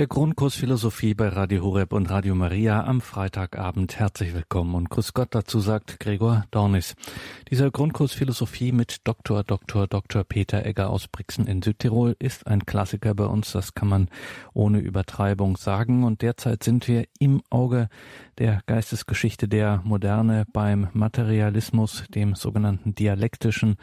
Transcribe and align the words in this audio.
Der 0.00 0.06
Grundkurs 0.06 0.54
Philosophie 0.54 1.12
bei 1.12 1.28
Radio 1.28 1.62
Horeb 1.62 1.92
und 1.92 2.08
Radio 2.08 2.34
Maria 2.34 2.84
am 2.84 3.02
Freitagabend. 3.02 3.98
Herzlich 3.98 4.32
willkommen 4.32 4.74
und 4.74 4.88
Grüß 4.88 5.12
Gott 5.12 5.34
dazu 5.34 5.60
sagt 5.60 6.00
Gregor 6.00 6.46
Dornis. 6.50 6.94
Dieser 7.50 7.70
Grundkurs 7.70 8.14
Philosophie 8.14 8.72
mit 8.72 9.06
Dr. 9.06 9.44
Dr. 9.44 9.86
Dr. 9.86 10.24
Peter 10.24 10.64
Egger 10.64 10.88
aus 10.88 11.06
Brixen 11.06 11.46
in 11.46 11.60
Südtirol 11.60 12.16
ist 12.18 12.46
ein 12.46 12.64
Klassiker 12.64 13.14
bei 13.14 13.26
uns, 13.26 13.52
das 13.52 13.74
kann 13.74 13.88
man 13.88 14.08
ohne 14.54 14.78
Übertreibung 14.78 15.58
sagen. 15.58 16.02
Und 16.04 16.22
derzeit 16.22 16.62
sind 16.62 16.88
wir 16.88 17.04
im 17.18 17.42
Auge 17.50 17.90
der 18.38 18.62
Geistesgeschichte 18.64 19.48
der 19.48 19.82
Moderne 19.84 20.46
beim 20.50 20.88
Materialismus, 20.94 22.04
dem 22.08 22.36
sogenannten 22.36 22.94
dialektischen 22.94 23.76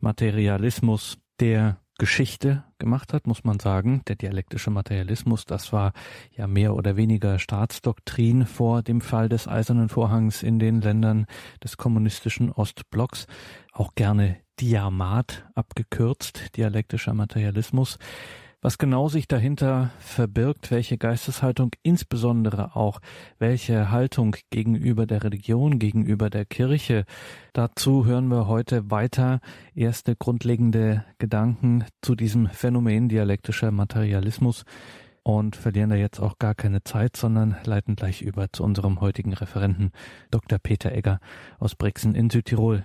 Materialismus, 0.00 1.18
der 1.38 1.78
Geschichte 2.00 2.64
gemacht 2.78 3.12
hat, 3.12 3.26
muss 3.26 3.44
man 3.44 3.60
sagen. 3.60 4.00
Der 4.08 4.16
dialektische 4.16 4.70
Materialismus, 4.70 5.44
das 5.44 5.70
war 5.70 5.92
ja 6.34 6.46
mehr 6.46 6.74
oder 6.74 6.96
weniger 6.96 7.38
Staatsdoktrin 7.38 8.46
vor 8.46 8.82
dem 8.82 9.02
Fall 9.02 9.28
des 9.28 9.46
Eisernen 9.46 9.90
Vorhangs 9.90 10.42
in 10.42 10.58
den 10.58 10.80
Ländern 10.80 11.26
des 11.62 11.76
kommunistischen 11.76 12.50
Ostblocks. 12.50 13.26
Auch 13.72 13.94
gerne 13.94 14.38
Diamat 14.58 15.46
abgekürzt, 15.54 16.56
dialektischer 16.56 17.12
Materialismus. 17.12 17.98
Was 18.62 18.76
genau 18.76 19.08
sich 19.08 19.26
dahinter 19.26 19.90
verbirgt, 20.00 20.70
welche 20.70 20.98
Geisteshaltung, 20.98 21.70
insbesondere 21.82 22.76
auch 22.76 23.00
welche 23.38 23.90
Haltung 23.90 24.36
gegenüber 24.50 25.06
der 25.06 25.24
Religion, 25.24 25.78
gegenüber 25.78 26.28
der 26.28 26.44
Kirche, 26.44 27.06
dazu 27.54 28.04
hören 28.04 28.28
wir 28.28 28.48
heute 28.48 28.90
weiter 28.90 29.40
erste 29.74 30.14
grundlegende 30.14 31.06
Gedanken 31.16 31.86
zu 32.02 32.14
diesem 32.14 32.48
Phänomen 32.48 33.08
dialektischer 33.08 33.70
Materialismus 33.70 34.66
und 35.22 35.56
verlieren 35.56 35.88
da 35.88 35.96
jetzt 35.96 36.20
auch 36.20 36.38
gar 36.38 36.54
keine 36.54 36.84
Zeit, 36.84 37.16
sondern 37.16 37.56
leiten 37.64 37.96
gleich 37.96 38.20
über 38.20 38.52
zu 38.52 38.62
unserem 38.62 39.00
heutigen 39.00 39.32
Referenten, 39.32 39.90
Dr. 40.30 40.58
Peter 40.58 40.92
Egger 40.92 41.20
aus 41.58 41.76
Brixen 41.76 42.14
in 42.14 42.28
Südtirol. 42.28 42.84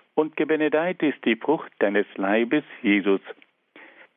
und 0.21 0.37
gebenedeit 0.37 1.01
ist 1.01 1.25
die 1.25 1.35
Frucht 1.35 1.71
deines 1.79 2.05
Leibes, 2.15 2.63
Jesus. 2.83 3.21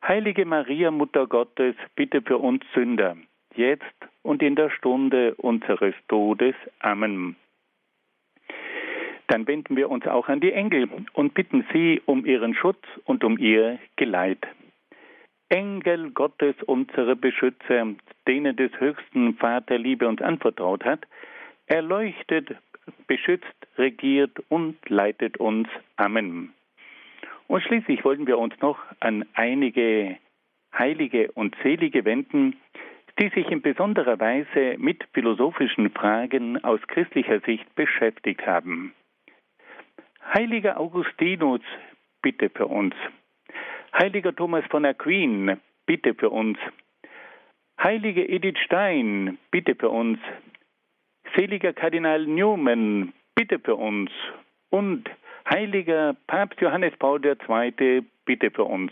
Heilige 0.07 0.45
Maria, 0.45 0.91
Mutter 0.91 1.25
Gottes, 1.25 1.75
bitte 1.95 2.21
für 2.21 2.37
uns 2.37 2.63
Sünder, 2.75 3.17
jetzt 3.55 3.97
und 4.21 4.43
in 4.43 4.55
der 4.55 4.69
Stunde 4.69 5.33
unseres 5.33 5.95
Todes. 6.07 6.53
Amen. 6.77 7.35
Dann 9.29 9.47
wenden 9.47 9.75
wir 9.75 9.89
uns 9.89 10.05
auch 10.05 10.27
an 10.27 10.41
die 10.41 10.53
Engel 10.53 10.87
und 11.13 11.33
bitten 11.33 11.65
sie 11.73 12.03
um 12.05 12.23
ihren 12.23 12.53
Schutz 12.53 12.85
und 13.05 13.23
um 13.23 13.39
ihr 13.39 13.79
Geleit. 13.95 14.45
Engel 15.49 16.11
Gottes, 16.11 16.55
unsere 16.67 17.15
Beschützer, 17.15 17.95
denen 18.27 18.55
des 18.55 18.71
höchsten 18.79 19.33
Vater 19.37 19.79
Liebe 19.79 20.07
uns 20.07 20.21
anvertraut 20.21 20.85
hat, 20.85 21.07
erleuchtet, 21.65 22.55
beschützt, 23.07 23.55
regiert 23.77 24.37
und 24.49 24.77
leitet 24.89 25.37
uns. 25.37 25.67
Amen. 25.95 26.53
Und 27.47 27.61
schließlich 27.61 28.03
wollten 28.03 28.27
wir 28.27 28.37
uns 28.37 28.59
noch 28.61 28.79
an 28.99 29.25
einige 29.33 30.17
Heilige 30.77 31.31
und 31.33 31.55
Selige 31.63 32.05
wenden, 32.05 32.57
die 33.19 33.29
sich 33.29 33.49
in 33.49 33.61
besonderer 33.61 34.19
Weise 34.19 34.75
mit 34.77 35.05
philosophischen 35.13 35.89
Fragen 35.91 36.63
aus 36.63 36.81
christlicher 36.87 37.39
Sicht 37.41 37.73
beschäftigt 37.75 38.45
haben. 38.45 38.93
Heiliger 40.33 40.79
Augustinus, 40.79 41.61
bitte 42.21 42.49
für 42.49 42.67
uns. 42.67 42.93
Heiliger 43.97 44.35
Thomas 44.35 44.65
von 44.69 44.83
Aquin, 44.83 45.57
bitte 45.85 46.13
für 46.13 46.29
uns. 46.29 46.57
Heilige 47.81 48.27
Edith 48.27 48.57
Stein, 48.65 49.37
bitte 49.51 49.75
für 49.75 49.89
uns. 49.89 50.19
Seliger 51.35 51.73
Kardinal 51.73 52.25
Newman, 52.25 53.13
bitte 53.35 53.59
für 53.59 53.75
uns. 53.75 54.09
Und 54.69 55.09
heiliger 55.49 56.15
Papst 56.27 56.61
Johannes 56.61 56.93
Paul 56.97 57.21
II, 57.25 58.03
bitte 58.25 58.51
für 58.51 58.63
uns. 58.63 58.91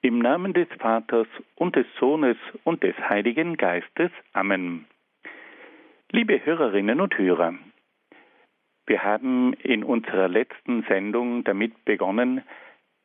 Im 0.00 0.18
Namen 0.18 0.54
des 0.54 0.68
Vaters 0.78 1.26
und 1.56 1.76
des 1.76 1.86
Sohnes 2.00 2.36
und 2.64 2.82
des 2.82 2.96
Heiligen 2.98 3.56
Geistes. 3.56 4.10
Amen. 4.32 4.86
Liebe 6.12 6.44
Hörerinnen 6.44 7.00
und 7.00 7.16
Hörer, 7.18 7.54
wir 8.86 9.02
haben 9.02 9.54
in 9.54 9.82
unserer 9.84 10.28
letzten 10.28 10.82
Sendung 10.84 11.44
damit 11.44 11.84
begonnen, 11.84 12.42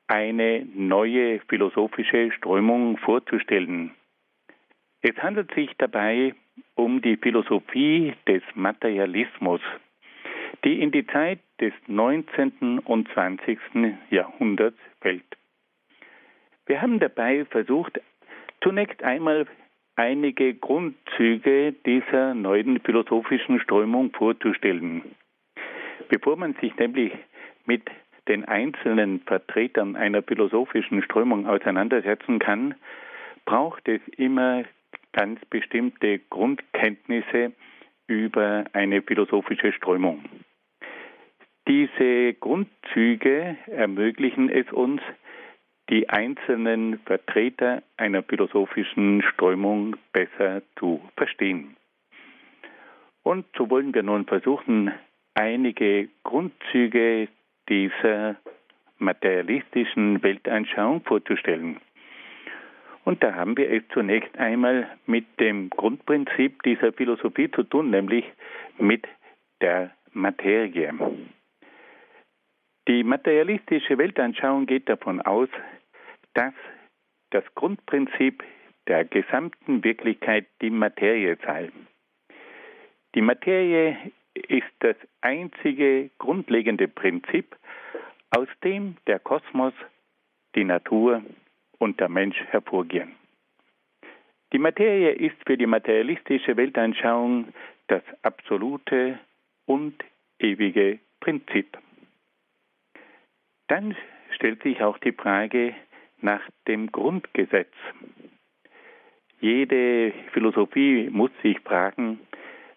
eine 0.07 0.65
neue 0.75 1.39
philosophische 1.47 2.31
Strömung 2.31 2.97
vorzustellen. 2.97 3.91
Es 5.01 5.15
handelt 5.17 5.53
sich 5.53 5.71
dabei 5.77 6.35
um 6.75 7.01
die 7.01 7.17
Philosophie 7.17 8.13
des 8.27 8.41
Materialismus, 8.55 9.61
die 10.63 10.81
in 10.81 10.91
die 10.91 11.05
Zeit 11.07 11.39
des 11.59 11.73
19. 11.87 12.79
und 12.79 13.07
20. 13.13 13.59
Jahrhunderts 14.09 14.77
fällt. 15.01 15.25
Wir 16.65 16.81
haben 16.81 16.99
dabei 16.99 17.45
versucht, 17.45 17.99
zunächst 18.61 19.03
einmal 19.03 19.47
einige 19.95 20.53
Grundzüge 20.53 21.73
dieser 21.85 22.33
neuen 22.33 22.79
philosophischen 22.79 23.59
Strömung 23.59 24.11
vorzustellen. 24.11 25.03
Bevor 26.07 26.37
man 26.37 26.53
sich 26.61 26.75
nämlich 26.77 27.11
mit 27.65 27.83
den 28.27 28.45
einzelnen 28.45 29.21
Vertretern 29.21 29.95
einer 29.95 30.21
philosophischen 30.21 31.01
Strömung 31.03 31.47
auseinandersetzen 31.47 32.39
kann, 32.39 32.75
braucht 33.45 33.87
es 33.87 34.01
immer 34.17 34.63
ganz 35.19 35.43
bestimmte 35.49 36.19
Grundkenntnisse 36.29 37.51
über 38.07 38.63
eine 38.71 39.01
philosophische 39.01 39.73
Strömung. 39.73 40.23
Diese 41.67 42.33
Grundzüge 42.35 43.57
ermöglichen 43.67 44.49
es 44.49 44.71
uns, 44.71 45.01
die 45.89 46.07
einzelnen 46.07 46.99
Vertreter 46.99 47.83
einer 47.97 48.23
philosophischen 48.23 49.21
Strömung 49.33 49.97
besser 50.13 50.61
zu 50.77 51.01
verstehen. 51.17 51.75
Und 53.21 53.45
so 53.57 53.69
wollen 53.69 53.93
wir 53.93 54.03
nun 54.03 54.25
versuchen, 54.25 54.93
einige 55.33 56.07
Grundzüge 56.23 57.27
dieser 57.67 58.37
materialistischen 58.99 60.23
Weltanschauung 60.23 61.01
vorzustellen. 61.01 61.81
Und 63.09 63.23
da 63.23 63.33
haben 63.33 63.57
wir 63.57 63.71
es 63.71 63.81
zunächst 63.91 64.37
einmal 64.37 64.87
mit 65.07 65.25
dem 65.39 65.71
Grundprinzip 65.71 66.61
dieser 66.61 66.93
Philosophie 66.93 67.49
zu 67.49 67.63
tun, 67.63 67.89
nämlich 67.89 68.23
mit 68.77 69.07
der 69.61 69.89
Materie. 70.13 70.93
Die 72.87 73.03
materialistische 73.03 73.97
Weltanschauung 73.97 74.67
geht 74.67 74.87
davon 74.87 75.23
aus, 75.23 75.49
dass 76.35 76.53
das 77.31 77.43
Grundprinzip 77.55 78.43
der 78.85 79.05
gesamten 79.05 79.83
Wirklichkeit 79.83 80.45
die 80.61 80.69
Materie 80.69 81.35
sei. 81.43 81.71
Die 83.15 83.21
Materie 83.21 83.97
ist 84.35 84.71
das 84.81 84.97
einzige 85.21 86.11
grundlegende 86.19 86.87
Prinzip, 86.87 87.55
aus 88.29 88.49
dem 88.63 88.97
der 89.07 89.17
Kosmos, 89.17 89.73
die 90.53 90.63
Natur 90.63 91.23
und 91.79 91.99
der 91.99 92.09
Mensch 92.09 92.37
hervorgehen. 92.51 93.15
Die 94.53 94.59
Materie 94.59 95.11
ist 95.11 95.35
für 95.45 95.57
die 95.57 95.65
materialistische 95.65 96.55
Weltanschauung 96.55 97.53
das 97.87 98.03
absolute 98.21 99.19
und 99.65 99.95
ewige 100.39 100.99
Prinzip. 101.19 101.77
Dann 103.67 103.95
stellt 104.35 104.63
sich 104.63 104.81
auch 104.81 104.97
die 104.99 105.11
Frage 105.11 105.75
nach 106.21 106.41
dem 106.67 106.91
Grundgesetz. 106.91 107.73
Jede 109.39 110.11
Philosophie 110.33 111.09
muss 111.11 111.31
sich 111.41 111.59
fragen, 111.59 112.19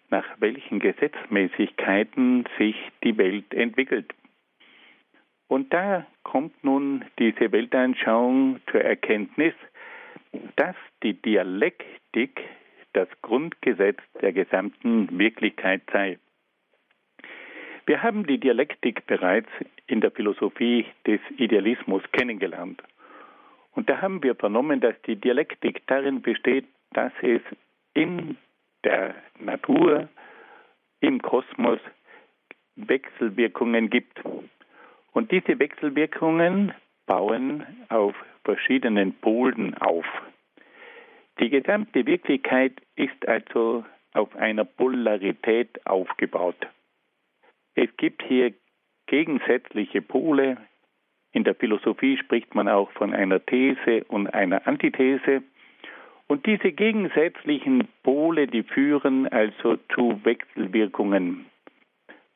nach 0.09 0.25
welchen 0.39 0.79
Gesetzmäßigkeiten 0.79 2.45
sich 2.57 2.75
die 3.03 3.17
Welt 3.17 3.53
entwickelt. 3.53 4.13
Und 5.53 5.71
da 5.71 6.03
kommt 6.23 6.63
nun 6.63 7.05
diese 7.19 7.51
Weltanschauung 7.51 8.59
zur 8.71 8.81
Erkenntnis, 8.81 9.53
dass 10.55 10.75
die 11.03 11.13
Dialektik 11.13 12.41
das 12.93 13.07
Grundgesetz 13.21 13.99
der 14.19 14.33
gesamten 14.33 15.15
Wirklichkeit 15.19 15.83
sei. 15.91 16.17
Wir 17.85 18.01
haben 18.01 18.25
die 18.25 18.39
Dialektik 18.39 19.05
bereits 19.05 19.49
in 19.85 20.01
der 20.01 20.09
Philosophie 20.09 20.87
des 21.05 21.19
Idealismus 21.37 22.01
kennengelernt. 22.13 22.81
Und 23.73 23.91
da 23.91 24.01
haben 24.01 24.23
wir 24.23 24.33
vernommen, 24.33 24.81
dass 24.81 24.99
die 25.03 25.17
Dialektik 25.17 25.85
darin 25.85 26.23
besteht, 26.23 26.65
dass 26.93 27.13
es 27.21 27.41
in 27.93 28.37
der 28.83 29.13
Natur, 29.37 30.09
im 30.99 31.21
Kosmos 31.21 31.79
Wechselwirkungen 32.75 33.91
gibt. 33.91 34.19
Und 35.13 35.31
diese 35.31 35.59
Wechselwirkungen 35.59 36.73
bauen 37.05 37.65
auf 37.89 38.15
verschiedenen 38.43 39.13
Polen 39.13 39.75
auf. 39.75 40.05
Die 41.39 41.49
gesamte 41.49 42.05
Wirklichkeit 42.05 42.73
ist 42.95 43.27
also 43.27 43.85
auf 44.13 44.35
einer 44.35 44.65
Polarität 44.65 45.85
aufgebaut. 45.85 46.67
Es 47.75 47.89
gibt 47.97 48.23
hier 48.23 48.53
gegensätzliche 49.07 50.01
Pole. 50.01 50.57
In 51.31 51.43
der 51.43 51.55
Philosophie 51.55 52.17
spricht 52.17 52.53
man 52.53 52.67
auch 52.67 52.91
von 52.91 53.13
einer 53.13 53.43
These 53.43 54.03
und 54.07 54.27
einer 54.33 54.67
Antithese. 54.67 55.43
Und 56.27 56.45
diese 56.45 56.71
gegensätzlichen 56.71 57.87
Pole, 58.03 58.47
die 58.47 58.63
führen 58.63 59.27
also 59.27 59.77
zu 59.93 60.19
Wechselwirkungen. 60.23 61.45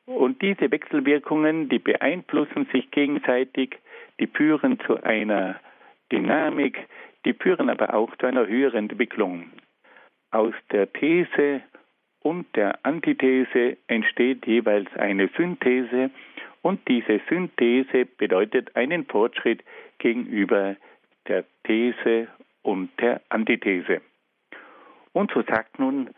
Und 0.08 0.40
diese 0.40 0.70
Wechselwirkungen, 0.70 1.68
die 1.68 1.78
beeinflussen 1.78 2.66
sich 2.72 2.90
gegenseitig, 2.90 3.76
die 4.18 4.26
führen 4.26 4.80
zu 4.80 5.02
einer 5.02 5.60
Dynamik, 6.10 6.78
die 7.26 7.34
führen 7.34 7.68
aber 7.68 7.92
auch 7.92 8.16
zu 8.16 8.24
einer 8.24 8.46
höheren 8.46 8.88
Entwicklung. 8.88 9.50
Aus 10.30 10.54
der 10.72 10.90
These 10.94 11.60
und 12.20 12.46
der 12.56 12.78
Antithese 12.86 13.76
entsteht 13.86 14.46
jeweils 14.46 14.88
eine 14.96 15.28
Synthese 15.36 16.10
und 16.62 16.80
diese 16.88 17.20
Synthese 17.28 18.06
bedeutet 18.06 18.74
einen 18.76 19.04
Fortschritt 19.04 19.62
gegenüber 19.98 20.76
der 21.26 21.44
These 21.64 22.28
und 22.62 22.88
der 22.98 23.20
Antithese. 23.28 24.00
Und 25.12 25.30
so 25.32 25.42
sagt 25.42 25.78
nun 25.78 26.08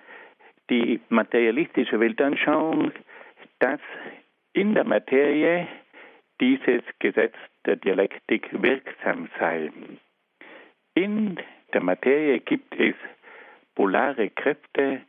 die 0.70 1.00
materialistische 1.08 1.98
Weltanschauung, 1.98 2.92
dass 3.60 3.80
in 4.52 4.74
der 4.74 4.84
Materie 4.84 5.68
dieses 6.40 6.82
Gesetz 6.98 7.34
der 7.66 7.76
Dialektik 7.76 8.48
wirksam 8.52 9.28
sei. 9.38 9.70
In 10.94 11.38
der 11.72 11.82
Materie 11.82 12.40
gibt 12.40 12.74
es 12.78 12.94
polare 13.74 14.30
Kräfte, 14.30 15.02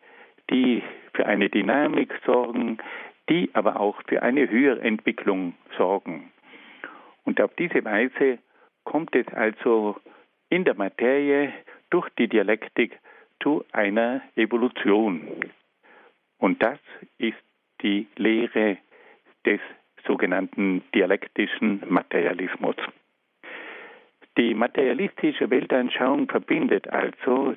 die 0.50 0.84
für 1.14 1.26
eine 1.26 1.50
Dynamik 1.50 2.14
sorgen, 2.26 2.78
die 3.30 3.50
aber 3.54 3.80
auch 3.80 4.02
für 4.08 4.22
eine 4.22 4.50
höhere 4.50 4.82
Entwicklung 4.82 5.56
sorgen. 5.78 6.32
Und 7.24 7.40
auf 7.42 7.54
diese 7.56 7.84
Weise 7.86 8.40
kommt 8.84 9.16
es 9.16 9.28
also 9.30 9.96
in 10.50 10.66
der 10.66 10.76
Materie 10.76 11.54
durch 11.90 12.10
die 12.18 12.28
Dialektik 12.28 13.00
zu 13.42 13.64
einer 13.72 14.22
Evolution. 14.36 15.46
Und 16.38 16.62
das 16.62 16.80
ist 17.18 17.38
die 17.82 18.08
Lehre 18.16 18.78
des 19.46 19.60
sogenannten 20.06 20.84
dialektischen 20.94 21.82
Materialismus. 21.88 22.76
Die 24.38 24.54
materialistische 24.54 25.50
Weltanschauung 25.50 26.28
verbindet 26.30 26.88
also 26.88 27.56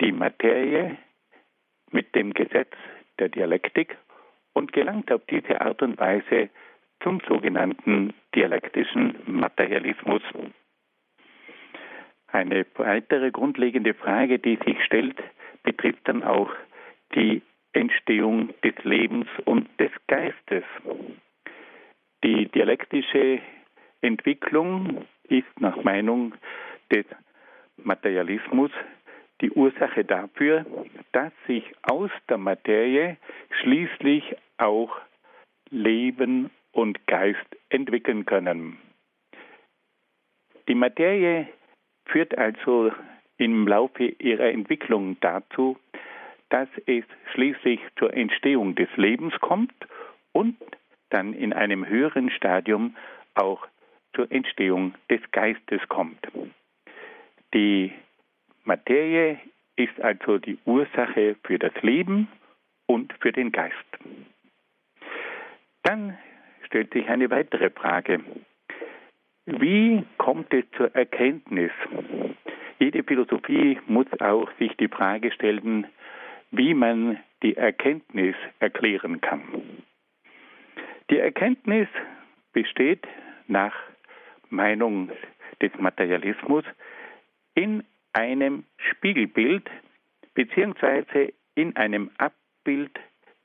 die 0.00 0.12
Materie 0.12 0.96
mit 1.90 2.14
dem 2.14 2.32
Gesetz 2.32 2.72
der 3.18 3.28
Dialektik 3.28 3.96
und 4.54 4.72
gelangt 4.72 5.12
auf 5.12 5.22
diese 5.26 5.60
Art 5.60 5.82
und 5.82 5.98
Weise 5.98 6.48
zum 7.02 7.20
sogenannten 7.28 8.14
dialektischen 8.34 9.16
Materialismus. 9.26 10.22
Eine 12.28 12.66
weitere 12.74 13.30
grundlegende 13.30 13.94
Frage, 13.94 14.38
die 14.38 14.58
sich 14.64 14.82
stellt, 14.84 15.22
betrifft 15.62 16.08
dann 16.08 16.24
auch 16.24 16.50
die 17.14 17.42
Entstehung 17.74 18.54
des 18.62 18.74
Lebens 18.84 19.26
und 19.44 19.68
des 19.78 19.90
Geistes. 20.06 20.64
Die 22.22 22.46
dialektische 22.46 23.40
Entwicklung 24.00 25.04
ist 25.28 25.60
nach 25.60 25.82
Meinung 25.82 26.34
des 26.90 27.04
Materialismus 27.76 28.70
die 29.40 29.50
Ursache 29.50 30.04
dafür, 30.04 30.64
dass 31.12 31.32
sich 31.46 31.64
aus 31.82 32.10
der 32.28 32.38
Materie 32.38 33.16
schließlich 33.60 34.36
auch 34.58 34.96
Leben 35.70 36.50
und 36.72 37.06
Geist 37.06 37.56
entwickeln 37.68 38.24
können. 38.24 38.78
Die 40.68 40.74
Materie 40.74 41.48
führt 42.06 42.36
also 42.38 42.92
im 43.36 43.66
Laufe 43.66 44.04
ihrer 44.04 44.50
Entwicklung 44.50 45.16
dazu, 45.20 45.76
dass 46.50 46.68
es 46.86 47.04
schließlich 47.32 47.80
zur 47.98 48.14
Entstehung 48.14 48.74
des 48.74 48.88
Lebens 48.96 49.34
kommt 49.40 49.74
und 50.32 50.56
dann 51.10 51.32
in 51.32 51.52
einem 51.52 51.86
höheren 51.86 52.30
Stadium 52.30 52.96
auch 53.34 53.66
zur 54.14 54.30
Entstehung 54.30 54.94
des 55.10 55.20
Geistes 55.32 55.80
kommt. 55.88 56.20
Die 57.52 57.92
Materie 58.64 59.38
ist 59.76 60.00
also 60.00 60.38
die 60.38 60.58
Ursache 60.64 61.36
für 61.44 61.58
das 61.58 61.72
Leben 61.82 62.28
und 62.86 63.12
für 63.20 63.32
den 63.32 63.52
Geist. 63.52 63.74
Dann 65.82 66.16
stellt 66.66 66.92
sich 66.92 67.08
eine 67.08 67.30
weitere 67.30 67.70
Frage. 67.70 68.20
Wie 69.46 70.04
kommt 70.16 70.52
es 70.54 70.64
zur 70.76 70.94
Erkenntnis? 70.94 71.72
Jede 72.78 73.04
Philosophie 73.04 73.78
muss 73.86 74.06
auch 74.20 74.50
sich 74.58 74.76
die 74.76 74.88
Frage 74.88 75.30
stellen, 75.32 75.86
wie 76.56 76.74
man 76.74 77.18
die 77.42 77.56
Erkenntnis 77.56 78.36
erklären 78.60 79.20
kann. 79.20 79.42
Die 81.10 81.18
Erkenntnis 81.18 81.88
besteht 82.52 83.06
nach 83.48 83.74
Meinung 84.50 85.10
des 85.60 85.72
Materialismus 85.78 86.64
in 87.54 87.84
einem 88.12 88.64
Spiegelbild 88.78 89.68
beziehungsweise 90.34 91.32
in 91.54 91.76
einem 91.76 92.10
Abbild 92.18 92.98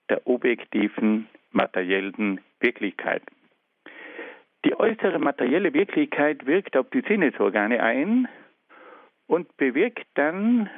der 0.09 0.25
objektiven 0.27 1.27
materiellen 1.51 2.41
Wirklichkeit. 2.59 3.23
Die 4.65 4.77
äußere 4.77 5.19
materielle 5.19 5.73
Wirklichkeit 5.73 6.45
wirkt 6.45 6.75
auf 6.75 6.89
die 6.89 7.03
Sinnesorgane 7.07 7.81
ein 7.81 8.27
und 9.27 9.55
bewirkt 9.57 10.05
dann 10.15 10.69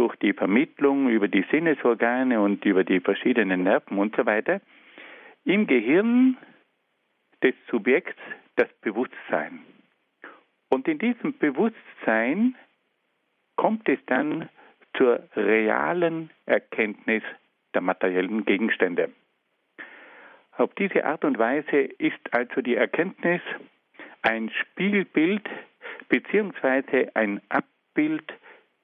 durch 0.00 0.16
die 0.16 0.32
Vermittlung 0.32 1.10
über 1.10 1.28
die 1.28 1.44
Sinnesorgane 1.50 2.40
und 2.40 2.64
über 2.64 2.84
die 2.84 3.00
verschiedenen 3.00 3.64
Nerven 3.64 3.98
und 3.98 4.16
so 4.16 4.24
weiter 4.24 4.62
im 5.44 5.66
Gehirn 5.66 6.38
des 7.42 7.54
Subjekts 7.70 8.16
das 8.56 8.68
Bewusstsein. 8.80 9.60
Und 10.70 10.88
in 10.88 10.98
diesem 10.98 11.36
Bewusstsein 11.36 12.56
kommt 13.56 13.86
es 13.90 13.98
dann 14.06 14.48
zur 14.96 15.22
realen 15.36 16.30
Erkenntnis 16.46 17.22
der 17.74 17.82
materiellen 17.82 18.46
Gegenstände. 18.46 19.10
Auf 20.52 20.74
diese 20.76 21.04
Art 21.04 21.26
und 21.26 21.38
Weise 21.38 21.76
ist 21.76 22.32
also 22.32 22.62
die 22.62 22.76
Erkenntnis 22.76 23.42
ein 24.22 24.48
Spiegelbild 24.48 25.46
bzw. 26.08 27.10
ein 27.12 27.42
Abbild 27.50 28.32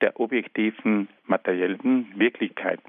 der 0.00 0.18
objektiven 0.20 1.08
materiellen 1.24 2.12
Wirklichkeit. 2.16 2.80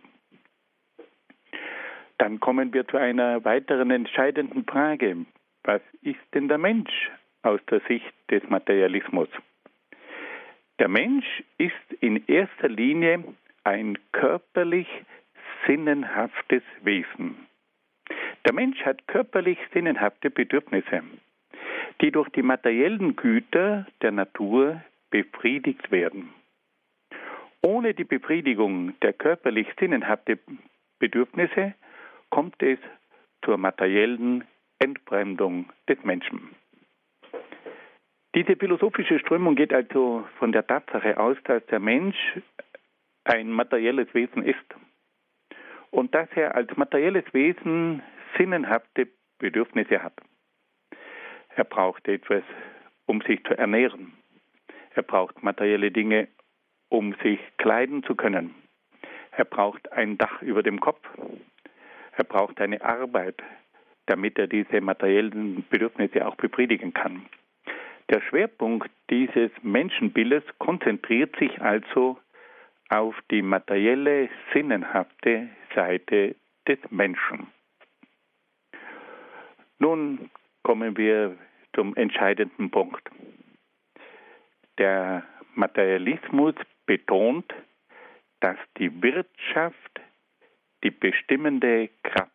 Dann 2.17 2.39
kommen 2.39 2.73
wir 2.73 2.87
zu 2.87 2.97
einer 2.97 3.45
weiteren 3.45 3.91
entscheidenden 3.91 4.65
Frage. 4.65 5.25
Was 5.63 5.81
ist 6.01 6.19
denn 6.33 6.47
der 6.47 6.57
Mensch 6.57 7.11
aus 7.43 7.59
der 7.69 7.81
Sicht 7.87 8.13
des 8.31 8.43
Materialismus? 8.49 9.29
Der 10.79 10.87
Mensch 10.87 11.43
ist 11.57 11.73
in 12.01 12.25
erster 12.27 12.69
Linie 12.69 13.23
ein 13.63 13.97
körperlich 14.11 14.87
sinnenhaftes 15.65 16.63
Wesen. 16.81 17.47
Der 18.45 18.53
Mensch 18.53 18.79
hat 18.85 19.07
körperlich 19.07 19.57
sinnenhafte 19.73 20.29
Bedürfnisse, 20.29 21.03
die 22.01 22.11
durch 22.11 22.29
die 22.29 22.43
materiellen 22.43 23.15
Güter 23.15 23.85
der 24.01 24.11
Natur 24.11 24.81
befriedigt 25.09 25.91
werden. 25.91 26.33
Ohne 27.61 27.93
die 27.93 28.03
Befriedigung 28.03 28.99
der 29.01 29.13
körperlich 29.13 29.67
sinnenhaften 29.79 30.59
Bedürfnisse 30.99 31.73
kommt 32.29 32.61
es 32.61 32.79
zur 33.43 33.57
materiellen 33.57 34.43
Entfremdung 34.79 35.69
des 35.87 36.03
Menschen. 36.03 36.55
Diese 38.35 38.55
philosophische 38.55 39.19
Strömung 39.19 39.55
geht 39.55 39.73
also 39.73 40.27
von 40.37 40.51
der 40.51 40.67
Tatsache 40.67 41.17
aus, 41.17 41.37
dass 41.45 41.65
der 41.67 41.79
Mensch 41.79 42.17
ein 43.23 43.49
materielles 43.49 44.13
Wesen 44.13 44.43
ist 44.43 44.75
und 45.91 46.13
dass 46.13 46.29
er 46.35 46.55
als 46.55 46.75
materielles 46.77 47.25
Wesen 47.33 48.03
sinnenhafte 48.37 49.07
Bedürfnisse 49.39 50.03
hat. 50.03 50.13
Er 51.55 51.63
braucht 51.63 52.07
etwas, 52.07 52.43
um 53.07 53.21
sich 53.21 53.43
zu 53.43 53.57
ernähren. 53.57 54.13
Er 54.93 55.03
braucht 55.03 55.41
materielle 55.41 55.91
Dinge, 55.91 56.27
um 56.89 57.13
sich 57.23 57.39
kleiden 57.57 58.03
zu 58.03 58.15
können. 58.15 58.55
Er 59.31 59.45
braucht 59.45 59.91
ein 59.91 60.17
Dach 60.17 60.41
über 60.41 60.63
dem 60.63 60.79
Kopf. 60.79 61.07
Er 62.13 62.23
braucht 62.23 62.59
eine 62.59 62.81
Arbeit, 62.81 63.41
damit 64.07 64.39
er 64.39 64.47
diese 64.47 64.81
materiellen 64.81 65.65
Bedürfnisse 65.69 66.25
auch 66.25 66.35
befriedigen 66.35 66.93
kann. 66.93 67.25
Der 68.09 68.21
Schwerpunkt 68.21 68.89
dieses 69.09 69.51
Menschenbildes 69.61 70.43
konzentriert 70.59 71.35
sich 71.37 71.61
also 71.61 72.17
auf 72.89 73.15
die 73.29 73.41
materielle, 73.41 74.29
sinnenhafte 74.53 75.49
Seite 75.75 76.35
des 76.67 76.79
Menschen. 76.89 77.47
Nun 79.79 80.31
kommen 80.63 80.97
wir 80.97 81.37
zum 81.75 81.95
entscheidenden 81.95 82.71
Punkt. 82.71 83.07
Der 84.77 85.23
Materialismus 85.53 86.55
betont, 86.87 87.53
dass 88.39 88.57
die 88.77 89.03
Wirtschaft 89.03 90.01
die 90.83 90.91
bestimmende 90.91 91.89
Kraft 92.03 92.31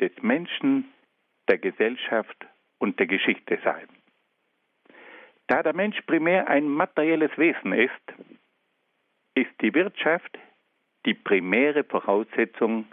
des 0.00 0.12
Menschen, 0.22 0.92
der 1.48 1.58
Gesellschaft 1.58 2.46
und 2.78 2.98
der 2.98 3.06
Geschichte 3.06 3.58
sei. 3.64 3.84
Da 5.46 5.62
der 5.62 5.74
Mensch 5.74 6.00
primär 6.02 6.48
ein 6.48 6.68
materielles 6.68 7.36
Wesen 7.36 7.72
ist, 7.72 8.14
ist 9.34 9.50
die 9.60 9.74
Wirtschaft 9.74 10.38
die 11.04 11.14
primäre 11.14 11.84
Voraussetzung 11.84 12.86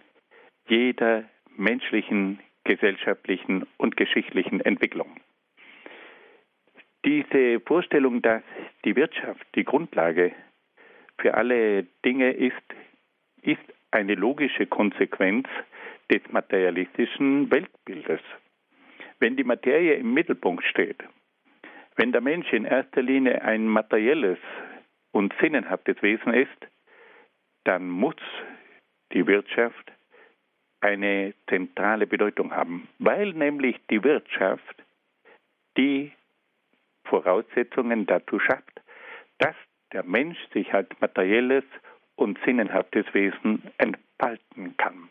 jeder 0.68 1.24
menschlichen, 1.56 2.40
gesellschaftlichen 2.64 3.66
und 3.78 3.96
geschichtlichen 3.96 4.60
Entwicklung. 4.62 5.16
Diese 7.06 7.60
Vorstellung, 7.62 8.22
dass 8.22 8.44
die 8.86 8.96
Wirtschaft 8.96 9.46
die 9.56 9.64
Grundlage 9.64 10.34
für 11.22 11.36
alle 11.36 11.84
Dinge 12.04 12.32
ist, 12.32 12.56
ist 13.44 13.62
eine 13.92 14.16
logische 14.16 14.66
Konsequenz 14.66 15.48
des 16.10 16.22
materialistischen 16.32 17.50
Weltbildes. 17.52 18.22
Wenn 19.20 19.38
die 19.38 19.44
Materie 19.44 19.96
im 19.96 20.14
Mittelpunkt 20.14 20.64
steht, 20.66 20.98
wenn 21.96 22.12
der 22.12 22.22
Mensch 22.22 22.52
in 22.52 22.66
erster 22.66 23.02
Linie 23.02 23.42
ein 23.44 23.68
materielles 23.68 24.40
und 25.12 25.34
sinnenhaftes 25.40 26.02
Wesen 26.02 26.34
ist, 26.34 26.68
dann 27.66 27.90
muss 27.90 28.16
die 29.14 29.28
Wirtschaft 29.28 29.92
eine 30.80 31.34
zentrale 31.48 32.08
Bedeutung 32.08 32.56
haben, 32.56 32.88
weil 32.98 33.34
nämlich 33.34 33.78
die 33.92 34.04
Wirtschaft 34.04 34.84
die 35.78 36.12
Voraussetzungen 37.04 38.08
dazu 38.08 38.40
schafft, 38.40 38.71
der 39.94 40.04
Mensch 40.04 40.38
sich 40.54 40.74
als 40.74 40.90
materielles 41.00 41.64
und 42.16 42.38
sinnenhaftes 42.46 43.06
Wesen 43.14 43.64
entfalten 43.78 44.76
kann. 44.78 45.10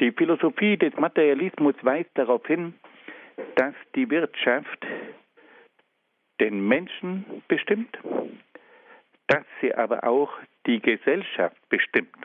Die 0.00 0.12
Philosophie 0.12 0.76
des 0.76 0.94
Materialismus 0.96 1.76
weist 1.82 2.10
darauf 2.14 2.44
hin, 2.46 2.74
dass 3.56 3.74
die 3.94 4.10
Wirtschaft 4.10 4.84
den 6.40 6.66
Menschen 6.66 7.42
bestimmt, 7.46 7.96
dass 9.28 9.44
sie 9.60 9.74
aber 9.74 10.04
auch 10.04 10.32
die 10.66 10.80
Gesellschaft 10.80 11.56
bestimmt 11.68 12.16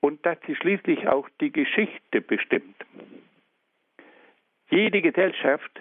und 0.00 0.24
dass 0.24 0.38
sie 0.46 0.54
schließlich 0.54 1.08
auch 1.08 1.28
die 1.40 1.50
Geschichte 1.50 2.20
bestimmt. 2.20 2.76
Jede 4.70 5.02
Gesellschaft, 5.02 5.80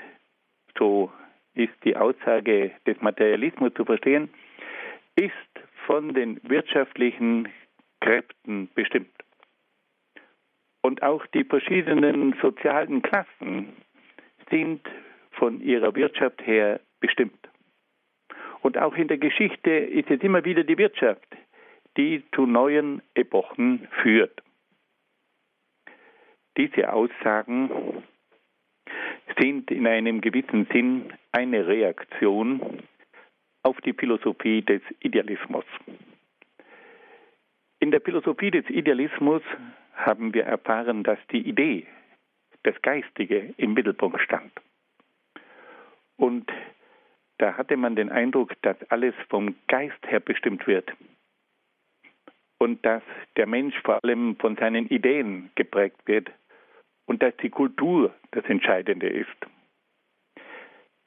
so 0.78 1.12
ist 1.58 1.74
die 1.84 1.98
Aussage 1.98 2.72
des 2.86 3.00
Materialismus 3.02 3.74
zu 3.74 3.84
verstehen, 3.84 4.30
ist 5.16 5.34
von 5.86 6.14
den 6.14 6.40
wirtschaftlichen 6.44 7.50
Kräften 8.00 8.70
bestimmt. 8.76 9.12
Und 10.82 11.02
auch 11.04 11.26
die 11.28 11.44
verschiedenen 11.44 12.36
sozialen 12.42 13.02
Klassen 13.02 13.74
sind 14.50 14.82
von 15.32 15.60
ihrer 15.62 15.96
Wirtschaft 15.96 16.46
her 16.46 16.80
bestimmt. 17.00 17.50
Und 18.62 18.78
auch 18.78 18.96
in 18.96 19.08
der 19.08 19.18
Geschichte 19.18 19.72
ist 19.72 20.10
es 20.10 20.22
immer 20.22 20.46
wieder 20.46 20.64
die 20.64 20.78
Wirtschaft, 20.78 21.28
die 21.98 22.24
zu 22.34 22.46
neuen 22.46 23.02
Epochen 23.16 23.88
führt. 24.02 24.42
Diese 26.58 26.92
Aussagen 26.92 27.70
sind 29.40 29.72
in 29.72 29.88
einem 29.88 30.22
gewissen 30.22 30.68
Sinn 30.72 31.14
eine 31.32 31.68
Reaktion 31.68 32.84
auf 33.64 33.80
die 33.82 33.94
Philosophie 33.94 34.62
des 34.62 34.82
Idealismus. 35.02 35.66
In 37.80 37.92
der 37.92 38.02
Philosophie 38.02 38.52
des 38.52 38.68
Idealismus 38.70 39.44
haben 39.94 40.34
wir 40.34 40.46
erfahren, 40.46 41.04
dass 41.04 41.20
die 41.32 41.48
Idee, 41.48 41.86
das 42.64 42.82
Geistige 42.82 43.54
im 43.58 43.74
Mittelpunkt 43.74 44.20
stand. 44.22 44.52
Und 46.18 46.52
da 47.38 47.56
hatte 47.56 47.78
man 47.78 47.96
den 47.96 48.10
Eindruck, 48.10 48.60
dass 48.64 48.78
alles 48.90 49.14
vom 49.30 49.56
Geist 49.68 50.00
her 50.08 50.20
bestimmt 50.20 50.66
wird. 50.66 50.92
Und 52.58 52.84
dass 52.84 53.04
der 53.36 53.46
Mensch 53.46 53.76
vor 53.84 54.04
allem 54.04 54.36
von 54.38 54.56
seinen 54.56 54.88
Ideen 54.88 55.52
geprägt 55.54 56.00
wird 56.06 56.32
und 57.08 57.24
dass 57.24 57.36
die 57.38 57.50
Kultur 57.50 58.14
das 58.32 58.46
Entscheidende 58.46 59.08
ist. 59.08 59.38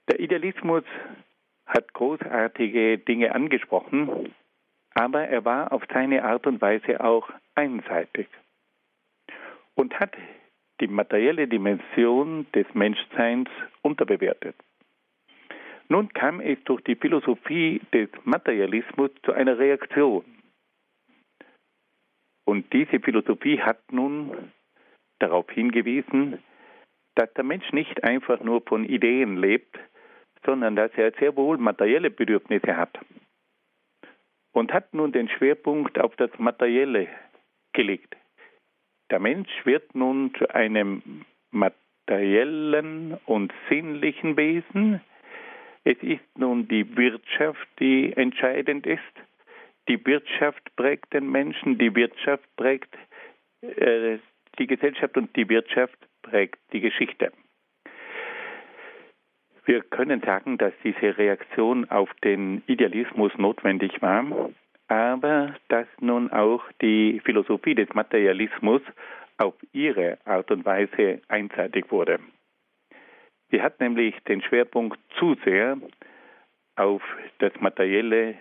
Der 0.08 0.18
Idealismus 0.18 0.82
hat 1.66 1.92
großartige 1.92 2.98
Dinge 2.98 3.32
angesprochen, 3.32 4.34
aber 4.94 5.28
er 5.28 5.44
war 5.44 5.72
auf 5.72 5.84
seine 5.92 6.24
Art 6.24 6.46
und 6.48 6.60
Weise 6.60 7.02
auch 7.04 7.30
einseitig 7.54 8.26
und 9.74 9.98
hat 10.00 10.16
die 10.80 10.88
materielle 10.88 11.46
Dimension 11.46 12.46
des 12.54 12.66
Menschseins 12.74 13.48
unterbewertet. 13.82 14.56
Nun 15.88 16.08
kam 16.12 16.40
es 16.40 16.58
durch 16.64 16.82
die 16.82 16.96
Philosophie 16.96 17.80
des 17.92 18.08
Materialismus 18.24 19.10
zu 19.22 19.32
einer 19.32 19.58
Reaktion. 19.58 20.24
Und 22.44 22.72
diese 22.72 23.00
Philosophie 23.00 23.60
hat 23.60 23.92
nun 23.92 24.52
darauf 25.20 25.48
hingewiesen, 25.50 26.42
dass 27.14 27.32
der 27.34 27.44
Mensch 27.44 27.70
nicht 27.72 28.02
einfach 28.04 28.40
nur 28.40 28.62
von 28.62 28.84
Ideen 28.84 29.36
lebt, 29.36 29.78
sondern 30.44 30.76
dass 30.76 30.90
er 30.96 31.12
sehr 31.18 31.36
wohl 31.36 31.58
materielle 31.58 32.10
Bedürfnisse 32.10 32.76
hat. 32.76 32.98
Und 34.52 34.72
hat 34.72 34.92
nun 34.94 35.12
den 35.12 35.28
Schwerpunkt 35.28 35.98
auf 35.98 36.16
das 36.16 36.30
Materielle 36.38 37.08
gelegt. 37.72 38.16
Der 39.10 39.20
Mensch 39.20 39.50
wird 39.64 39.94
nun 39.94 40.34
zu 40.34 40.52
einem 40.54 41.24
materiellen 41.50 43.18
und 43.26 43.52
sinnlichen 43.68 44.36
Wesen. 44.36 45.00
Es 45.84 45.98
ist 46.02 46.38
nun 46.38 46.68
die 46.68 46.96
Wirtschaft, 46.96 47.68
die 47.78 48.12
entscheidend 48.16 48.86
ist. 48.86 49.02
Die 49.88 50.04
Wirtschaft 50.06 50.74
prägt 50.76 51.12
den 51.12 51.30
Menschen, 51.30 51.78
die 51.78 51.94
Wirtschaft 51.94 52.44
prägt 52.56 52.94
äh, 53.62 54.18
die 54.60 54.68
Gesellschaft 54.68 55.16
und 55.16 55.34
die 55.34 55.48
Wirtschaft 55.48 55.98
prägt 56.22 56.60
die 56.72 56.80
Geschichte. 56.80 57.32
Wir 59.64 59.82
können 59.82 60.20
sagen, 60.20 60.58
dass 60.58 60.72
diese 60.84 61.16
Reaktion 61.18 61.90
auf 61.90 62.10
den 62.22 62.62
Idealismus 62.66 63.32
notwendig 63.36 64.00
war, 64.02 64.50
aber 64.88 65.54
dass 65.68 65.86
nun 66.00 66.30
auch 66.30 66.62
die 66.80 67.20
Philosophie 67.24 67.74
des 67.74 67.88
Materialismus 67.94 68.82
auf 69.38 69.54
ihre 69.72 70.18
Art 70.24 70.50
und 70.50 70.64
Weise 70.64 71.22
einseitig 71.28 71.90
wurde. 71.90 72.18
Sie 73.50 73.62
hat 73.62 73.80
nämlich 73.80 74.14
den 74.28 74.42
Schwerpunkt 74.42 74.98
zu 75.18 75.36
sehr 75.44 75.78
auf 76.76 77.02
das 77.38 77.52
Materielle 77.60 78.36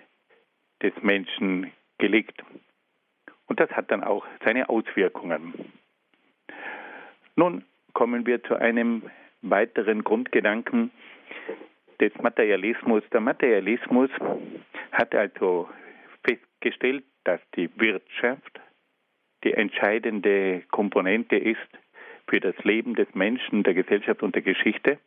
des 0.81 0.93
Menschen 1.01 1.71
gelegt. 1.97 2.43
Und 3.47 3.59
das 3.59 3.69
hat 3.71 3.91
dann 3.91 4.03
auch 4.03 4.25
seine 4.43 4.69
Auswirkungen. 4.69 5.53
Nun 7.39 7.63
kommen 7.93 8.25
wir 8.25 8.43
zu 8.43 8.55
einem 8.57 9.03
weiteren 9.41 10.03
Grundgedanken 10.03 10.91
des 12.01 12.11
Materialismus. 12.21 13.01
Der 13.13 13.21
Materialismus 13.21 14.09
hat 14.91 15.15
also 15.15 15.69
festgestellt, 16.21 17.05
dass 17.23 17.39
die 17.55 17.69
Wirtschaft 17.79 18.59
die 19.45 19.53
entscheidende 19.53 20.63
Komponente 20.69 21.37
ist 21.37 21.69
für 22.27 22.41
das 22.41 22.57
Leben 22.65 22.95
des 22.95 23.07
Menschen, 23.15 23.63
der 23.63 23.73
Gesellschaft 23.73 24.21
und 24.21 24.35
der 24.35 24.41
Geschichte 24.41 24.97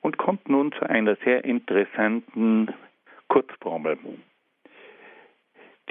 und 0.00 0.18
kommt 0.18 0.48
nun 0.48 0.72
zu 0.72 0.82
einer 0.90 1.14
sehr 1.24 1.44
interessanten 1.44 2.74
Kurzformel. 3.28 3.98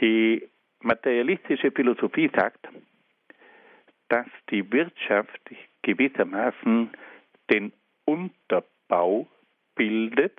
Die 0.02 0.50
materialistische 0.82 1.72
Philosophie 1.72 2.30
sagt, 2.36 2.68
dass 4.12 4.28
die 4.50 4.70
Wirtschaft 4.74 5.40
gewissermaßen 5.84 6.92
den 7.50 7.72
Unterbau 8.04 9.26
bildet 9.76 10.38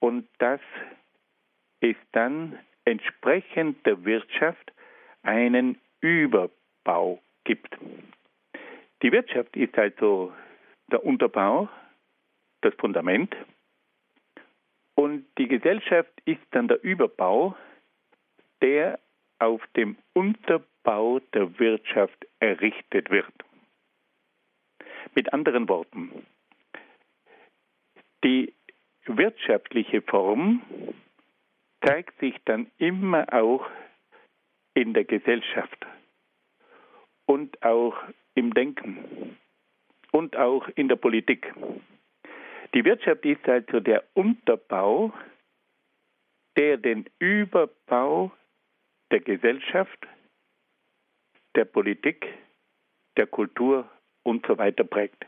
und 0.00 0.28
dass 0.38 0.60
es 1.80 1.94
dann 2.10 2.58
entsprechend 2.84 3.86
der 3.86 4.04
Wirtschaft 4.04 4.72
einen 5.22 5.78
Überbau 6.00 7.22
gibt. 7.44 7.78
Die 9.02 9.12
Wirtschaft 9.12 9.56
ist 9.56 9.78
also 9.78 10.32
der 10.90 11.04
Unterbau, 11.04 11.68
das 12.62 12.74
Fundament 12.74 13.36
und 14.96 15.26
die 15.38 15.46
Gesellschaft 15.46 16.12
ist 16.24 16.42
dann 16.50 16.66
der 16.66 16.82
Überbau, 16.82 17.56
der 18.60 18.98
auf 19.38 19.62
dem 19.76 19.96
Unterbau 20.12 21.20
der 21.34 21.58
Wirtschaft 21.58 22.26
errichtet 22.42 23.08
wird. 23.10 23.32
Mit 25.14 25.32
anderen 25.32 25.68
Worten, 25.68 26.26
die 28.24 28.52
wirtschaftliche 29.06 30.02
Form 30.02 30.62
zeigt 31.84 32.18
sich 32.18 32.34
dann 32.44 32.70
immer 32.78 33.32
auch 33.32 33.68
in 34.74 34.92
der 34.92 35.04
Gesellschaft 35.04 35.86
und 37.26 37.62
auch 37.62 37.96
im 38.34 38.54
Denken 38.54 39.38
und 40.10 40.36
auch 40.36 40.68
in 40.74 40.88
der 40.88 40.96
Politik. 40.96 41.52
Die 42.74 42.84
Wirtschaft 42.84 43.24
ist 43.24 43.46
also 43.48 43.80
der 43.80 44.02
Unterbau, 44.14 45.12
der 46.56 46.76
den 46.76 47.04
Überbau 47.18 48.32
der 49.10 49.20
Gesellschaft, 49.20 50.06
der 51.54 51.64
Politik, 51.64 52.26
der 53.16 53.26
Kultur 53.26 53.88
und 54.22 54.46
so 54.46 54.56
weiter 54.58 54.84
prägt. 54.84 55.26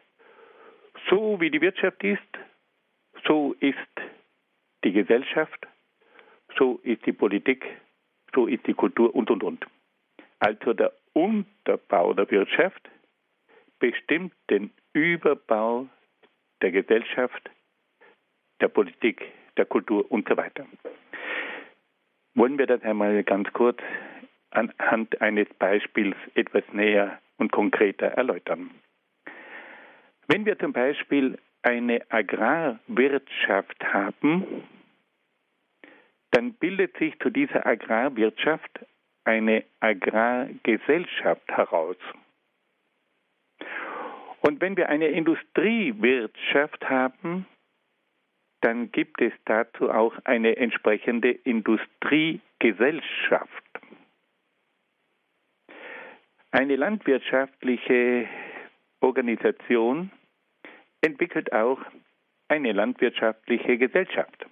So 1.09 1.41
wie 1.41 1.51
die 1.51 1.61
Wirtschaft 1.61 2.03
ist, 2.03 2.21
so 3.27 3.55
ist 3.61 3.77
die 4.85 4.93
Gesellschaft, 4.93 5.67
so 6.57 6.81
ist 6.83 7.05
die 7.07 7.13
Politik, 7.13 7.65
so 8.35 8.47
ist 8.47 8.67
die 8.67 8.75
Kultur 8.75 9.15
und, 9.15 9.31
und, 9.31 9.43
und. 9.43 9.67
Also 10.39 10.73
der 10.73 10.93
Unterbau 11.13 12.13
der 12.13 12.31
Wirtschaft 12.31 12.89
bestimmt 13.79 14.35
den 14.51 14.71
Überbau 14.93 15.89
der 16.63 16.73
Gesellschaft, 16.73 17.51
der 18.61 18.69
Politik, 18.69 19.23
der 19.57 19.67
Kultur 19.67 20.11
und 20.11 20.29
so 20.29 20.37
weiter. 20.37 20.67
Wollen 22.35 22.59
wir 22.59 22.67
das 22.67 22.83
einmal 22.83 23.23
ganz 23.25 23.53
kurz 23.53 23.79
anhand 24.55 25.21
eines 25.21 25.49
Beispiels 25.59 26.17
etwas 26.35 26.65
näher 26.73 27.19
und 27.39 27.53
konkreter 27.53 28.09
erläutern. 28.09 28.71
Wenn 30.29 30.47
wir 30.47 30.59
zum 30.59 30.73
Beispiel 30.73 31.39
eine 31.63 32.01
Agrarwirtschaft 32.11 33.85
haben, 33.85 34.65
dann 36.31 36.55
bildet 36.55 36.97
sich 36.99 37.19
zu 37.21 37.29
dieser 37.31 37.67
Agrarwirtschaft 37.67 38.81
eine 39.25 39.65
Agrargesellschaft 39.81 41.49
heraus. 41.49 41.97
Und 44.41 44.61
wenn 44.61 44.77
wir 44.77 44.91
eine 44.91 45.09
Industriewirtschaft 45.09 46.89
haben, 46.89 47.47
dann 48.61 48.93
gibt 48.93 49.21
es 49.23 49.33
dazu 49.47 49.91
auch 49.91 50.15
eine 50.25 50.57
entsprechende 50.57 51.31
Industriegesellschaft. 51.31 53.64
Eine 56.55 56.77
landwirtschaftliche 56.77 58.29
Organisation 59.01 60.13
entwickelt 61.01 61.53
auch 61.53 61.81
eine 62.47 62.71
landwirtschaftliche 62.71 63.77
Gesellschaft. 63.77 64.47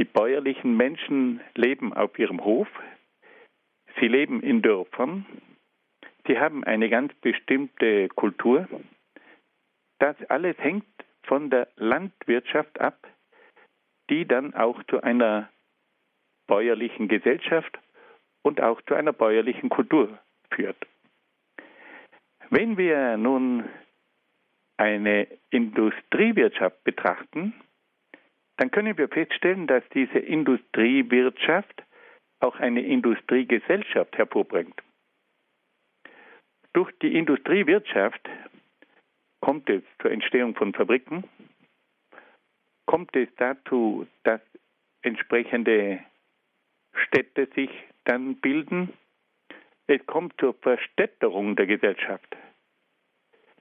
Die 0.00 0.04
bäuerlichen 0.04 0.76
Menschen 0.76 1.40
leben 1.54 1.92
auf 1.92 2.18
ihrem 2.18 2.42
Hof, 2.42 2.66
sie 4.00 4.08
leben 4.08 4.42
in 4.42 4.62
Dörfern, 4.62 5.26
sie 6.26 6.36
haben 6.40 6.64
eine 6.64 6.88
ganz 6.88 7.14
bestimmte 7.20 8.08
Kultur. 8.08 8.66
Das 10.00 10.16
alles 10.28 10.58
hängt 10.58 10.88
von 11.22 11.50
der 11.50 11.68
Landwirtschaft 11.76 12.80
ab, 12.80 12.98
die 14.10 14.26
dann 14.26 14.54
auch 14.54 14.82
zu 14.90 15.04
einer 15.04 15.48
bäuerlichen 16.48 17.06
Gesellschaft 17.06 17.78
und 18.42 18.60
auch 18.60 18.82
zu 18.82 18.94
einer 18.94 19.12
bäuerlichen 19.12 19.68
Kultur 19.68 20.18
führt. 20.54 20.76
Wenn 22.50 22.76
wir 22.76 23.16
nun 23.16 23.68
eine 24.76 25.26
Industriewirtschaft 25.50 26.82
betrachten, 26.84 27.54
dann 28.56 28.70
können 28.70 28.96
wir 28.96 29.08
feststellen, 29.08 29.66
dass 29.66 29.82
diese 29.94 30.18
Industriewirtschaft 30.18 31.82
auch 32.40 32.56
eine 32.56 32.82
Industriegesellschaft 32.82 34.16
hervorbringt. 34.18 34.82
Durch 36.72 36.90
die 37.00 37.14
Industriewirtschaft 37.16 38.28
kommt 39.40 39.68
es 39.68 39.82
zur 40.00 40.10
Entstehung 40.10 40.54
von 40.54 40.72
Fabriken, 40.72 41.24
kommt 42.86 43.14
es 43.16 43.28
dazu, 43.36 44.06
dass 44.24 44.40
entsprechende 45.02 46.00
Städte 46.94 47.48
sich 47.54 47.70
dann 48.04 48.36
bilden, 48.36 48.92
es 49.86 50.04
kommt 50.06 50.34
zur 50.38 50.54
Verstädterung 50.54 51.56
der 51.56 51.66
Gesellschaft. 51.66 52.36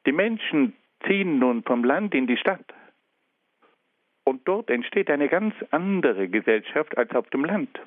Die 0.05 0.11
Menschen 0.11 0.75
ziehen 1.05 1.39
nun 1.39 1.63
vom 1.63 1.83
Land 1.83 2.13
in 2.13 2.27
die 2.27 2.37
Stadt. 2.37 2.73
Und 4.23 4.47
dort 4.47 4.69
entsteht 4.69 5.09
eine 5.09 5.29
ganz 5.29 5.55
andere 5.71 6.29
Gesellschaft 6.29 6.95
als 6.97 7.11
auf 7.11 7.29
dem 7.31 7.43
Land. 7.43 7.79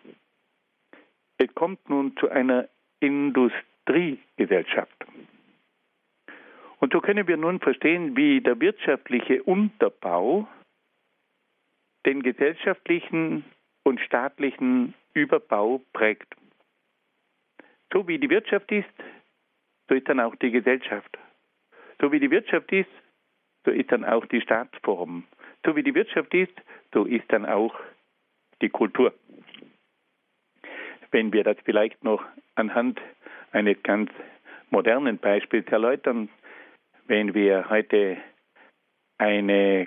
Es 1.39 1.55
kommt 1.55 1.89
nun 1.89 2.17
zu 2.17 2.29
einer 2.29 2.69
Industriegesellschaft. 3.01 5.07
Und 6.81 6.93
so 6.93 7.01
können 7.01 7.27
wir 7.27 7.37
nun 7.37 7.61
verstehen, 7.61 8.17
wie 8.17 8.41
der 8.41 8.61
wirtschaftliche 8.61 9.43
Unterbau 9.43 10.47
den 12.05 12.23
gesellschaftlichen 12.23 13.45
und 13.85 14.01
staatlichen 14.01 14.95
Überbau 15.15 15.81
prägt. 15.93 16.35
So 17.95 18.09
wie 18.09 18.19
die 18.19 18.29
Wirtschaft 18.29 18.73
ist, 18.73 18.89
so 19.89 19.95
ist 19.95 20.09
dann 20.09 20.19
auch 20.19 20.35
die 20.35 20.51
Gesellschaft. 20.51 21.17
So 22.01 22.11
wie 22.11 22.19
die 22.19 22.31
Wirtschaft 22.31 22.73
ist, 22.73 22.91
so 23.65 23.71
ist 23.71 23.93
dann 23.93 24.05
auch 24.05 24.27
die 24.27 24.41
Staatsform. 24.41 25.23
So 25.65 25.77
wie 25.77 25.85
die 25.85 25.95
Wirtschaft 25.95 26.35
ist, 26.35 26.53
so 26.93 27.05
ist 27.05 27.25
dann 27.29 27.47
auch 27.47 27.73
die 28.61 28.69
Kultur. 28.69 29.15
Wenn 31.13 31.33
wir 31.33 31.45
das 31.45 31.57
vielleicht 31.65 32.03
noch 32.03 32.25
anhand 32.57 33.01
eines 33.53 33.81
ganz 33.85 34.11
modernen 34.71 35.19
Beispiels 35.19 35.69
erläutern, 35.69 36.29
wenn 37.07 37.33
wir 37.33 37.71
heute 37.71 38.17
eine 39.19 39.87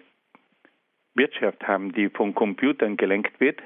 Wirtschaft 1.13 1.67
haben, 1.67 1.91
die 1.91 2.07
von 2.07 2.33
Computern 2.33 2.95
gelenkt 2.95 3.37
wird, 3.41 3.61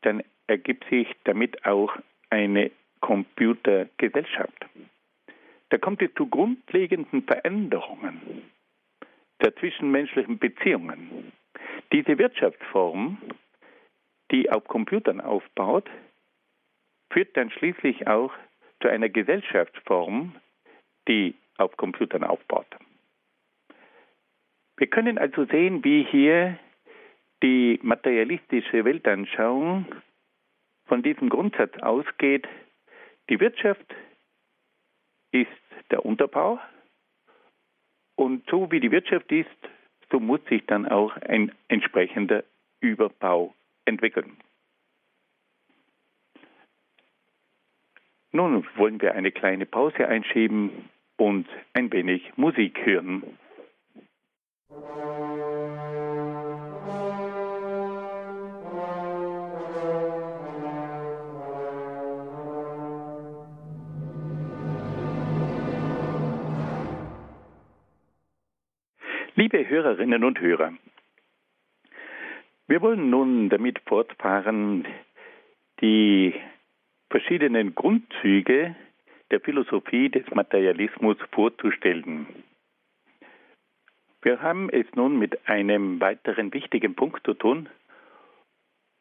dann 0.00 0.22
ergibt 0.46 0.88
sich 0.88 1.14
damit 1.24 1.66
auch 1.66 1.94
eine 2.30 2.70
Computergesellschaft. 3.00 4.66
Da 5.70 5.78
kommt 5.78 6.02
es 6.02 6.12
zu 6.14 6.26
grundlegenden 6.26 7.22
Veränderungen 7.22 8.42
der 9.40 9.54
zwischenmenschlichen 9.56 10.38
Beziehungen. 10.38 11.32
Diese 11.92 12.18
Wirtschaftsform, 12.18 13.18
die 14.30 14.50
auf 14.50 14.64
Computern 14.64 15.20
aufbaut, 15.20 15.88
führt 17.12 17.36
dann 17.36 17.50
schließlich 17.50 18.06
auch 18.06 18.32
zu 18.80 18.88
einer 18.88 19.08
Gesellschaftsform, 19.08 20.34
die 21.08 21.34
auf 21.56 21.76
Computern 21.76 22.24
aufbaut. 22.24 22.66
Wir 24.76 24.86
können 24.86 25.18
also 25.18 25.44
sehen, 25.44 25.84
wie 25.84 26.04
hier 26.04 26.58
die 27.42 27.78
materialistische 27.82 28.84
Weltanschauung 28.84 29.86
von 30.86 31.02
diesem 31.02 31.28
Grundsatz 31.28 31.76
ausgeht, 31.82 32.48
die 33.30 33.40
Wirtschaft 33.40 33.94
ist 35.30 35.48
der 35.90 36.04
Unterbau 36.04 36.58
und 38.16 38.44
so 38.50 38.70
wie 38.70 38.80
die 38.80 38.90
Wirtschaft 38.90 39.30
ist, 39.32 39.48
so 40.10 40.18
muss 40.18 40.40
sich 40.46 40.66
dann 40.66 40.86
auch 40.86 41.16
ein 41.16 41.52
entsprechender 41.68 42.44
Überbau 42.80 43.54
entwickeln. 43.84 44.36
Nun 48.32 48.66
wollen 48.76 49.00
wir 49.00 49.14
eine 49.14 49.32
kleine 49.32 49.66
Pause 49.66 50.06
einschieben 50.06 50.88
und 51.16 51.48
ein 51.72 51.92
wenig 51.92 52.36
Musik 52.36 52.84
hören. 52.84 53.22
Liebe 69.40 69.66
Hörerinnen 69.66 70.22
und 70.22 70.38
Hörer, 70.38 70.74
wir 72.68 72.82
wollen 72.82 73.08
nun 73.08 73.48
damit 73.48 73.78
fortfahren, 73.86 74.86
die 75.80 76.34
verschiedenen 77.08 77.74
Grundzüge 77.74 78.76
der 79.30 79.40
Philosophie 79.40 80.10
des 80.10 80.30
Materialismus 80.34 81.16
vorzustellen. 81.32 82.26
Wir 84.20 84.42
haben 84.42 84.68
es 84.68 84.84
nun 84.94 85.18
mit 85.18 85.48
einem 85.48 86.02
weiteren 86.02 86.52
wichtigen 86.52 86.94
Punkt 86.94 87.24
zu 87.24 87.32
tun. 87.32 87.70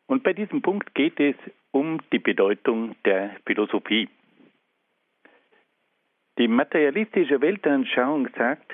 Und 0.07 0.23
bei 0.23 0.31
diesem 0.31 0.61
Punkt 0.61 0.95
geht 0.95 1.19
es 1.19 1.35
um 1.71 1.99
die 2.13 2.19
Bedeutung 2.19 2.95
der 3.03 3.35
Philosophie. 3.45 4.07
Die 6.37 6.47
materialistische 6.47 7.41
Weltanschauung 7.41 8.29
sagt, 8.37 8.71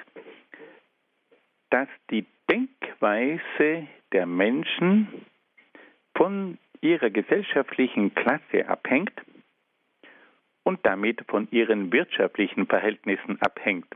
dass 1.70 1.88
die 2.10 2.26
Denkweise 2.50 3.88
der 4.12 4.26
Menschen 4.26 5.26
von 6.16 6.58
ihrer 6.82 7.10
gesellschaftlichen 7.10 8.14
Klasse 8.14 8.68
abhängt 8.68 9.14
und 10.64 10.86
damit 10.86 11.24
von 11.28 11.48
ihren 11.52 11.92
wirtschaftlichen 11.92 12.68
Verhältnissen 12.68 13.42
abhängt. 13.42 13.88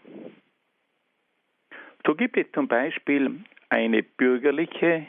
So 2.06 2.16
gibt 2.16 2.38
es 2.38 2.52
zum 2.54 2.68
Beispiel 2.68 3.44
eine 3.70 4.04
bürgerliche 4.04 5.06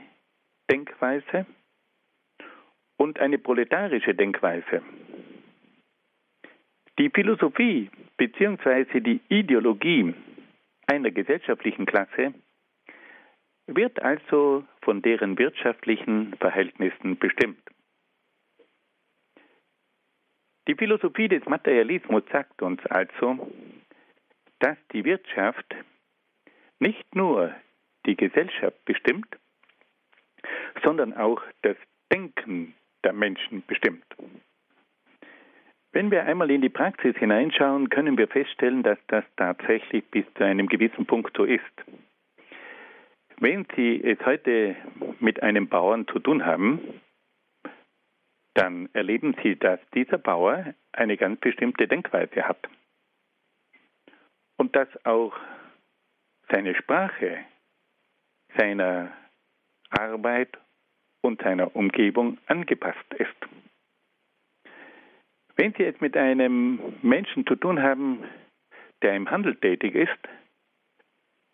Denkweise 0.71 1.47
und 2.97 3.19
eine 3.19 3.39
proletarische 3.39 4.15
Denkweise. 4.15 4.83
Die 6.99 7.09
Philosophie 7.11 7.91
bzw. 8.19 9.01
die 9.01 9.21
Ideologie 9.29 10.15
einer 10.87 11.11
gesellschaftlichen 11.11 11.87
Klasse 11.87 12.35
wird 13.77 14.03
also 14.03 14.65
von 14.83 15.03
deren 15.03 15.39
wirtschaftlichen 15.39 16.35
Verhältnissen 16.37 17.19
bestimmt. 17.19 17.61
Die 20.69 20.75
Philosophie 20.75 21.29
des 21.29 21.45
Materialismus 21.47 22.23
sagt 22.31 22.63
uns 22.63 22.85
also, 22.87 23.51
dass 24.61 24.77
die 24.93 25.05
Wirtschaft 25.05 25.75
nicht 26.79 27.15
nur 27.15 27.55
die 28.07 28.17
Gesellschaft 28.17 28.85
bestimmt, 28.85 29.27
sondern 30.83 31.15
auch 31.15 31.43
das 31.63 31.77
Denken 32.13 32.75
der 33.05 33.13
Menschen 33.13 33.63
bestimmt. 33.67 34.05
Wenn 35.93 36.11
wir 36.11 36.25
einmal 36.25 36.51
in 36.51 36.61
die 36.61 36.69
Praxis 36.69 37.17
hineinschauen, 37.17 37.89
können 37.89 38.17
wir 38.17 38.29
feststellen, 38.29 38.83
dass 38.83 38.99
das 39.09 39.25
tatsächlich 39.37 40.05
bis 40.11 40.25
zu 40.35 40.45
einem 40.45 40.69
gewissen 40.69 41.05
Punkt 41.05 41.37
so 41.37 41.45
ist. 41.45 41.65
Wenn 43.41 43.67
Sie 43.75 44.05
es 44.05 44.19
heute 44.27 44.77
mit 45.19 45.43
einem 45.43 45.67
Bauern 45.67 46.07
zu 46.07 46.19
tun 46.19 46.45
haben, 46.45 47.01
dann 48.53 48.91
erleben 48.93 49.35
Sie, 49.43 49.57
dass 49.57 49.81
dieser 49.95 50.19
Bauer 50.19 50.75
eine 50.93 51.17
ganz 51.17 51.41
bestimmte 51.41 51.89
Denkweise 51.89 52.47
hat. 52.47 52.69
Und 54.59 54.77
dass 54.77 54.89
auch 55.07 55.35
seine 56.51 56.75
Sprache 56.75 57.39
seiner 58.59 59.11
Arbeit 59.89 60.59
und 61.23 61.41
seiner 61.41 61.75
Umgebung 61.75 62.37
angepasst 62.47 63.15
ist. 63.17 63.37
Wenn 65.57 65.73
Sie 65.73 65.85
jetzt 65.85 66.03
mit 66.03 66.15
einem 66.15 66.79
Menschen 67.01 67.47
zu 67.47 67.57
tun 67.57 67.83
haben, 67.83 68.23
der 69.01 69.17
im 69.17 69.31
Handel 69.31 69.57
tätig 69.57 69.95
ist, 69.95 70.19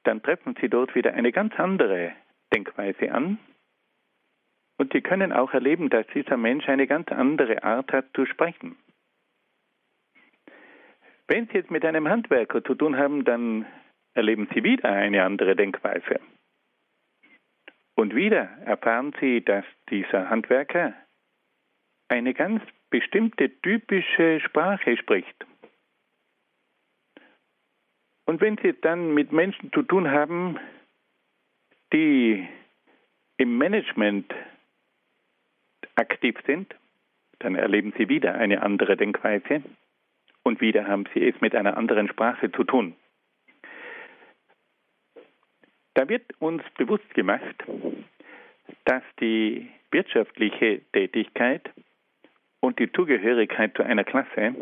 dann 0.06 0.22
treffen 0.22 0.56
Sie 0.60 0.68
dort 0.68 0.94
wieder 0.94 1.14
eine 1.14 1.32
ganz 1.32 1.54
andere 1.58 2.12
Denkweise 2.54 3.12
an. 3.12 3.38
Und 4.78 4.92
Sie 4.92 5.00
können 5.00 5.32
auch 5.32 5.52
erleben, 5.52 5.90
dass 5.90 6.06
dieser 6.08 6.36
Mensch 6.36 6.68
eine 6.68 6.86
ganz 6.86 7.08
andere 7.08 7.64
Art 7.64 7.92
hat 7.92 8.06
zu 8.14 8.26
sprechen. 8.26 8.76
Wenn 11.28 11.46
Sie 11.48 11.54
jetzt 11.54 11.70
mit 11.70 11.84
einem 11.84 12.08
Handwerker 12.08 12.62
zu 12.62 12.74
tun 12.74 12.96
haben, 12.96 13.24
dann 13.24 13.66
erleben 14.14 14.48
Sie 14.54 14.62
wieder 14.62 14.90
eine 14.90 15.24
andere 15.24 15.56
Denkweise. 15.56 16.20
Und 17.96 18.14
wieder 18.14 18.44
erfahren 18.64 19.14
Sie, 19.20 19.42
dass 19.42 19.64
dieser 19.90 20.30
Handwerker 20.30 20.94
eine 22.08 22.34
ganz 22.34 22.62
bestimmte 22.90 23.50
typische 23.62 24.40
Sprache 24.40 24.96
spricht. 24.96 25.46
Und 28.26 28.40
wenn 28.40 28.58
Sie 28.58 28.74
dann 28.80 29.14
mit 29.14 29.32
Menschen 29.32 29.72
zu 29.72 29.82
tun 29.82 30.10
haben, 30.10 30.58
die 31.92 32.46
im 33.36 33.56
Management 33.56 34.32
aktiv 35.94 36.36
sind, 36.46 36.74
dann 37.38 37.54
erleben 37.54 37.94
Sie 37.96 38.08
wieder 38.08 38.34
eine 38.34 38.62
andere 38.62 38.96
Denkweise 38.96 39.62
und 40.42 40.60
wieder 40.60 40.86
haben 40.86 41.04
Sie 41.14 41.26
es 41.26 41.40
mit 41.40 41.54
einer 41.54 41.76
anderen 41.76 42.08
Sprache 42.08 42.50
zu 42.50 42.64
tun. 42.64 42.96
Da 45.94 46.08
wird 46.08 46.24
uns 46.40 46.62
bewusst 46.76 47.08
gemacht, 47.14 47.64
dass 48.84 49.02
die 49.20 49.70
wirtschaftliche 49.90 50.82
Tätigkeit 50.92 51.70
und 52.60 52.78
die 52.78 52.90
Zugehörigkeit 52.92 53.74
zu 53.76 53.82
einer 53.82 54.04
Klasse 54.04 54.54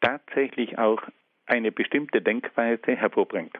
tatsächlich 0.00 0.78
auch 0.78 1.02
eine 1.50 1.72
bestimmte 1.72 2.22
Denkweise 2.22 2.94
hervorbringt. 2.94 3.56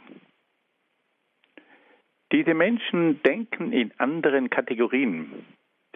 Diese 2.33 2.55
Menschen 2.55 3.22
denken 3.24 3.72
in 3.72 3.92
anderen 3.98 4.50
Kategorien. 4.50 5.44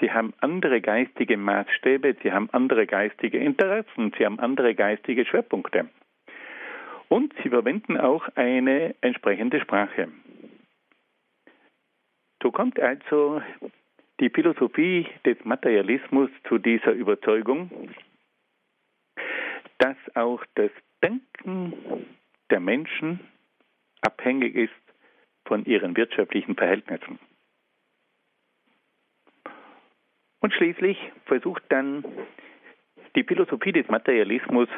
Sie 0.00 0.10
haben 0.10 0.34
andere 0.40 0.80
geistige 0.80 1.36
Maßstäbe, 1.36 2.16
sie 2.22 2.32
haben 2.32 2.50
andere 2.50 2.86
geistige 2.86 3.38
Interessen, 3.38 4.12
sie 4.18 4.26
haben 4.26 4.40
andere 4.40 4.74
geistige 4.74 5.24
Schwerpunkte. 5.24 5.88
Und 7.08 7.32
sie 7.42 7.50
verwenden 7.50 7.96
auch 7.96 8.28
eine 8.34 8.96
entsprechende 9.00 9.60
Sprache. 9.60 10.08
So 12.42 12.50
kommt 12.50 12.80
also 12.80 13.40
die 14.18 14.30
Philosophie 14.30 15.06
des 15.24 15.36
Materialismus 15.44 16.30
zu 16.48 16.58
dieser 16.58 16.92
Überzeugung, 16.92 17.70
dass 19.78 19.96
auch 20.14 20.44
das 20.56 20.70
Denken 21.04 22.06
der 22.48 22.60
Menschen 22.60 23.20
abhängig 24.00 24.54
ist 24.54 24.72
von 25.44 25.66
ihren 25.66 25.94
wirtschaftlichen 25.96 26.56
Verhältnissen. 26.56 27.18
Und 30.40 30.54
schließlich 30.54 30.98
versucht 31.26 31.62
dann 31.68 32.04
die 33.16 33.24
Philosophie 33.24 33.72
des 33.72 33.86
Materialismus 33.88 34.68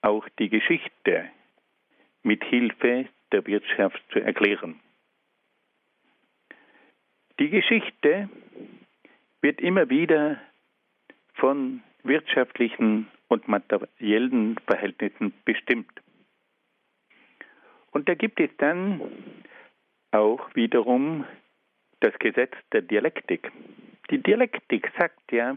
auch 0.00 0.26
die 0.38 0.48
Geschichte 0.48 1.30
mit 2.22 2.42
Hilfe 2.44 3.06
der 3.30 3.46
Wirtschaft 3.46 4.02
zu 4.12 4.20
erklären. 4.20 4.80
Die 7.38 7.50
Geschichte 7.50 8.30
wird 9.42 9.60
immer 9.60 9.90
wieder 9.90 10.40
von 11.34 11.82
wirtschaftlichen 12.04 13.08
und 13.28 13.48
materiellen 13.48 14.56
Verhältnissen 14.66 15.32
bestimmt. 15.44 15.90
Und 17.90 18.08
da 18.08 18.14
gibt 18.14 18.40
es 18.40 18.50
dann 18.58 19.00
auch 20.12 20.54
wiederum 20.54 21.24
das 22.00 22.18
Gesetz 22.18 22.52
der 22.72 22.82
Dialektik. 22.82 23.50
Die 24.10 24.18
Dialektik 24.18 24.92
sagt 24.98 25.32
ja, 25.32 25.56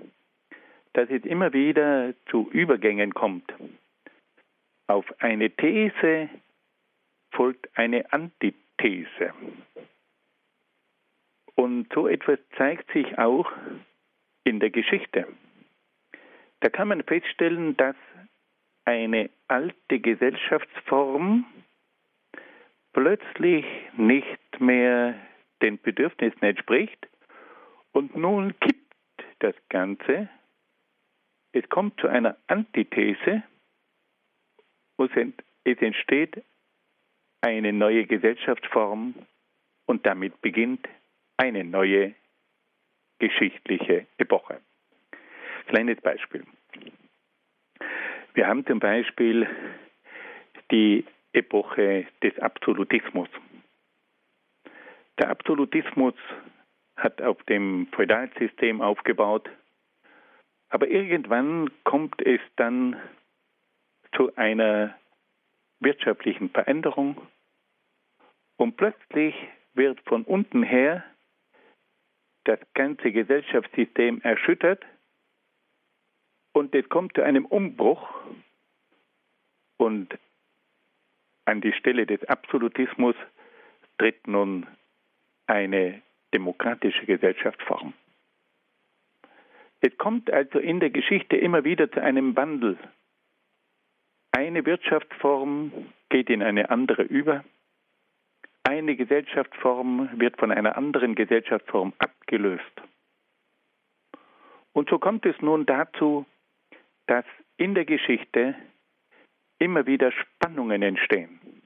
dass 0.93 1.09
es 1.09 1.23
immer 1.23 1.53
wieder 1.53 2.13
zu 2.29 2.49
Übergängen 2.51 3.13
kommt. 3.13 3.53
Auf 4.87 5.05
eine 5.19 5.49
These 5.51 6.29
folgt 7.31 7.69
eine 7.77 8.11
Antithese. 8.11 9.33
Und 11.55 11.91
so 11.93 12.07
etwas 12.07 12.39
zeigt 12.57 12.91
sich 12.91 13.17
auch 13.17 13.51
in 14.45 14.59
der 14.59 14.69
Geschichte. 14.69 15.27
Da 16.61 16.69
kann 16.69 16.89
man 16.89 17.03
feststellen, 17.03 17.77
dass 17.77 17.95
eine 18.85 19.29
alte 19.47 19.99
Gesellschaftsform 19.99 21.45
plötzlich 22.93 23.65
nicht 23.95 24.59
mehr 24.59 25.15
den 25.61 25.79
Bedürfnissen 25.79 26.41
entspricht 26.41 27.07
und 27.91 28.15
nun 28.15 28.59
kippt 28.59 28.93
das 29.39 29.55
Ganze. 29.69 30.29
Es 31.51 31.67
kommt 31.69 31.99
zu 31.99 32.07
einer 32.07 32.37
Antithese 32.47 33.43
und 34.97 35.11
es 35.63 35.77
entsteht 35.81 36.43
eine 37.41 37.71
neue 37.71 38.05
Gesellschaftsform 38.05 39.13
und 39.85 40.05
damit 40.05 40.41
beginnt 40.41 40.87
eine 41.37 41.63
neue 41.63 42.15
geschichtliche 43.19 44.07
Epoche. 44.17 44.61
Kleines 45.67 45.99
Beispiel. 46.01 46.43
Wir 48.33 48.47
haben 48.47 48.65
zum 48.65 48.79
Beispiel 48.79 49.47
die 50.71 51.05
Epoche 51.33 52.07
des 52.23 52.37
Absolutismus. 52.39 53.29
Der 55.19 55.29
Absolutismus 55.29 56.15
hat 56.95 57.21
auf 57.21 57.41
dem 57.43 57.87
Feudalsystem 57.91 58.81
aufgebaut, 58.81 59.49
aber 60.69 60.87
irgendwann 60.87 61.69
kommt 61.83 62.21
es 62.21 62.41
dann 62.55 62.95
zu 64.15 64.35
einer 64.35 64.95
wirtschaftlichen 65.79 66.49
Veränderung 66.49 67.21
und 68.57 68.77
plötzlich 68.77 69.35
wird 69.73 69.99
von 70.01 70.23
unten 70.23 70.63
her 70.63 71.03
das 72.45 72.59
ganze 72.73 73.11
Gesellschaftssystem 73.11 74.21
erschüttert 74.21 74.83
und 76.69 76.75
es 76.75 76.87
kommt 76.87 77.15
zu 77.15 77.23
einem 77.23 77.45
Umbruch 77.45 78.07
und 79.77 80.15
an 81.45 81.61
die 81.61 81.73
Stelle 81.73 82.05
des 82.05 82.23
Absolutismus 82.25 83.15
tritt 83.97 84.27
nun 84.27 84.67
eine 85.47 86.03
demokratische 86.31 87.07
Gesellschaftsform. 87.07 87.93
Es 89.81 89.97
kommt 89.97 90.31
also 90.31 90.59
in 90.59 90.79
der 90.79 90.91
Geschichte 90.91 91.37
immer 91.37 91.63
wieder 91.63 91.91
zu 91.91 92.03
einem 92.03 92.35
Wandel. 92.35 92.77
Eine 94.31 94.63
Wirtschaftsform 94.63 95.71
geht 96.09 96.29
in 96.29 96.43
eine 96.43 96.69
andere 96.69 97.01
über. 97.01 97.43
Eine 98.61 98.95
Gesellschaftsform 98.95 100.19
wird 100.19 100.37
von 100.37 100.51
einer 100.51 100.77
anderen 100.77 101.15
Gesellschaftsform 101.15 101.93
abgelöst. 101.97 102.63
Und 104.73 104.87
so 104.91 104.99
kommt 104.99 105.25
es 105.25 105.41
nun 105.41 105.65
dazu, 105.65 106.27
dass 107.09 107.25
in 107.57 107.73
der 107.73 107.85
Geschichte 107.85 108.53
immer 109.57 109.87
wieder 109.87 110.11
Spannungen 110.11 110.83
entstehen, 110.83 111.63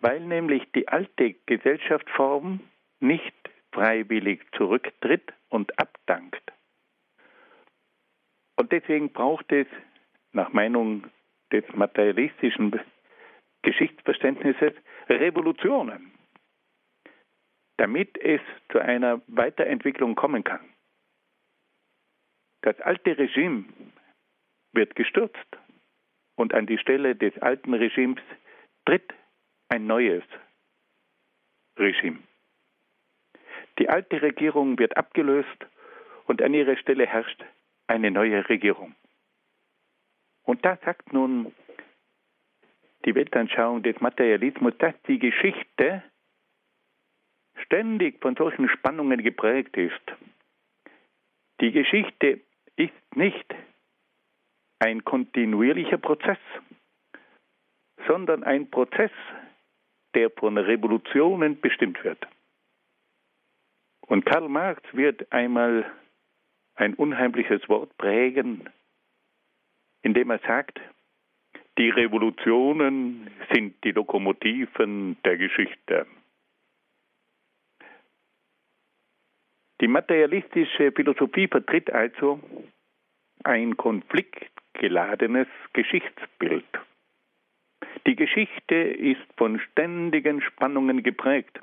weil 0.00 0.18
nämlich 0.18 0.64
die 0.72 0.88
alte 0.88 1.34
Gesellschaftsform 1.46 2.58
nicht 2.98 3.32
freiwillig 3.70 4.40
zurücktritt 4.56 5.32
und 5.50 5.78
abdankt. 5.78 6.42
Und 8.56 8.72
deswegen 8.72 9.12
braucht 9.12 9.52
es 9.52 9.68
nach 10.32 10.52
Meinung 10.52 11.06
des 11.52 11.64
materialistischen 11.72 12.80
Geschichtsverständnisses 13.62 14.72
Revolutionen, 15.08 16.10
damit 17.76 18.18
es 18.18 18.40
zu 18.72 18.80
einer 18.80 19.22
Weiterentwicklung 19.28 20.16
kommen 20.16 20.42
kann. 20.42 20.71
Das 22.62 22.80
alte 22.80 23.18
Regime 23.18 23.64
wird 24.72 24.94
gestürzt 24.94 25.58
und 26.36 26.54
an 26.54 26.66
die 26.66 26.78
Stelle 26.78 27.14
des 27.16 27.36
alten 27.42 27.74
Regimes 27.74 28.22
tritt 28.84 29.12
ein 29.68 29.86
neues 29.86 30.24
Regime. 31.76 32.20
Die 33.78 33.88
alte 33.88 34.22
Regierung 34.22 34.78
wird 34.78 34.96
abgelöst 34.96 35.66
und 36.26 36.40
an 36.42 36.54
ihrer 36.54 36.76
Stelle 36.76 37.06
herrscht 37.06 37.44
eine 37.86 38.10
neue 38.10 38.48
Regierung. 38.48 38.94
Und 40.44 40.64
da 40.64 40.76
sagt 40.84 41.12
nun 41.12 41.52
die 43.04 43.14
Weltanschauung 43.14 43.82
des 43.82 44.00
Materialismus, 44.00 44.74
dass 44.78 44.94
die 45.08 45.18
Geschichte 45.18 46.02
ständig 47.64 48.20
von 48.20 48.36
solchen 48.36 48.68
Spannungen 48.68 49.22
geprägt 49.22 49.76
ist. 49.76 50.02
Die 51.60 51.72
Geschichte 51.72 52.40
ist 52.76 53.16
nicht 53.16 53.54
ein 54.78 55.04
kontinuierlicher 55.04 55.98
Prozess, 55.98 56.38
sondern 58.06 58.42
ein 58.42 58.70
Prozess, 58.70 59.10
der 60.14 60.30
von 60.30 60.58
Revolutionen 60.58 61.60
bestimmt 61.60 62.02
wird. 62.04 62.26
Und 64.06 64.26
Karl 64.26 64.48
Marx 64.48 64.82
wird 64.92 65.30
einmal 65.32 65.90
ein 66.74 66.94
unheimliches 66.94 67.66
Wort 67.68 67.96
prägen, 67.96 68.68
indem 70.02 70.30
er 70.30 70.40
sagt, 70.40 70.80
die 71.78 71.90
Revolutionen 71.90 73.30
sind 73.52 73.82
die 73.84 73.92
Lokomotiven 73.92 75.16
der 75.24 75.38
Geschichte. 75.38 76.06
Die 79.82 79.88
materialistische 79.88 80.92
Philosophie 80.92 81.48
vertritt 81.48 81.90
also 81.90 82.40
ein 83.42 83.76
konfliktgeladenes 83.76 85.48
Geschichtsbild. 85.72 86.64
Die 88.06 88.14
Geschichte 88.14 88.76
ist 88.76 89.26
von 89.36 89.58
ständigen 89.58 90.40
Spannungen 90.40 91.02
geprägt. 91.02 91.60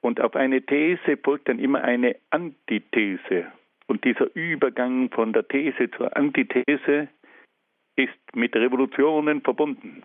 Und 0.00 0.20
auf 0.20 0.34
eine 0.34 0.60
These 0.62 1.16
folgt 1.22 1.48
dann 1.48 1.60
immer 1.60 1.84
eine 1.84 2.16
Antithese. 2.30 3.52
Und 3.86 4.04
dieser 4.04 4.34
Übergang 4.34 5.08
von 5.10 5.32
der 5.32 5.46
These 5.46 5.88
zur 5.92 6.16
Antithese 6.16 7.08
ist 7.94 8.34
mit 8.34 8.56
Revolutionen 8.56 9.40
verbunden. 9.42 10.02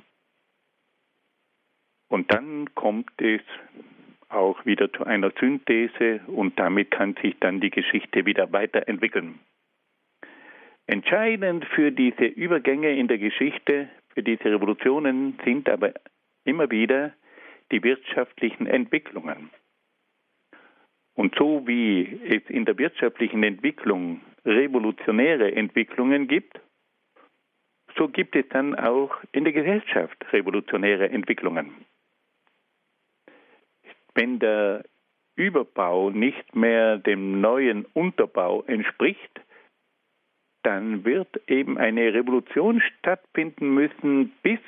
Und 2.08 2.32
dann 2.32 2.76
kommt 2.76 3.10
es 3.20 3.42
auch 4.36 4.66
wieder 4.66 4.92
zu 4.92 5.06
einer 5.06 5.32
Synthese 5.40 6.22
und 6.28 6.60
damit 6.60 6.92
kann 6.92 7.16
sich 7.22 7.36
dann 7.40 7.62
die 7.62 7.72
Geschichte 7.72 8.26
wieder 8.26 8.52
weiterentwickeln. 8.52 9.40
Entscheidend 10.88 11.66
für 11.66 11.92
diese 11.92 12.26
Übergänge 12.26 12.96
in 12.96 13.08
der 13.08 13.18
Geschichte, 13.18 13.90
für 14.14 14.22
diese 14.22 14.46
Revolutionen 14.46 15.40
sind 15.44 15.68
aber 15.68 15.94
immer 16.44 16.70
wieder 16.70 17.14
die 17.72 17.84
wirtschaftlichen 17.84 18.68
Entwicklungen. 18.68 19.50
Und 21.16 21.34
so 21.36 21.66
wie 21.66 22.20
es 22.28 22.44
in 22.50 22.66
der 22.66 22.78
wirtschaftlichen 22.78 23.42
Entwicklung 23.42 24.22
revolutionäre 24.46 25.56
Entwicklungen 25.56 26.28
gibt, 26.28 26.60
so 27.98 28.10
gibt 28.10 28.36
es 28.36 28.48
dann 28.50 28.76
auch 28.76 29.16
in 29.32 29.46
der 29.46 29.54
Gesellschaft 29.54 30.18
revolutionäre 30.34 31.10
Entwicklungen 31.10 31.86
wenn 34.16 34.40
der 34.40 34.84
Überbau 35.36 36.10
nicht 36.10 36.56
mehr 36.56 36.98
dem 36.98 37.42
neuen 37.42 37.86
Unterbau 37.94 38.64
entspricht, 38.64 39.42
dann 40.64 41.06
wird 41.06 41.30
eben 41.48 41.78
eine 41.78 42.14
Revolution 42.14 42.82
stattfinden 42.82 43.74
müssen, 43.74 44.32
bis 44.42 44.60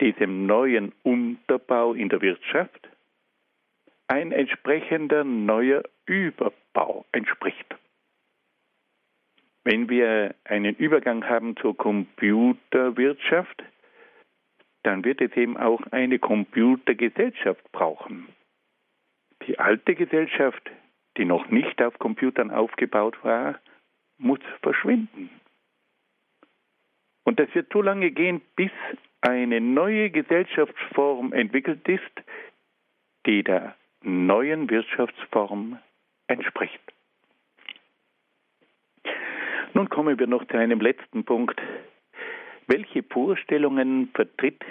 diesem 0.00 0.46
neuen 0.46 0.92
Unterbau 1.02 1.94
in 1.94 2.08
der 2.08 2.20
Wirtschaft 2.20 2.88
ein 4.08 4.32
entsprechender 4.32 5.24
neuer 5.24 5.82
Überbau 6.04 7.06
entspricht. 7.12 7.76
Wenn 9.62 9.88
wir 9.88 10.34
einen 10.44 10.74
Übergang 10.74 11.28
haben 11.28 11.56
zur 11.56 11.76
Computerwirtschaft, 11.76 13.62
dann 14.82 15.04
wird 15.04 15.20
es 15.20 15.32
eben 15.36 15.56
auch 15.56 15.80
eine 15.90 16.18
Computergesellschaft 16.18 17.70
brauchen. 17.72 18.28
Die 19.46 19.58
alte 19.58 19.94
Gesellschaft, 19.94 20.70
die 21.16 21.24
noch 21.24 21.48
nicht 21.48 21.82
auf 21.82 21.98
Computern 21.98 22.50
aufgebaut 22.50 23.16
war, 23.22 23.58
muss 24.18 24.40
verschwinden. 24.62 25.30
Und 27.24 27.38
das 27.38 27.54
wird 27.54 27.72
so 27.72 27.82
lange 27.82 28.10
gehen, 28.10 28.40
bis 28.56 28.70
eine 29.20 29.60
neue 29.60 30.10
Gesellschaftsform 30.10 31.32
entwickelt 31.32 31.86
ist, 31.88 32.22
die 33.26 33.42
der 33.42 33.76
neuen 34.02 34.70
Wirtschaftsform 34.70 35.78
entspricht. 36.26 36.80
Nun 39.74 39.88
kommen 39.88 40.18
wir 40.18 40.26
noch 40.26 40.44
zu 40.46 40.56
einem 40.56 40.80
letzten 40.80 41.24
Punkt, 41.24 41.60
welche 42.70 43.02
Vorstellungen 43.02 44.10
vertritt 44.14 44.62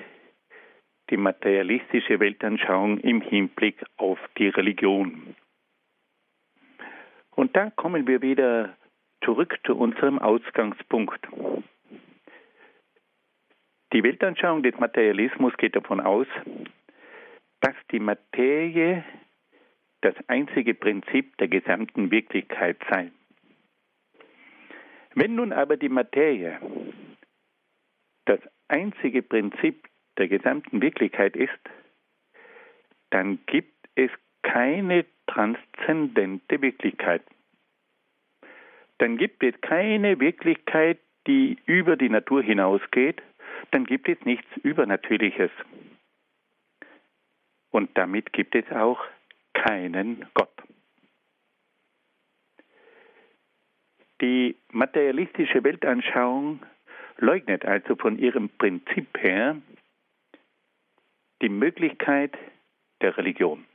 die 1.10 1.18
materialistische 1.18 2.20
Weltanschauung 2.22 3.00
im 3.00 3.20
Hinblick 3.20 3.84
auf 3.98 4.18
die 4.38 4.48
Religion. 4.48 5.36
Und 7.32 7.56
da 7.58 7.70
kommen 7.72 8.08
wir 8.08 8.22
wieder 8.22 8.78
zurück 9.24 9.60
zu 9.66 9.76
unserem 9.76 10.18
Ausgangspunkt. 10.18 11.20
Die 13.92 14.04
Weltanschauung 14.04 14.64
des 14.64 14.80
Materialismus 14.80 15.58
geht 15.58 15.76
davon 15.76 16.00
aus, 16.00 16.28
dass 17.60 17.76
die 17.92 18.00
Materie 18.00 19.04
das 20.02 20.16
einzige 20.28 20.74
Prinzip 20.74 21.36
der 21.38 21.50
gesamten 21.50 22.12
Wirklichkeit 22.12 22.78
sei. 22.90 23.12
Wenn 25.16 25.36
nun 25.36 25.52
aber 25.52 25.76
die 25.76 25.90
Materie 25.90 26.60
das 28.30 28.40
einzige 28.68 29.24
Prinzip 29.24 29.88
der 30.20 30.28
gesamten 30.28 30.82
Wirklichkeit 30.82 31.36
ist, 31.36 31.60
dann 33.10 33.40
gibt 33.48 33.88
es 33.96 34.12
keine 34.44 35.06
transzendente 35.26 36.62
Wirklichkeit. 36.62 37.24
Dann 39.00 39.18
gibt 39.18 39.44
es 39.44 39.60
keine 39.62 40.20
Wirklichkeit, 40.20 41.00
die 41.26 41.58
über 41.66 41.98
die 41.98 42.10
Natur 42.10 42.44
hinausgeht, 42.44 43.22
dann 43.72 43.86
gibt 43.86 44.08
es 44.08 44.20
nichts 44.26 44.48
Übernatürliches. 44.62 45.52
Und 47.72 47.98
damit 47.98 48.32
gibt 48.34 48.56
es 48.56 48.70
auch 48.72 49.00
keinen 49.54 50.26
Gott. 50.34 50.52
Die 54.22 54.56
materialistische 54.72 55.64
Weltanschauung 55.64 56.62
leugnet 57.22 57.66
also 57.66 57.96
von 57.96 58.18
ihrem 58.18 58.50
Prinzip 58.50 59.18
her 59.20 59.62
die 61.42 61.50
Möglichkeit 61.50 62.38
der 63.02 63.18
Religion. 63.18 63.66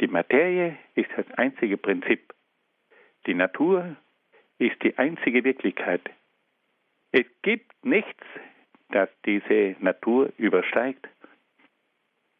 Die 0.00 0.08
Materie 0.08 0.76
ist 0.94 1.10
das 1.16 1.30
einzige 1.32 1.76
Prinzip. 1.76 2.34
Die 3.26 3.34
Natur 3.34 3.96
ist 4.58 4.82
die 4.82 4.96
einzige 4.98 5.44
Wirklichkeit. 5.44 6.02
Es 7.12 7.26
gibt 7.42 7.72
nichts, 7.84 8.24
das 8.90 9.08
diese 9.24 9.76
Natur 9.80 10.32
übersteigt 10.36 11.08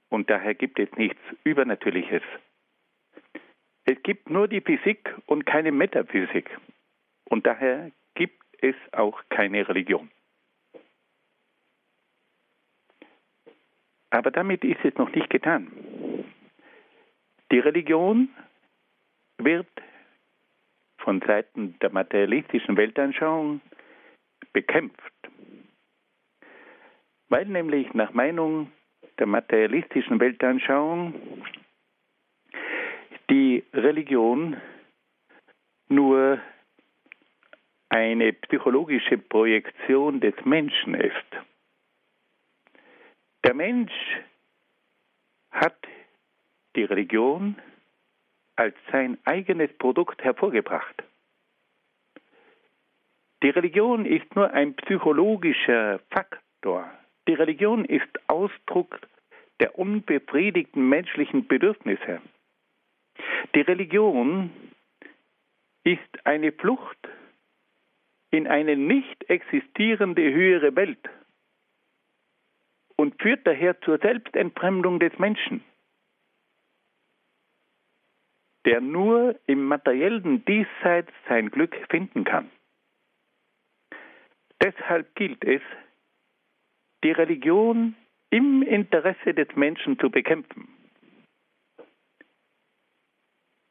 und 0.09 0.31
daher 0.31 0.55
gibt 0.55 0.79
es 0.79 0.91
nichts 0.97 1.21
Übernatürliches. 1.45 2.23
Es 3.85 4.03
gibt 4.03 4.31
nur 4.31 4.49
die 4.49 4.61
Physik 4.61 5.15
und 5.27 5.45
keine 5.47 5.73
Metaphysik 5.73 6.51
und 7.25 7.47
daher 7.47 7.91
es 8.61 8.75
auch 8.93 9.23
keine 9.29 9.69
Religion. 9.69 10.11
Aber 14.11 14.31
damit 14.31 14.63
ist 14.65 14.85
es 14.85 14.95
noch 14.95 15.13
nicht 15.13 15.29
getan. 15.29 15.73
Die 17.51 17.59
Religion 17.59 18.29
wird 19.39 19.67
von 20.99 21.21
Seiten 21.21 21.77
der 21.81 21.91
materialistischen 21.91 22.77
Weltanschauung 22.77 23.61
bekämpft, 24.53 25.13
weil 27.29 27.47
nämlich 27.47 27.93
nach 27.93 28.13
Meinung 28.13 28.71
der 29.19 29.27
materialistischen 29.27 30.21
Weltanschauung 30.21 31.15
die 33.31 33.65
Religion 33.73 34.57
nur 35.89 36.41
eine 37.95 38.33
psychologische 38.33 39.19
Projektion 39.19 40.19
des 40.19 40.35
Menschen 40.45 40.95
ist. 40.95 41.31
Der 43.45 43.55
Mensch 43.55 43.93
hat 45.53 45.77
die 46.75 46.83
Religion 46.83 47.55
als 48.57 48.75
sein 48.91 49.17
eigenes 49.25 49.73
Produkt 49.79 50.25
hervorgebracht. 50.25 51.05
Die 53.45 53.51
Religion 53.51 54.07
ist 54.07 54.35
nur 54.35 54.51
ein 54.51 54.75
psychologischer 54.75 56.01
Faktor. 56.11 56.91
Die 57.29 57.35
Religion 57.35 57.85
ist 57.85 58.11
Ausdruck 58.27 58.99
der 59.61 59.79
unbefriedigten 59.79 60.89
menschlichen 60.89 61.47
Bedürfnisse. 61.47 62.21
Die 63.55 63.61
Religion 63.61 64.51
ist 65.85 66.27
eine 66.27 66.51
Flucht 66.51 66.99
in 68.35 68.49
eine 68.49 68.77
nicht 68.77 69.31
existierende 69.31 70.21
höhere 70.23 70.75
Welt 70.75 71.09
und 72.97 73.23
führt 73.23 73.47
daher 73.47 73.81
zur 73.83 73.99
Selbstentfremdung 73.99 74.99
des 74.99 75.17
Menschen, 75.21 75.63
der 78.65 78.81
nur 78.81 79.39
im 79.47 79.65
materiellen 79.67 80.45
Diesseits 80.47 81.13
sein 81.29 81.49
Glück 81.53 81.77
finden 81.89 82.25
kann. 82.25 82.51
Deshalb 84.61 85.15
gilt 85.15 85.45
es, 85.45 85.63
die 87.05 87.13
Religion 87.13 87.95
im 88.31 88.63
Interesse 88.63 89.33
des 89.33 89.55
Menschen 89.55 89.97
zu 90.01 90.11
bekämpfen. 90.11 90.67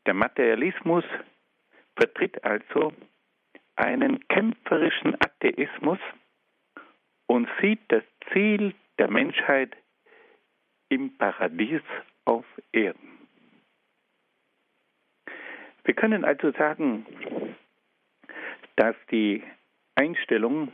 Der 0.06 0.14
Materialismus 0.14 1.04
vertritt 1.98 2.42
also 2.46 2.94
einen 3.76 4.28
kämpferischen 4.28 5.16
Atheismus 5.16 6.00
und 7.28 7.50
sieht 7.62 7.80
das 7.90 8.04
Ziel 8.32 8.74
der 9.00 9.10
Menschheit 9.10 9.76
im 10.90 11.16
Paradies 11.18 11.82
auf 12.26 12.46
Erden. 12.72 13.28
Wir 15.84 15.94
können 15.94 16.24
also 16.24 16.52
sagen, 16.52 17.06
dass 18.76 18.96
die 19.12 19.44
Einstellung 19.96 20.72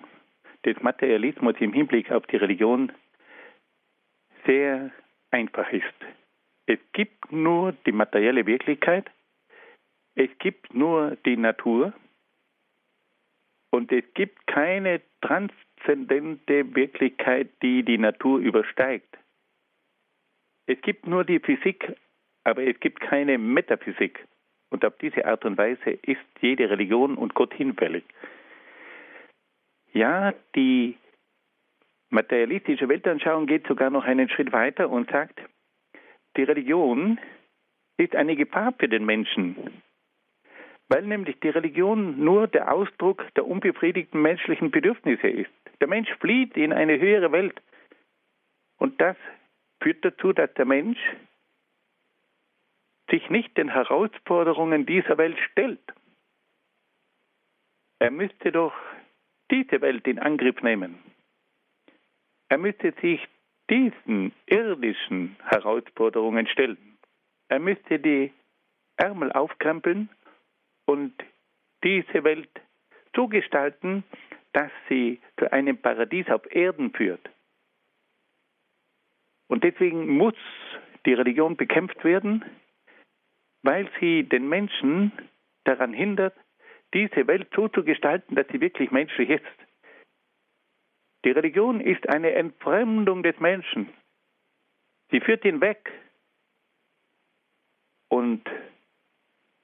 des 0.66 0.80
Materialismus 0.82 1.56
im 1.60 1.74
Hinblick 1.74 2.12
auf 2.12 2.26
die 2.28 2.38
Religion 2.38 2.92
sehr 4.46 4.92
einfach 5.32 5.72
ist. 5.72 5.86
Es 6.66 6.80
gibt 6.94 7.32
nur 7.32 7.72
die 7.86 7.92
materielle 7.92 8.46
Wirklichkeit, 8.46 9.10
es 10.16 10.30
gibt 10.40 10.74
nur 10.74 11.18
die 11.26 11.38
Natur 11.38 11.94
und 13.72 13.92
es 13.92 14.04
gibt 14.14 14.48
keine 14.48 15.02
trans 15.22 15.52
transzendente 15.80 16.76
Wirklichkeit, 16.76 17.50
die 17.62 17.84
die 17.84 17.98
Natur 17.98 18.40
übersteigt. 18.40 19.18
Es 20.68 20.80
gibt 20.82 21.08
nur 21.08 21.24
die 21.24 21.40
Physik, 21.40 21.96
aber 22.44 22.64
es 22.64 22.80
gibt 22.80 23.00
keine 23.00 23.38
Metaphysik. 23.38 24.26
Und 24.70 24.86
auf 24.86 24.96
diese 25.00 25.26
Art 25.26 25.46
und 25.46 25.58
Weise 25.58 25.92
ist 26.04 26.22
jede 26.42 26.70
Religion 26.70 27.16
und 27.16 27.34
Gott 27.34 27.54
hinfällig. 27.54 28.04
Ja, 29.94 30.34
die 30.56 30.96
materialistische 32.12 32.88
Weltanschauung 32.88 33.48
geht 33.48 33.66
sogar 33.68 33.90
noch 33.90 34.04
einen 34.04 34.30
Schritt 34.30 34.52
weiter 34.52 34.90
und 34.90 35.10
sagt, 35.10 35.40
die 36.38 36.44
Religion 36.44 37.20
ist 37.98 38.16
eine 38.16 38.36
Gefahr 38.36 38.74
für 38.78 38.88
den 38.88 39.06
Menschen, 39.06 39.82
weil 40.90 41.04
nämlich 41.04 41.40
die 41.40 41.50
Religion 41.50 42.24
nur 42.24 42.48
der 42.48 42.74
Ausdruck 42.74 43.24
der 43.36 43.48
unbefriedigten 43.48 44.22
menschlichen 44.22 44.72
Bedürfnisse 44.72 45.28
ist. 45.28 45.52
Der 45.80 45.88
Mensch 45.88 46.10
flieht 46.20 46.58
in 46.58 46.74
eine 46.74 47.00
höhere 47.00 47.32
Welt. 47.32 47.62
Und 48.78 49.00
das 49.00 49.16
führt 49.82 50.04
dazu, 50.04 50.34
dass 50.34 50.54
der 50.56 50.66
Mensch 50.66 51.00
sich 53.10 53.30
nicht 53.30 53.56
den 53.58 53.70
Herausforderungen 53.70 54.86
dieser 54.86 55.18
Welt 55.18 55.38
stellt. 55.52 55.80
Er 58.00 58.12
müsste 58.12 58.52
doch 58.52 58.74
diese 59.52 59.82
Welt 59.82 60.08
in 60.08 60.20
Angriff 60.20 60.62
nehmen. 60.62 61.00
Er 62.50 62.58
müsste 62.58 62.94
sich 63.02 63.28
diesen 63.70 64.34
irdischen 64.48 65.36
Herausforderungen 65.44 66.48
stellen. 66.48 66.98
Er 67.50 67.60
müsste 67.60 68.00
die 68.00 68.32
Ärmel 68.98 69.32
aufkrempeln 69.32 70.10
und 70.90 71.14
diese 71.84 72.24
Welt 72.24 72.50
so 73.16 73.28
gestalten, 73.28 74.04
dass 74.54 74.72
sie 74.88 75.22
zu 75.38 75.52
einem 75.52 75.78
Paradies 75.78 76.28
auf 76.30 76.52
Erden 76.52 76.92
führt. 76.94 77.30
Und 79.48 79.64
deswegen 79.64 80.08
muss 80.08 80.34
die 81.06 81.14
Religion 81.14 81.56
bekämpft 81.56 82.04
werden, 82.04 82.44
weil 83.62 83.88
sie 84.00 84.24
den 84.24 84.50
Menschen 84.50 85.12
daran 85.64 85.94
hindert, 85.94 86.36
diese 86.96 87.28
Welt 87.28 87.50
so 87.56 87.68
zu 87.68 87.84
gestalten, 87.84 88.34
dass 88.34 88.48
sie 88.48 88.60
wirklich 88.60 88.90
menschlich 88.90 89.30
ist. 89.30 89.58
Die 91.24 91.32
Religion 91.32 91.82
ist 91.82 92.10
eine 92.10 92.32
Entfremdung 92.32 93.22
des 93.22 93.40
Menschen. 93.40 93.94
Sie 95.12 95.20
führt 95.20 95.46
ihn 95.46 95.62
weg 95.62 95.92
und 98.08 98.44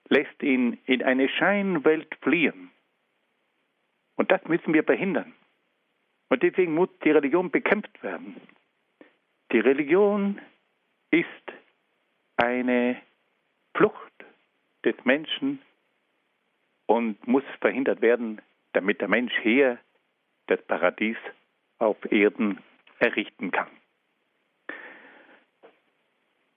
lässt 0.10 0.42
ihn 0.44 0.80
in 0.86 1.04
eine 1.04 1.30
Scheinwelt 1.30 2.14
fliehen. 2.22 2.72
Und 4.16 4.32
das 4.32 4.44
müssen 4.46 4.74
wir 4.74 4.84
verhindern. 4.84 5.34
Und 6.30 6.44
deswegen 6.44 6.74
muss 6.74 6.90
die 7.04 7.12
Religion 7.12 7.52
bekämpft 7.52 8.02
werden. 8.04 8.36
Die 9.52 9.60
Religion 9.60 10.42
ist 11.12 11.28
eine 12.38 13.02
Flucht 13.76 14.14
des 14.84 14.96
Menschen 15.04 15.62
und 16.88 17.28
muss 17.28 17.44
verhindert 17.62 18.02
werden, 18.02 18.42
damit 18.74 19.02
der 19.02 19.08
Mensch 19.08 19.34
hier 19.42 19.80
das 20.48 20.62
Paradies 20.64 21.18
auf 21.78 21.98
Erden 22.12 22.60
errichten 23.00 23.52
kann. 23.52 23.70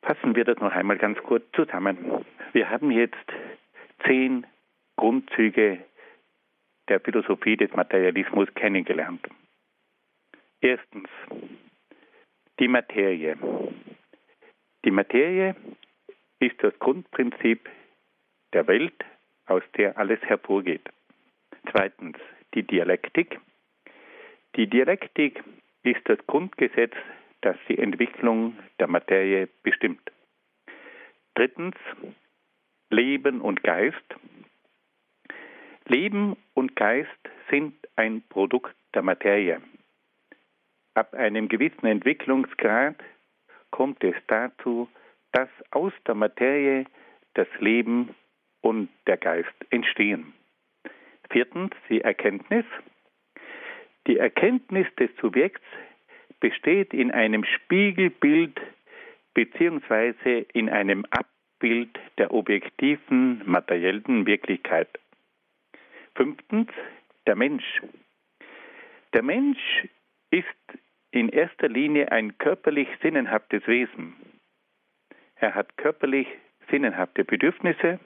Fassen 0.09 0.34
wir 0.34 0.46
das 0.46 0.56
noch 0.56 0.72
einmal 0.72 0.96
ganz 0.96 1.18
kurz 1.18 1.44
zusammen. 1.52 2.24
Wir 2.54 2.70
haben 2.70 2.90
jetzt 2.90 3.14
zehn 4.06 4.46
Grundzüge 4.96 5.84
der 6.88 7.00
Philosophie 7.00 7.59
des 7.59 7.70
Materialismus 7.74 8.48
kennengelernt. 8.54 9.28
Erstens, 10.62 11.11
die 12.59 12.68
Materie. 12.68 13.36
Die 14.86 14.90
Materie 14.90 15.54
ist 16.40 16.56
das 16.62 16.72
Grundprinzip 16.78 17.68
der 18.54 18.66
Welt, 18.66 19.04
aus 19.44 19.62
der 19.76 19.98
alles 19.98 20.22
hervorgeht. 20.22 20.88
Zweitens, 21.70 22.16
die 22.54 22.62
Dialektik. 22.62 23.38
Die 24.56 24.68
Dialektik 24.68 25.44
ist 25.82 26.00
das 26.06 26.18
Grundgesetz, 26.26 26.94
das 27.43 27.57
die 27.68 27.78
Entwicklung 27.78 28.59
der 28.78 28.89
Materie 28.89 29.49
bestimmt. 29.62 30.01
Drittens, 31.34 31.76
Leben 32.91 33.41
und 33.41 33.62
Geist. 33.62 33.97
Leben 35.86 36.36
und 36.55 36.74
Geist 36.76 37.09
sind 37.51 37.74
ein 37.97 38.22
Produkt 38.28 38.74
der 38.95 39.03
Materie. 39.03 39.61
Ab 40.95 41.14
einem 41.14 41.49
gewissen 41.49 41.86
Entwicklungsgrad 41.86 42.97
kommt 43.70 44.03
es 44.03 44.16
dazu, 44.26 44.89
dass 45.32 45.49
aus 45.70 45.93
der 46.07 46.14
Materie 46.14 46.84
das 47.34 47.47
Leben 47.61 48.14
und 48.62 48.89
der 49.07 49.16
Geist 49.16 49.55
entstehen. 49.70 50.34
Viertens 51.30 51.72
die 51.89 52.01
Erkenntnis. 52.01 52.64
Die 54.07 54.16
Erkenntnis 54.16 54.86
des 54.99 55.11
Subjekts 55.20 55.62
besteht 56.41 56.93
in 56.95 57.11
einem 57.11 57.45
Spiegelbild 57.45 58.61
beziehungsweise 59.34 60.47
in 60.53 60.68
einem 60.68 61.05
Abbild 61.11 61.99
der 62.18 62.32
objektiven 62.32 63.43
materiellen 63.45 64.26
Wirklichkeit. 64.26 64.89
Fünftens 66.14 66.70
der 67.26 67.36
Mensch. 67.36 67.82
Der 69.12 69.22
Mensch 69.22 69.86
ist 70.30 70.47
in 71.11 71.28
erster 71.28 71.68
Linie 71.68 72.12
ein 72.12 72.36
körperlich 72.39 72.89
sinnenhaftes 73.03 73.66
Wesen. 73.66 74.14
Er 75.36 75.55
hat 75.55 75.76
körperlich 75.76 76.26
sinnenhafte 76.70 77.24
Bedürfnisse, 77.24 77.99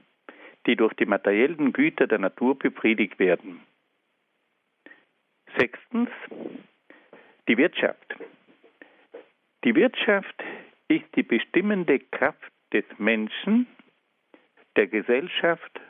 die 0.66 0.76
durch 0.76 0.95
die 0.95 1.07
materiellen 1.07 1.72
Güter 1.72 2.07
der 2.07 2.18
Natur 2.18 2.59
befriedigt 2.59 3.18
werden. 3.18 3.61
Sechstens, 5.59 6.11
die 7.49 7.57
Wirtschaft. 7.57 8.14
Die 9.64 9.74
Wirtschaft 9.74 10.43
ist 10.88 11.05
die 11.14 11.22
bestimmende 11.22 11.99
Kraft 11.99 12.53
des 12.72 12.84
Menschen, 12.99 13.66
der 14.76 14.86
Gesellschaft 14.86 15.80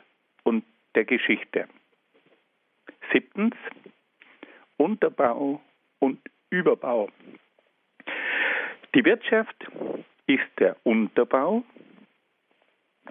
und 0.43 0.63
der 0.95 1.05
Geschichte. 1.05 1.67
Siebtens, 3.11 3.55
Unterbau 4.77 5.61
und 5.99 6.19
Überbau. 6.49 7.09
Die 8.93 9.05
Wirtschaft 9.05 9.55
ist 10.27 10.43
der 10.59 10.75
Unterbau, 10.83 11.63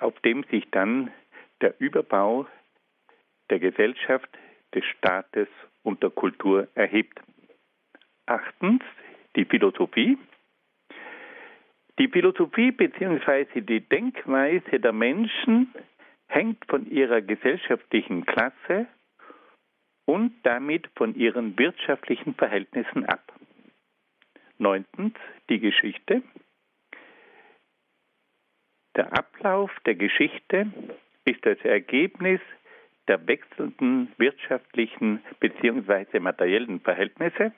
auf 0.01 0.19
dem 0.21 0.45
sich 0.45 0.69
dann 0.71 1.11
der 1.61 1.75
Überbau 1.81 2.47
der 3.51 3.59
Gesellschaft, 3.59 4.29
des 4.75 4.85
Staates 4.87 5.49
und 5.83 6.03
der 6.03 6.11
Kultur 6.11 6.69
erhebt. 6.75 7.21
Achtens 8.27 8.83
die 9.37 9.45
Philosophie. 9.45 10.19
Die 11.99 12.09
Philosophie 12.09 12.71
bzw. 12.71 13.61
die 13.61 13.81
Denkweise 13.81 14.81
der 14.81 14.93
Menschen 14.93 15.75
hängt 16.29 16.65
von 16.67 16.91
ihrer 16.91 17.21
gesellschaftlichen 17.21 18.25
Klasse 18.25 18.87
und 20.07 20.35
damit 20.43 20.89
von 20.97 21.15
ihren 21.15 21.59
wirtschaftlichen 21.59 22.35
Verhältnissen 22.35 23.05
ab. 23.07 23.33
Neuntens 24.59 25.15
die 25.49 25.61
Geschichte. 25.61 26.23
Der 28.97 29.13
Ablauf 29.13 29.71
der 29.87 29.95
Geschichte 29.95 30.73
ist 31.25 31.45
das 31.45 31.59
Ergebnis 31.61 32.41
der 33.09 33.27
wechselnden 33.27 34.13
wirtschaftlichen 34.17 35.23
bzw. 35.41 36.21
materiellen 36.21 36.81
Verhältnisse 36.81 37.53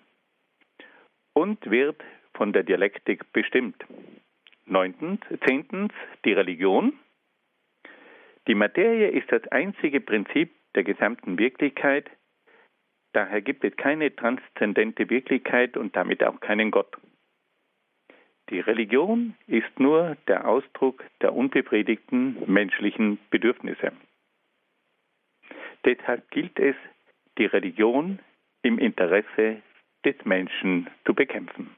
und 1.34 1.70
wird 1.70 2.02
von 2.34 2.52
der 2.52 2.62
Dialektik 2.62 3.32
bestimmt. 3.32 3.84
Neuntens, 4.66 5.20
zehntens 5.46 5.92
die 6.24 6.32
Religion. 6.32 6.98
Die 8.48 8.54
Materie 8.54 9.08
ist 9.08 9.30
das 9.30 9.46
einzige 9.48 10.00
Prinzip 10.00 10.54
der 10.74 10.84
gesamten 10.84 11.38
Wirklichkeit. 11.38 12.10
Daher 13.12 13.42
gibt 13.42 13.64
es 13.64 13.76
keine 13.76 14.14
transzendente 14.14 15.08
Wirklichkeit 15.10 15.76
und 15.76 15.94
damit 15.94 16.24
auch 16.24 16.40
keinen 16.40 16.70
Gott. 16.70 16.96
Die 18.50 18.60
Religion 18.60 19.34
ist 19.46 19.78
nur 19.78 20.16
der 20.28 20.46
Ausdruck 20.46 21.04
der 21.22 21.34
unbefriedigten 21.34 22.36
menschlichen 22.46 23.18
Bedürfnisse. 23.30 23.92
Deshalb 25.84 26.30
gilt 26.30 26.58
es, 26.58 26.76
die 27.38 27.46
Religion 27.46 28.18
im 28.62 28.78
Interesse 28.78 29.62
des 30.04 30.16
Menschen 30.24 30.88
zu 31.04 31.14
bekämpfen. 31.14 31.74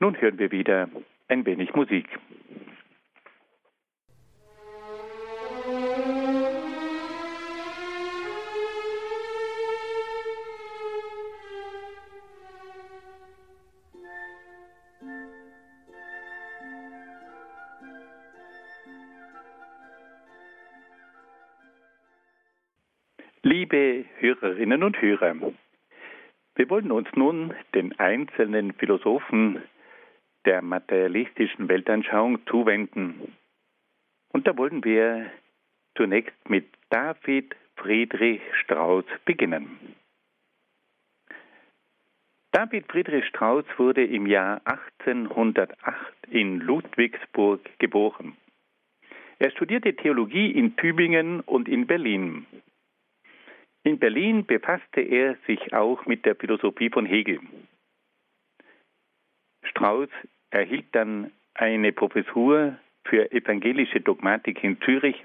Nun 0.00 0.20
hören 0.20 0.38
wir 0.38 0.50
wieder 0.50 0.88
ein 1.28 1.44
wenig 1.44 1.74
Musik. 1.74 2.06
Liebe 23.42 24.04
Hörerinnen 24.18 24.82
und 24.82 25.00
Hörer, 25.00 25.34
wir 26.58 26.68
wollen 26.70 26.90
uns 26.90 27.08
nun 27.14 27.54
den 27.74 27.98
einzelnen 28.00 28.72
Philosophen 28.74 29.62
der 30.44 30.60
materialistischen 30.60 31.68
Weltanschauung 31.68 32.44
zuwenden. 32.46 33.32
Und 34.32 34.46
da 34.48 34.56
wollen 34.56 34.84
wir 34.84 35.30
zunächst 35.96 36.36
mit 36.48 36.66
David 36.90 37.54
Friedrich 37.76 38.40
Strauss 38.62 39.04
beginnen. 39.24 39.78
David 42.50 42.90
Friedrich 42.90 43.24
Strauss 43.26 43.64
wurde 43.76 44.04
im 44.04 44.26
Jahr 44.26 44.60
1808 44.64 45.76
in 46.28 46.58
Ludwigsburg 46.58 47.60
geboren. 47.78 48.36
Er 49.38 49.52
studierte 49.52 49.94
Theologie 49.94 50.50
in 50.50 50.74
Tübingen 50.74 51.40
und 51.40 51.68
in 51.68 51.86
Berlin. 51.86 52.46
In 53.84 53.98
Berlin 53.98 54.44
befasste 54.44 55.00
er 55.00 55.36
sich 55.46 55.72
auch 55.72 56.04
mit 56.06 56.24
der 56.26 56.36
Philosophie 56.36 56.90
von 56.90 57.06
Hegel. 57.06 57.40
Strauß 59.62 60.08
erhielt 60.50 60.86
dann 60.92 61.30
eine 61.54 61.92
Professur 61.92 62.78
für 63.04 63.30
evangelische 63.32 64.00
Dogmatik 64.00 64.62
in 64.62 64.80
Zürich, 64.82 65.24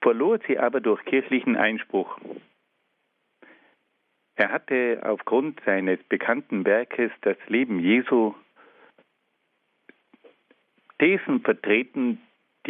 verlor 0.00 0.38
sie 0.46 0.58
aber 0.58 0.80
durch 0.80 1.04
kirchlichen 1.04 1.56
Einspruch. 1.56 2.18
Er 4.36 4.50
hatte 4.50 5.00
aufgrund 5.04 5.60
seines 5.66 6.02
bekannten 6.04 6.64
Werkes 6.64 7.12
Das 7.20 7.36
Leben 7.48 7.78
Jesu 7.80 8.34
Thesen 10.98 11.40
vertreten, 11.40 12.20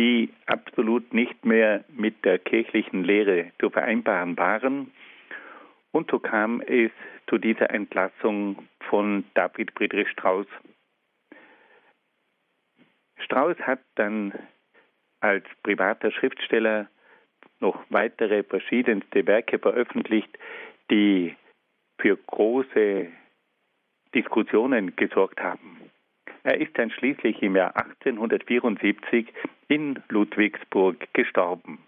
die 0.01 0.33
absolut 0.47 1.13
nicht 1.13 1.45
mehr 1.45 1.85
mit 1.91 2.25
der 2.25 2.39
kirchlichen 2.39 3.05
Lehre 3.05 3.53
zu 3.61 3.69
vereinbaren 3.69 4.39
waren. 4.39 4.91
Und 5.93 6.11
so 6.11 6.19
kam 6.19 6.63
es 6.63 6.91
zu 7.29 7.37
dieser 7.37 7.69
Entlassung 7.69 8.67
von 8.89 9.25
David 9.35 9.73
Friedrich 9.77 10.09
Strauss. 10.09 10.47
Strauss 13.19 13.59
hat 13.59 13.81
dann 13.97 14.33
als 15.21 15.45
privater 15.63 16.11
Schriftsteller 16.11 16.89
noch 17.59 17.85
weitere 17.91 18.43
verschiedenste 18.43 19.27
Werke 19.27 19.59
veröffentlicht, 19.59 20.31
die 20.91 21.37
für 22.01 22.17
große 22.17 23.09
Diskussionen 24.15 24.97
gesorgt 24.97 25.41
haben. 25.41 25.91
Er 26.43 26.61
ist 26.61 26.77
dann 26.79 26.91
schließlich 26.91 27.43
im 27.43 27.57
Jahr 27.57 27.77
1874 27.77 29.33
in 29.69 30.03
Ludwigsburg 30.09 31.13
gestorben. 31.13 31.79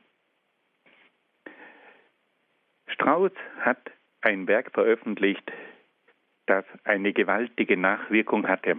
Strauß 2.88 3.32
hat 3.61 3.90
ein 4.20 4.46
Werk 4.46 4.70
veröffentlicht, 4.72 5.50
das 6.46 6.64
eine 6.84 7.12
gewaltige 7.12 7.76
Nachwirkung 7.76 8.46
hatte. 8.46 8.76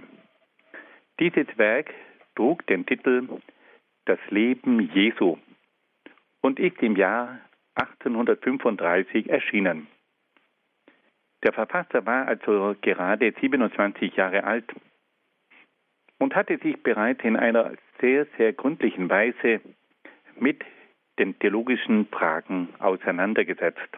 Dieses 1.19 1.47
Werk 1.57 1.93
trug 2.36 2.65
den 2.67 2.86
Titel 2.86 3.28
Das 4.05 4.19
Leben 4.30 4.80
Jesu 4.93 5.38
und 6.41 6.59
ist 6.59 6.82
im 6.82 6.95
Jahr 6.95 7.39
1835 7.76 9.30
erschienen. 9.30 9.88
Der 11.43 11.53
Verfasser 11.53 12.05
war 12.05 12.28
also 12.28 12.76
gerade 12.82 13.34
27 13.39 14.15
Jahre 14.15 14.43
alt 14.43 14.71
und 16.24 16.36
hatte 16.36 16.57
sich 16.57 16.82
bereits 16.82 17.21
in 17.26 17.36
einer 17.36 17.74
sehr, 17.99 18.26
sehr 18.38 18.53
gründlichen 18.53 19.09
Weise 19.09 19.59
mit 20.39 20.63
den 21.19 21.38
theologischen 21.38 22.07
Fragen 22.07 22.69
auseinandergesetzt. 22.80 23.89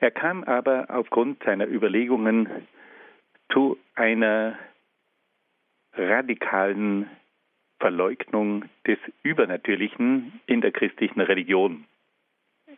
Er 0.00 0.10
kam 0.10 0.42
aber 0.42 0.86
aufgrund 0.90 1.44
seiner 1.44 1.68
Überlegungen 1.68 2.66
zu 3.52 3.78
einer 3.94 4.58
radikalen 5.92 7.08
Verleugnung 7.78 8.64
des 8.88 8.98
Übernatürlichen 9.22 10.40
in 10.46 10.60
der 10.60 10.72
christlichen 10.72 11.20
Religion. 11.20 11.84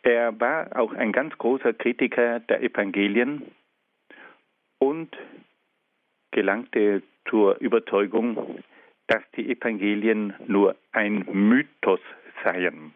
Er 0.03 0.39
war 0.39 0.79
auch 0.79 0.93
ein 0.93 1.13
ganz 1.13 1.37
großer 1.39 1.73
Kritiker 1.73 2.41
der 2.41 2.61
Evangelien 2.63 3.51
und 4.79 5.17
gelangte 6.31 7.03
zur 7.29 7.61
Überzeugung, 7.61 8.63
dass 9.07 9.23
die 9.37 9.51
Evangelien 9.51 10.35
nur 10.47 10.77
ein 10.93 11.27
Mythos 11.33 12.01
seien. 12.45 12.93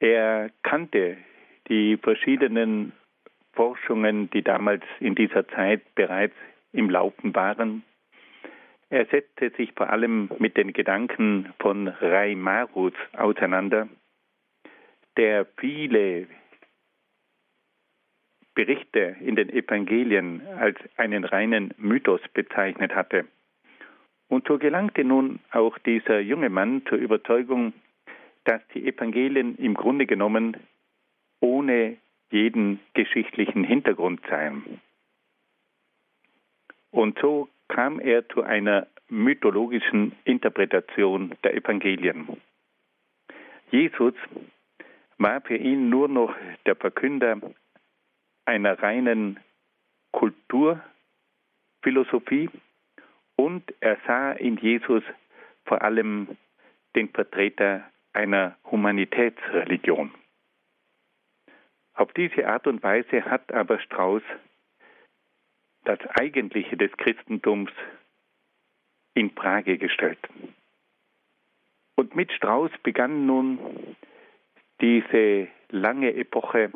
Er 0.00 0.50
kannte 0.62 1.16
die 1.68 1.96
verschiedenen 1.96 2.92
Forschungen, 3.52 4.28
die 4.30 4.42
damals 4.42 4.82
in 5.00 5.14
dieser 5.14 5.46
Zeit 5.48 5.94
bereits 5.94 6.34
im 6.72 6.90
Laufen 6.90 7.34
waren. 7.34 7.84
Er 8.90 9.06
setzte 9.06 9.50
sich 9.50 9.72
vor 9.72 9.90
allem 9.90 10.28
mit 10.38 10.56
den 10.56 10.72
Gedanken 10.72 11.52
von 11.58 11.88
Reimarus 11.88 12.92
auseinander, 13.16 13.88
der 15.16 15.46
viele 15.56 16.26
Berichte 18.54 19.16
in 19.20 19.36
den 19.36 19.50
Evangelien 19.50 20.42
als 20.58 20.78
einen 20.96 21.24
reinen 21.24 21.74
Mythos 21.76 22.20
bezeichnet 22.32 22.94
hatte. 22.94 23.26
Und 24.28 24.46
so 24.46 24.58
gelangte 24.58 25.04
nun 25.04 25.40
auch 25.50 25.78
dieser 25.78 26.20
junge 26.20 26.48
Mann 26.48 26.82
zur 26.86 26.98
Überzeugung, 26.98 27.72
dass 28.44 28.60
die 28.74 28.86
Evangelien 28.86 29.56
im 29.56 29.74
Grunde 29.74 30.06
genommen 30.06 30.56
ohne 31.40 31.96
jeden 32.30 32.80
geschichtlichen 32.94 33.64
Hintergrund 33.64 34.20
seien. 34.28 34.80
Und 36.90 37.18
so 37.18 37.48
kam 37.68 38.00
er 38.00 38.28
zu 38.28 38.42
einer 38.42 38.86
mythologischen 39.08 40.12
Interpretation 40.24 41.34
der 41.42 41.54
Evangelien. 41.54 42.28
Jesus 43.70 44.14
war 45.18 45.40
für 45.40 45.56
ihn 45.56 45.88
nur 45.90 46.08
noch 46.08 46.34
der 46.66 46.76
Verkünder 46.76 47.40
einer 48.44 48.82
reinen 48.82 49.40
Kulturphilosophie 50.12 52.50
und 53.36 53.72
er 53.80 53.96
sah 54.06 54.32
in 54.32 54.56
Jesus 54.56 55.02
vor 55.64 55.82
allem 55.82 56.36
den 56.94 57.08
Vertreter 57.08 57.90
einer 58.12 58.56
Humanitätsreligion. 58.70 60.12
Auf 61.94 62.12
diese 62.12 62.46
Art 62.48 62.66
und 62.66 62.82
Weise 62.82 63.24
hat 63.24 63.52
aber 63.52 63.80
Strauß 63.80 64.22
das 65.84 65.98
Eigentliche 66.10 66.76
des 66.76 66.92
Christentums 66.96 67.70
in 69.14 69.30
Frage 69.30 69.78
gestellt. 69.78 70.18
Und 71.96 72.16
mit 72.16 72.32
Strauß 72.32 72.70
begann 72.82 73.26
nun 73.26 73.96
diese 74.80 75.48
lange 75.70 76.14
Epoche 76.14 76.70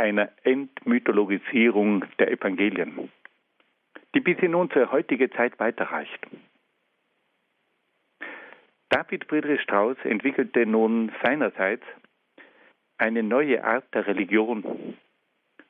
einer 0.00 0.30
Entmythologisierung 0.44 2.06
der 2.18 2.30
Evangelien, 2.30 3.10
die 4.14 4.20
bis 4.20 4.38
in 4.38 4.54
unsere 4.54 4.90
heutige 4.90 5.30
Zeit 5.30 5.60
weiterreicht. 5.60 6.26
David 8.88 9.26
Friedrich 9.26 9.60
Strauss 9.60 9.98
entwickelte 10.04 10.64
nun 10.64 11.12
seinerseits 11.22 11.84
eine 12.96 13.22
neue 13.22 13.62
Art 13.62 13.84
der 13.94 14.06
Religion. 14.06 14.96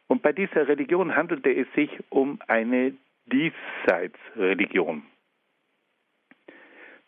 Und 0.06 0.22
bei 0.22 0.32
dieser 0.32 0.68
Religion 0.68 1.14
handelte 1.14 1.52
es 1.52 1.66
sich 1.74 1.90
um 2.08 2.40
eine 2.46 2.94
Diesseitsreligion. 3.26 5.02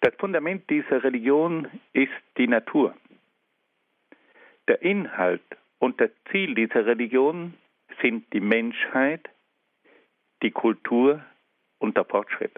Das 0.01 0.15
Fundament 0.19 0.69
dieser 0.69 1.03
Religion 1.05 1.69
ist 1.93 2.11
die 2.37 2.49
Natur. 2.49 2.95
Der 4.69 4.83
Inhalt 4.83 5.43
und 5.83 6.01
das 6.01 6.11
Ziel 6.31 6.55
dieser 6.55 6.87
Religion 6.87 7.55
sind 8.01 8.33
die 8.33 8.41
Menschheit, 8.41 9.29
die 10.41 10.53
Kultur 10.53 11.25
und 11.81 11.97
der 11.97 12.05
Fortschritt. 12.05 12.53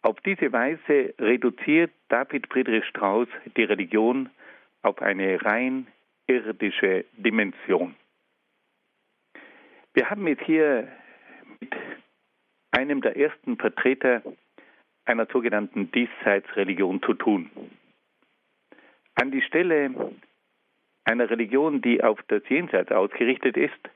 Auf 0.00 0.18
diese 0.20 0.50
Weise 0.50 1.12
reduziert 1.18 1.92
David 2.08 2.46
Friedrich 2.50 2.86
Strauss 2.86 3.28
die 3.54 3.64
Religion 3.64 4.30
auf 4.80 5.02
eine 5.02 5.44
rein 5.44 5.86
irdische 6.26 7.04
Dimension. 7.18 7.96
Wir 9.92 10.08
haben 10.08 10.26
jetzt 10.28 10.44
hier 10.44 10.88
mit 11.60 11.74
einem 12.70 13.02
der 13.02 13.14
ersten 13.18 13.58
Vertreter 13.58 14.22
einer 15.04 15.26
sogenannten 15.26 15.92
Diesseitsreligion 15.92 17.02
zu 17.02 17.12
tun. 17.12 17.50
An 19.16 19.30
die 19.30 19.42
Stelle 19.42 20.14
einer 21.04 21.28
Religion, 21.30 21.82
die 21.82 22.02
auf 22.02 22.20
das 22.28 22.42
Jenseits 22.48 22.92
ausgerichtet 22.92 23.56
ist, 23.56 23.90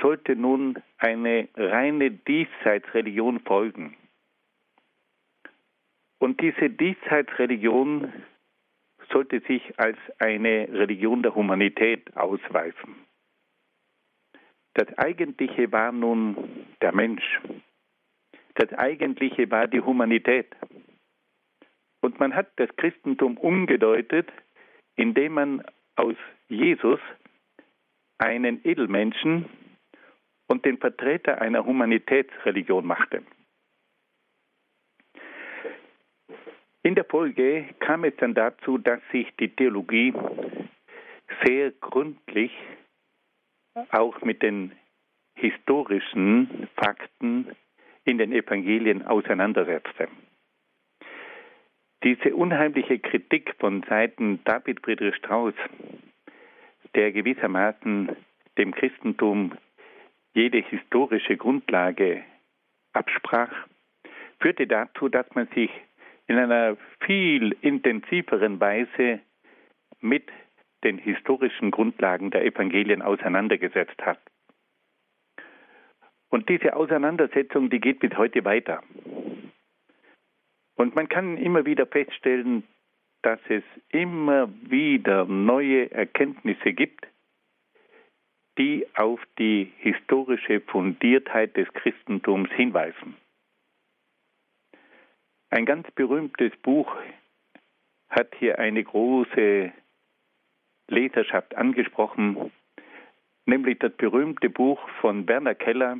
sollte 0.00 0.36
nun 0.36 0.82
eine 0.98 1.48
reine 1.56 2.10
Diesseitsreligion 2.10 3.40
folgen. 3.40 3.96
Und 6.18 6.40
diese 6.40 6.70
Diesseitsreligion 6.70 8.12
sollte 9.10 9.40
sich 9.40 9.78
als 9.78 9.98
eine 10.18 10.68
Religion 10.70 11.22
der 11.22 11.34
Humanität 11.34 12.16
ausweisen. 12.16 12.94
Das 14.74 14.86
Eigentliche 14.98 15.72
war 15.72 15.92
nun 15.92 16.66
der 16.80 16.94
Mensch. 16.94 17.40
Das 18.54 18.72
Eigentliche 18.74 19.50
war 19.50 19.66
die 19.66 19.80
Humanität. 19.80 20.54
Und 22.02 22.20
man 22.20 22.34
hat 22.34 22.52
das 22.56 22.68
Christentum 22.76 23.36
umgedeutet, 23.36 24.30
indem 24.96 25.34
man 25.34 25.64
aus 26.00 26.16
Jesus 26.48 27.00
einen 28.18 28.60
Edelmenschen 28.64 29.46
und 30.48 30.64
den 30.64 30.78
Vertreter 30.78 31.40
einer 31.40 31.64
Humanitätsreligion 31.64 32.86
machte. 32.86 33.22
In 36.82 36.94
der 36.94 37.04
Folge 37.04 37.68
kam 37.78 38.04
es 38.04 38.14
dann 38.16 38.34
dazu, 38.34 38.78
dass 38.78 39.00
sich 39.12 39.28
die 39.38 39.50
Theologie 39.50 40.14
sehr 41.44 41.70
gründlich 41.72 42.52
auch 43.90 44.20
mit 44.22 44.42
den 44.42 44.72
historischen 45.34 46.68
Fakten 46.76 47.54
in 48.04 48.18
den 48.18 48.32
Evangelien 48.32 49.06
auseinandersetzte. 49.06 50.08
Diese 52.02 52.34
unheimliche 52.34 52.98
Kritik 52.98 53.54
von 53.58 53.82
Seiten 53.82 54.42
David 54.44 54.80
Friedrich 54.80 55.14
Strauss, 55.16 55.54
der 56.94 57.12
gewissermaßen 57.12 58.16
dem 58.56 58.74
Christentum 58.74 59.52
jede 60.32 60.58
historische 60.58 61.36
Grundlage 61.36 62.22
absprach, 62.94 63.52
führte 64.40 64.66
dazu, 64.66 65.08
dass 65.08 65.26
man 65.34 65.46
sich 65.48 65.70
in 66.26 66.38
einer 66.38 66.76
viel 67.00 67.54
intensiveren 67.60 68.60
Weise 68.60 69.20
mit 70.00 70.30
den 70.84 70.96
historischen 70.96 71.70
Grundlagen 71.70 72.30
der 72.30 72.44
Evangelien 72.44 73.02
auseinandergesetzt 73.02 74.00
hat. 74.00 74.20
Und 76.30 76.48
diese 76.48 76.76
Auseinandersetzung, 76.76 77.68
die 77.68 77.80
geht 77.80 77.98
bis 77.98 78.16
heute 78.16 78.44
weiter. 78.44 78.82
Und 80.80 80.94
man 80.94 81.10
kann 81.10 81.36
immer 81.36 81.66
wieder 81.66 81.84
feststellen, 81.86 82.62
dass 83.20 83.38
es 83.50 83.62
immer 83.90 84.48
wieder 84.62 85.26
neue 85.26 85.90
Erkenntnisse 85.90 86.72
gibt, 86.72 87.06
die 88.56 88.86
auf 88.94 89.20
die 89.38 89.70
historische 89.76 90.62
Fundiertheit 90.62 91.54
des 91.54 91.70
Christentums 91.74 92.48
hinweisen. 92.52 93.14
Ein 95.50 95.66
ganz 95.66 95.90
berühmtes 95.90 96.56
Buch 96.62 96.90
hat 98.08 98.34
hier 98.38 98.58
eine 98.58 98.82
große 98.82 99.70
Leserschaft 100.88 101.56
angesprochen, 101.56 102.50
nämlich 103.44 103.78
das 103.80 103.92
berühmte 103.92 104.48
Buch 104.48 104.80
von 105.02 105.28
Werner 105.28 105.54
Keller. 105.54 105.98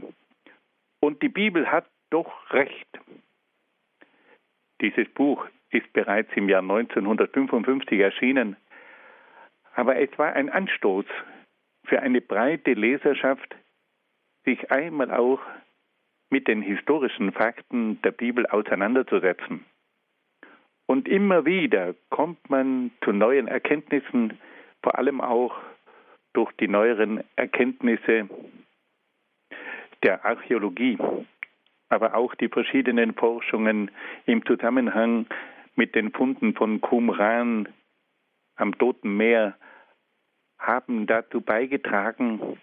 Und 1.01 1.21
die 1.21 1.29
Bibel 1.29 1.71
hat 1.71 1.87
doch 2.09 2.51
recht. 2.51 2.89
Dieses 4.81 5.09
Buch 5.11 5.47
ist 5.71 5.93
bereits 5.93 6.31
im 6.35 6.49
Jahr 6.49 6.63
1955 6.63 8.01
erschienen, 8.01 8.57
aber 9.75 9.97
es 10.01 10.11
war 10.19 10.33
ein 10.33 10.51
Anstoß 10.51 11.07
für 11.85 12.01
eine 12.03 12.21
breite 12.21 12.73
Leserschaft, 12.73 13.57
sich 14.45 14.71
einmal 14.71 15.11
auch 15.13 15.41
mit 16.31 16.49
den 16.49 16.63
historischen 16.63 17.33
Fakten 17.33 18.01
der 18.03 18.13
Bibel 18.13 18.47
auseinanderzusetzen. 18.47 19.65
Und 20.87 21.09
immer 21.09 21.45
wieder 21.45 21.95
kommt 22.09 22.51
man 22.51 22.91
zu 23.05 23.13
neuen 23.13 23.49
Erkenntnissen, 23.49 24.39
vor 24.83 24.99
allem 24.99 25.21
auch 25.21 25.55
durch 26.33 26.53
die 26.53 26.69
neueren 26.69 27.23
Erkenntnisse 27.37 28.29
der 30.03 30.25
Archäologie, 30.25 30.99
aber 31.91 32.15
auch 32.15 32.35
die 32.37 32.49
verschiedenen 32.49 33.15
Forschungen 33.15 33.91
im 34.25 34.47
Zusammenhang 34.47 35.27
mit 35.75 35.95
den 35.95 36.13
Funden 36.13 36.55
von 36.55 36.81
Qumran 36.81 37.69
am 38.57 38.79
Toten 38.79 39.17
Meer 39.17 39.57
haben 40.59 41.07
dazu 41.07 41.41
beigetragen, 41.41 42.59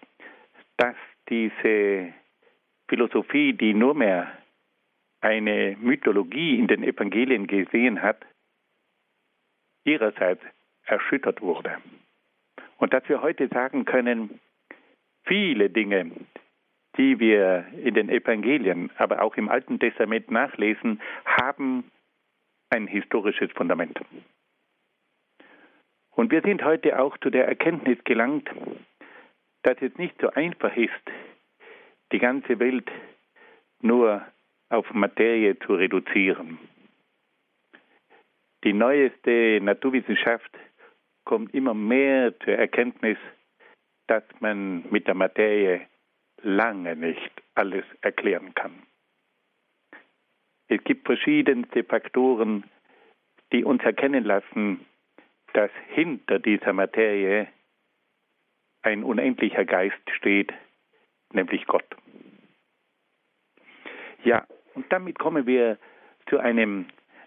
dass 0.76 0.96
diese 1.28 2.12
Philosophie, 2.88 3.52
die 3.52 3.74
nur 3.74 3.94
mehr 3.94 4.32
eine 5.20 5.76
Mythologie 5.80 6.58
in 6.58 6.68
den 6.68 6.82
Evangelien 6.82 7.46
gesehen 7.46 8.00
hat, 8.00 8.24
ihrerseits 9.84 10.42
erschüttert 10.84 11.42
wurde. 11.42 11.76
Und 12.78 12.94
dass 12.94 13.06
wir 13.08 13.20
heute 13.20 13.48
sagen 13.48 13.84
können, 13.84 14.40
viele 15.24 15.68
Dinge, 15.68 16.12
die 16.98 17.18
wir 17.20 17.64
in 17.82 17.94
den 17.94 18.08
Evangelien, 18.10 18.90
aber 18.96 19.22
auch 19.22 19.36
im 19.36 19.48
Alten 19.48 19.78
Testament 19.78 20.30
nachlesen, 20.30 21.00
haben 21.24 21.90
ein 22.70 22.86
historisches 22.86 23.50
Fundament. 23.52 23.98
Und 26.10 26.32
wir 26.32 26.42
sind 26.42 26.64
heute 26.64 26.98
auch 26.98 27.16
zu 27.18 27.30
der 27.30 27.46
Erkenntnis 27.46 27.98
gelangt, 28.04 28.50
dass 29.62 29.76
es 29.80 29.96
nicht 29.96 30.20
so 30.20 30.30
einfach 30.30 30.76
ist, 30.76 30.90
die 32.10 32.18
ganze 32.18 32.58
Welt 32.58 32.90
nur 33.80 34.26
auf 34.68 34.92
Materie 34.92 35.56
zu 35.60 35.74
reduzieren. 35.74 36.58
Die 38.64 38.72
neueste 38.72 39.60
Naturwissenschaft 39.62 40.50
kommt 41.24 41.54
immer 41.54 41.74
mehr 41.74 42.36
zur 42.40 42.54
Erkenntnis, 42.54 43.18
dass 44.08 44.24
man 44.40 44.84
mit 44.90 45.06
der 45.06 45.14
Materie 45.14 45.86
lange 46.42 46.96
nicht 46.96 47.30
alles 47.54 47.84
erklären 48.00 48.54
kann. 48.54 48.82
Es 50.68 50.82
gibt 50.84 51.06
verschiedenste 51.06 51.82
Faktoren, 51.84 52.64
die 53.52 53.64
uns 53.64 53.82
erkennen 53.82 54.24
lassen, 54.24 54.84
dass 55.54 55.70
hinter 55.88 56.38
dieser 56.38 56.72
Materie 56.72 57.48
ein 58.82 59.02
unendlicher 59.02 59.64
Geist 59.64 59.98
steht, 60.16 60.52
nämlich 61.32 61.66
Gott. 61.66 61.96
Ja, 64.24 64.46
und 64.74 64.92
damit 64.92 65.18
kommen 65.18 65.46
wir 65.46 65.78
zu 66.28 66.38
einem 66.38 66.86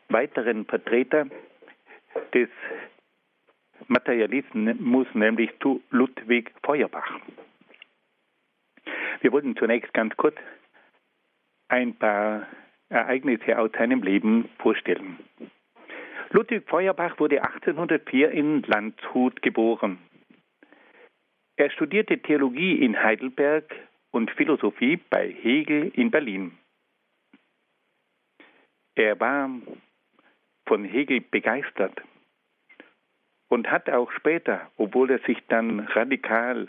weiteren 0.10 0.66
Vertreter 0.66 1.26
des 2.34 2.50
Materialismus, 3.88 5.08
nämlich 5.14 5.52
zu 5.60 5.82
Ludwig 5.90 6.54
Feuerbach. 6.64 7.20
Wir 9.22 9.32
wollen 9.32 9.56
zunächst 9.56 9.94
ganz 9.94 10.16
kurz 10.18 10.36
ein 11.70 11.96
paar 11.96 12.48
Ereignisse 12.90 13.58
aus 13.58 13.72
seinem 13.72 14.04
Leben 14.04 14.50
vorstellen. 14.60 15.18
Ludwig 16.32 16.68
Feuerbach 16.68 17.20
wurde 17.20 17.44
1804 17.44 18.32
in 18.32 18.62
Landshut 18.64 19.42
geboren. 19.42 20.00
Er 21.56 21.70
studierte 21.70 22.18
Theologie 22.20 22.84
in 22.84 23.02
Heidelberg 23.02 23.74
und 24.12 24.32
Philosophie 24.32 24.98
bei 25.10 25.30
Hegel 25.30 25.92
in 25.94 26.10
Berlin. 26.10 26.58
Er 28.96 29.20
war 29.20 29.50
von 30.66 30.84
Hegel 30.84 31.22
begeistert 31.22 32.02
und 33.50 33.70
hat 33.70 33.90
auch 33.90 34.12
später, 34.12 34.72
obwohl 34.78 35.12
er 35.12 35.20
sich 35.20 35.38
dann 35.48 35.82
radikal 35.82 36.68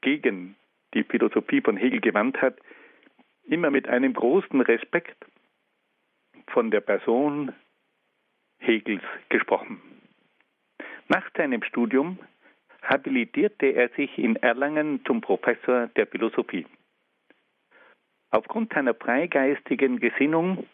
gegen 0.00 0.54
die 0.94 1.04
Philosophie 1.04 1.60
von 1.60 1.76
Hegel 1.76 2.00
gewandt 2.00 2.40
hat, 2.40 2.58
immer 3.44 3.70
mit 3.70 3.88
einem 3.88 4.12
großen 4.12 4.60
Respekt 4.60 5.24
von 6.48 6.70
der 6.70 6.80
Person 6.80 7.52
Hegels 8.58 9.02
gesprochen. 9.28 9.80
Nach 11.08 11.28
seinem 11.36 11.62
Studium 11.62 12.18
habilitierte 12.82 13.66
er 13.66 13.88
sich 13.90 14.16
in 14.18 14.36
Erlangen 14.36 15.04
zum 15.04 15.20
Professor 15.20 15.88
der 15.96 16.06
Philosophie. 16.06 16.66
Aufgrund 18.30 18.72
seiner 18.72 18.94
freigeistigen 18.94 20.00
Gesinnung 20.00 20.66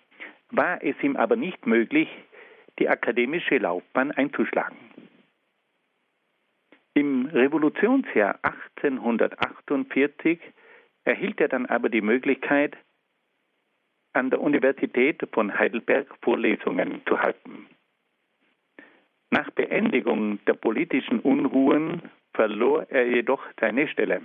war 0.51 0.83
es 0.83 1.01
ihm 1.03 1.17
aber 1.17 1.37
nicht 1.37 1.67
möglich, 1.67 2.09
die 2.79 2.89
akademische 2.89 3.59
Laufbahn 3.59 4.11
einzuschlagen. 4.11 4.77
Revolutionsjahr 7.35 8.39
1848 8.43 10.39
erhielt 11.05 11.41
er 11.41 11.49
dann 11.49 11.67
aber 11.67 11.89
die 11.89 12.01
Möglichkeit, 12.01 12.77
an 14.13 14.31
der 14.31 14.41
Universität 14.41 15.29
von 15.33 15.59
Heidelberg 15.59 16.07
Vorlesungen 16.23 17.03
zu 17.07 17.21
halten. 17.21 17.67
Nach 19.31 19.51
Beendigung 19.51 20.39
der 20.45 20.55
politischen 20.55 21.19
Unruhen 21.19 22.03
verlor 22.35 22.87
er 22.89 23.09
jedoch 23.09 23.45
seine 23.59 23.89
Stelle. 23.89 24.23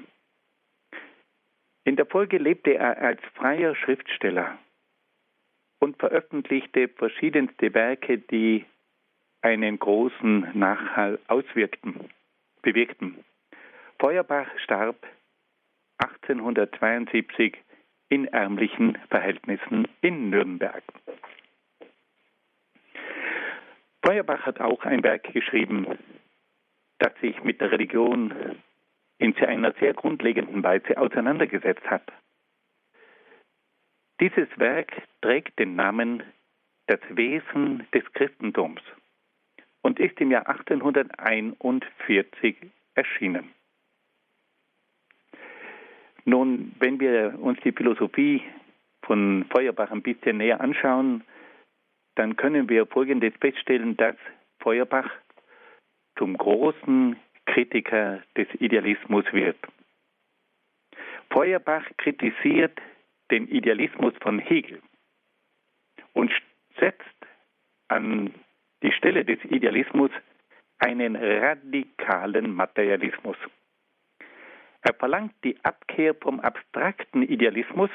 In 1.86 1.95
der 1.95 2.05
Folge 2.05 2.38
lebte 2.38 2.76
er 2.76 3.01
als 3.01 3.20
freier 3.34 3.74
Schriftsteller 3.76 4.60
und 5.80 5.97
veröffentlichte 5.97 6.89
verschiedenste 6.89 7.74
Werke, 7.74 8.20
die 8.20 8.66
einen 9.41 9.80
großen 9.80 10.51
Nachhall 10.53 11.18
auswirkten 11.28 12.12
bewirkten. 12.62 13.24
Feuerbach 13.99 14.47
starb 14.60 15.05
1872 15.97 17.57
in 18.10 18.26
ärmlichen 18.26 18.97
Verhältnissen 19.10 19.88
in 20.01 20.30
Nürnberg. 20.30 20.84
Feuerbach 24.03 24.45
hat 24.45 24.60
auch 24.62 24.84
ein 24.86 25.03
Werk 25.03 25.24
geschrieben, 25.34 25.86
das 26.99 27.14
sich 27.22 27.43
mit 27.43 27.62
der 27.62 27.72
Religion 27.72 28.34
in 29.18 29.36
einer 29.38 29.74
sehr 29.74 29.93
grundlegenden 29.93 30.64
Weise 30.64 30.97
auseinandergesetzt 30.97 31.86
hat. 31.89 32.12
Dieses 34.22 34.47
Werk 34.57 34.91
trägt 35.22 35.60
den 35.60 35.76
Namen 35.76 36.24
Das 36.88 36.99
Wesen 37.10 37.88
des 37.93 38.03
Christentums 38.14 38.82
und 39.82 40.00
ist 40.00 40.20
im 40.20 40.32
Jahr 40.32 40.48
1841 40.48 42.56
erschienen. 42.96 43.54
Nun, 46.26 46.76
wenn 46.80 47.00
wir 47.00 47.40
uns 47.40 47.60
die 47.62 47.72
Philosophie 47.72 48.44
von 49.04 49.46
Feuerbach 49.50 49.92
ein 49.92 50.02
bisschen 50.02 50.38
näher 50.38 50.62
anschauen, 50.62 51.24
dann 52.16 52.36
können 52.36 52.68
wir 52.70 52.86
Folgendes 52.86 53.34
feststellen, 53.40 53.96
dass 53.98 54.16
Feuerbach 54.60 55.10
zum 56.18 56.38
großen 56.38 57.16
Kritiker 57.46 58.22
des 58.36 58.48
Idealismus 58.60 59.26
wird. 59.32 59.58
Feuerbach 61.32 61.86
kritisiert 61.98 62.78
den 63.32 63.48
Idealismus 63.48 64.14
von 64.22 64.40
Hegel 64.40 64.82
und 66.14 66.32
setzt 66.80 67.06
an 67.88 68.34
die 68.84 68.92
Stelle 68.92 69.26
des 69.26 69.40
Idealismus 69.46 70.12
einen 70.80 71.16
radikalen 71.16 72.54
Materialismus. 72.54 73.38
Er 74.82 74.94
verlangt 74.94 75.34
die 75.44 75.58
Abkehr 75.64 76.16
vom 76.16 76.40
abstrakten 76.40 77.24
Idealismus 77.24 77.90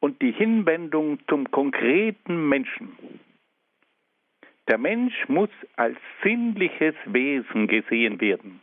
und 0.00 0.20
die 0.22 0.32
Hinwendung 0.32 1.18
zum 1.28 1.50
konkreten 1.50 2.48
Menschen. 2.48 2.96
Der 4.68 4.78
Mensch 4.78 5.28
muss 5.28 5.50
als 5.76 5.96
sinnliches 6.22 6.94
Wesen 7.04 7.68
gesehen 7.68 8.20
werden. 8.20 8.60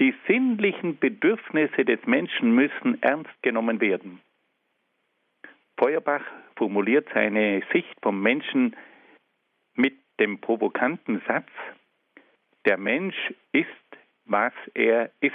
Die 0.00 0.14
sinnlichen 0.28 0.98
Bedürfnisse 0.98 1.84
des 1.84 2.04
Menschen 2.06 2.54
müssen 2.54 3.02
ernst 3.02 3.42
genommen 3.42 3.80
werden. 3.80 4.20
Feuerbach 5.76 6.24
formuliert 6.56 7.08
seine 7.12 7.62
Sicht 7.72 7.94
vom 8.02 8.22
Menschen 8.22 8.76
dem 10.20 10.40
provokanten 10.40 11.22
Satz, 11.26 11.50
der 12.64 12.76
Mensch 12.76 13.16
ist, 13.52 13.68
was 14.24 14.52
er 14.74 15.10
ist. 15.20 15.34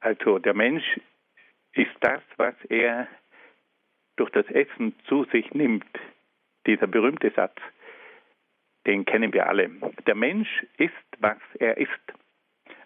Also 0.00 0.38
der 0.38 0.54
Mensch 0.54 0.84
ist 1.72 1.94
das, 2.00 2.22
was 2.36 2.54
er 2.68 3.08
durch 4.16 4.30
das 4.30 4.46
Essen 4.46 4.94
zu 5.08 5.24
sich 5.24 5.52
nimmt. 5.54 5.86
Dieser 6.66 6.86
berühmte 6.86 7.30
Satz, 7.30 7.56
den 8.86 9.04
kennen 9.04 9.32
wir 9.32 9.48
alle. 9.48 9.70
Der 10.06 10.14
Mensch 10.14 10.48
ist, 10.78 10.92
was 11.18 11.38
er 11.58 11.76
ist. 11.76 11.90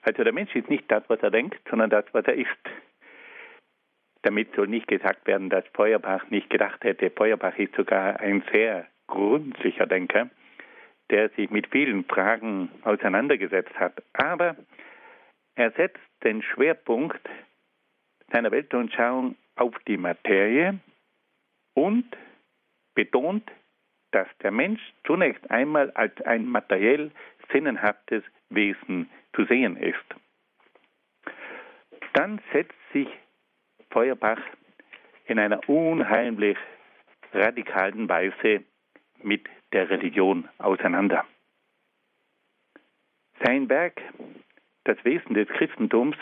Also 0.02 0.24
der 0.24 0.32
Mensch 0.32 0.54
ist 0.54 0.70
nicht 0.70 0.90
das, 0.90 1.02
was 1.08 1.20
er 1.20 1.30
denkt, 1.30 1.60
sondern 1.68 1.90
das, 1.90 2.04
was 2.12 2.24
er 2.26 2.34
ist. 2.34 2.48
Damit 4.22 4.54
soll 4.54 4.68
nicht 4.68 4.88
gesagt 4.88 5.26
werden, 5.26 5.48
dass 5.48 5.64
Feuerbach 5.74 6.28
nicht 6.30 6.50
gedacht 6.50 6.82
hätte. 6.82 7.10
Feuerbach 7.10 7.56
ist 7.56 7.74
sogar 7.74 8.18
ein 8.20 8.42
sehr 8.52 8.86
gründlicher 9.08 9.86
Denker, 9.86 10.30
der 11.10 11.30
sich 11.30 11.50
mit 11.50 11.66
vielen 11.68 12.04
Fragen 12.04 12.70
auseinandergesetzt 12.82 13.74
hat. 13.78 14.02
Aber 14.12 14.56
er 15.56 15.72
setzt 15.72 15.98
den 16.22 16.42
Schwerpunkt 16.42 17.28
seiner 18.30 18.50
Weltanschauung 18.52 19.36
auf 19.56 19.74
die 19.86 19.96
Materie 19.96 20.78
und 21.74 22.06
betont, 22.94 23.50
dass 24.12 24.28
der 24.42 24.50
Mensch 24.50 24.80
zunächst 25.04 25.50
einmal 25.50 25.90
als 25.92 26.20
ein 26.22 26.46
materiell 26.46 27.10
sinnenhaftes 27.52 28.22
Wesen 28.50 29.10
zu 29.34 29.44
sehen 29.44 29.76
ist. 29.76 30.04
Dann 32.14 32.40
setzt 32.52 32.74
sich 32.92 33.08
Feuerbach 33.90 34.40
in 35.26 35.38
einer 35.38 35.68
unheimlich 35.68 36.56
radikalen 37.32 38.08
Weise 38.08 38.64
mit 39.22 39.46
der 39.72 39.90
Religion 39.90 40.48
auseinander. 40.58 41.24
Sein 43.44 43.68
Werk, 43.68 44.00
das 44.84 45.02
Wesen 45.04 45.34
des 45.34 45.48
Christentums, 45.48 46.16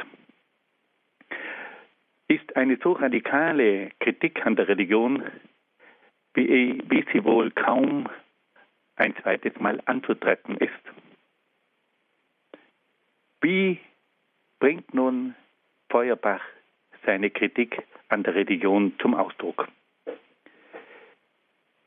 ist 2.29 2.57
eine 2.57 2.77
so 2.83 2.93
radikale 2.93 3.91
Kritik 4.01 4.45
an 4.45 4.57
der 4.57 4.69
Religion, 4.69 5.23
wie, 6.35 6.83
wie 6.89 7.05
sie 7.13 7.25
wohl 7.25 7.51
kaum 7.53 8.09
ein 8.97 9.15
zweites 9.23 9.59
Mal 9.61 9.81
anzutreffen 9.87 10.57
ist. 10.57 10.73
Wie 13.41 13.79
bringt 14.59 14.93
nun 14.93 15.35
Feuerbach 15.89 16.43
seine 17.05 17.31
Kritik 17.31 17.83
an 18.09 18.23
der 18.23 18.35
Religion 18.35 18.95
zum 18.99 19.15
Ausdruck? 19.15 19.69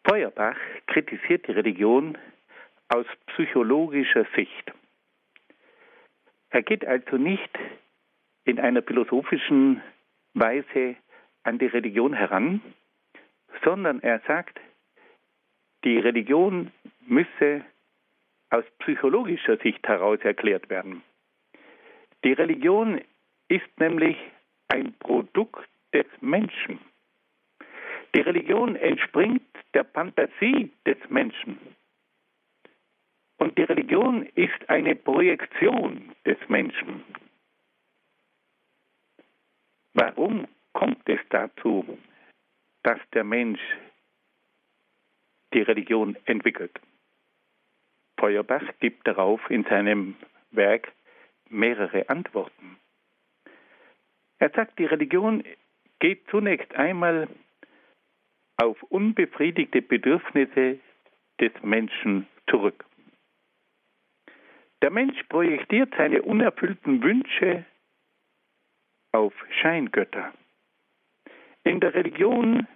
Feuerbach 0.10 0.58
kritisiert 0.88 1.48
die 1.48 1.52
Religion 1.52 2.18
aus 2.88 3.06
psychologischer 3.28 4.26
Sicht. 4.36 4.72
Er 6.50 6.64
geht 6.64 6.84
also 6.84 7.18
nicht 7.18 7.52
in 8.44 8.60
einer 8.60 8.82
philosophischen 8.82 9.84
Weise 10.34 10.96
an 11.44 11.60
die 11.60 11.68
Religion 11.68 12.14
heran, 12.14 12.60
sondern 13.64 14.02
er 14.02 14.20
sagt, 14.26 14.60
die 15.84 16.00
Religion 16.00 16.72
müsse 17.06 17.64
aus 18.50 18.66
psychologischer 18.80 19.58
Sicht 19.58 19.88
heraus 19.88 20.20
erklärt 20.24 20.72
werden. 20.72 21.04
Die 22.24 22.34
Religion 22.34 23.00
ist 23.48 23.80
nämlich 23.80 24.18
ein 24.70 24.92
Produkt 24.98 25.70
des 25.94 26.08
Menschen. 26.20 26.80
Die 28.16 28.22
Religion 28.22 28.76
entspringt 28.76 29.44
der 29.74 29.86
Fantasie 29.86 30.72
des 30.86 30.98
Menschen. 31.10 31.60
Und 33.38 33.58
die 33.58 33.64
Religion 33.64 34.26
ist 34.36 34.70
eine 34.70 34.96
Projektion 34.96 36.14
des 36.26 36.38
Menschen. 36.50 37.04
Warum 39.94 40.48
kommt 40.74 41.08
es 41.08 41.20
dazu, 41.30 41.98
dass 42.84 43.00
der 43.14 43.24
Mensch 43.24 43.62
die 45.54 45.62
Religion 45.62 46.18
entwickelt? 46.26 46.80
Feuerbach 48.20 48.64
gibt 48.80 49.08
darauf 49.08 49.40
in 49.50 49.64
seinem 49.64 50.16
Werk 50.52 50.92
mehrere 51.50 52.10
Antworten. 52.10 52.78
Er 54.40 54.50
sagt, 54.50 54.80
die 54.80 54.86
Religion 54.86 55.44
geht 56.00 56.28
zunächst 56.30 56.74
einmal 56.76 57.28
auf 58.62 58.82
unbefriedigte 58.84 59.82
Bedürfnisse 59.82 60.80
des 61.40 61.52
Menschen 61.64 62.28
zurück. 62.50 62.86
Der 64.82 64.92
Mensch 64.92 65.22
projektiert 65.30 65.94
seine 65.98 66.22
unerfüllten 66.22 67.02
Wünsche 67.02 67.66
auf 69.12 69.34
Scheingötter. 69.62 70.34
In 71.64 71.80
der 71.80 71.94
Religion 71.94 72.68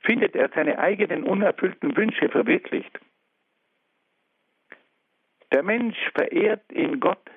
findet 0.00 0.34
er 0.34 0.50
seine 0.54 0.78
eigenen 0.78 1.24
unerfüllten 1.24 1.96
Wünsche 1.96 2.28
verwirklicht. 2.28 2.98
Der 5.52 5.62
Mensch 5.62 5.98
verehrt 6.14 6.70
in 6.72 7.00
Gott 7.00 7.30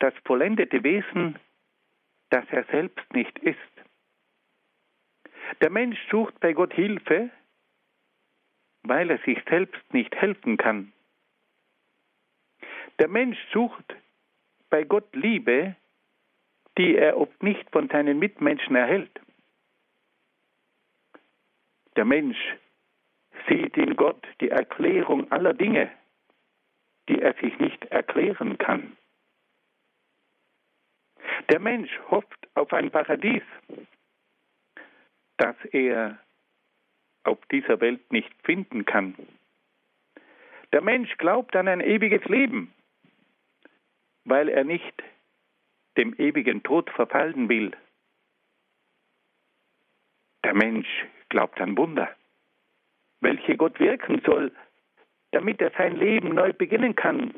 das 0.00 0.14
vollendete 0.24 0.82
Wesen, 0.82 1.38
das 2.30 2.44
er 2.50 2.64
selbst 2.64 3.12
nicht 3.14 3.38
ist. 3.38 3.71
Der 5.60 5.70
Mensch 5.70 5.98
sucht 6.10 6.38
bei 6.40 6.52
Gott 6.52 6.72
Hilfe, 6.74 7.30
weil 8.82 9.10
er 9.10 9.18
sich 9.18 9.38
selbst 9.48 9.82
nicht 9.92 10.14
helfen 10.16 10.56
kann. 10.56 10.92
Der 12.98 13.08
Mensch 13.08 13.38
sucht 13.52 13.94
bei 14.70 14.84
Gott 14.84 15.14
Liebe, 15.14 15.76
die 16.78 16.96
er 16.96 17.16
oft 17.16 17.42
nicht 17.42 17.68
von 17.70 17.88
seinen 17.88 18.18
Mitmenschen 18.18 18.76
erhält. 18.76 19.20
Der 21.96 22.04
Mensch 22.04 22.38
sieht 23.48 23.76
in 23.76 23.96
Gott 23.96 24.26
die 24.40 24.48
Erklärung 24.48 25.30
aller 25.30 25.52
Dinge, 25.52 25.90
die 27.08 27.20
er 27.20 27.34
sich 27.34 27.58
nicht 27.58 27.84
erklären 27.86 28.56
kann. 28.58 28.96
Der 31.50 31.58
Mensch 31.58 31.90
hofft 32.10 32.48
auf 32.54 32.72
ein 32.72 32.90
Paradies, 32.90 33.42
das 35.42 35.56
er 35.72 36.20
auf 37.24 37.38
dieser 37.50 37.80
Welt 37.80 38.12
nicht 38.12 38.32
finden 38.44 38.84
kann. 38.84 39.16
Der 40.72 40.82
Mensch 40.82 41.18
glaubt 41.18 41.56
an 41.56 41.66
ein 41.66 41.80
ewiges 41.80 42.24
Leben, 42.26 42.72
weil 44.24 44.48
er 44.48 44.62
nicht 44.62 45.02
dem 45.96 46.14
ewigen 46.14 46.62
Tod 46.62 46.88
verfallen 46.90 47.48
will. 47.48 47.72
Der 50.44 50.54
Mensch 50.54 50.88
glaubt 51.28 51.60
an 51.60 51.76
Wunder, 51.76 52.14
welche 53.20 53.56
Gott 53.56 53.80
wirken 53.80 54.22
soll, 54.24 54.52
damit 55.32 55.60
er 55.60 55.72
sein 55.76 55.96
Leben 55.96 56.36
neu 56.36 56.52
beginnen 56.52 56.94
kann. 56.94 57.34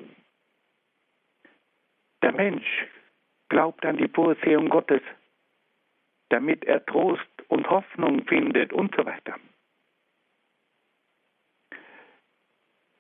Der 2.22 2.32
Mensch 2.32 2.86
glaubt 3.48 3.84
an 3.86 3.96
die 3.96 4.09
Vorsehung 4.09 4.68
Gottes, 4.68 5.02
damit 6.28 6.64
er 6.64 6.84
Trost 6.84 7.34
und 7.55 7.70
Hoffnung 7.70 8.24
findet 8.26 8.72
und 8.72 8.92
so 8.96 9.07
weiter. 9.07 9.36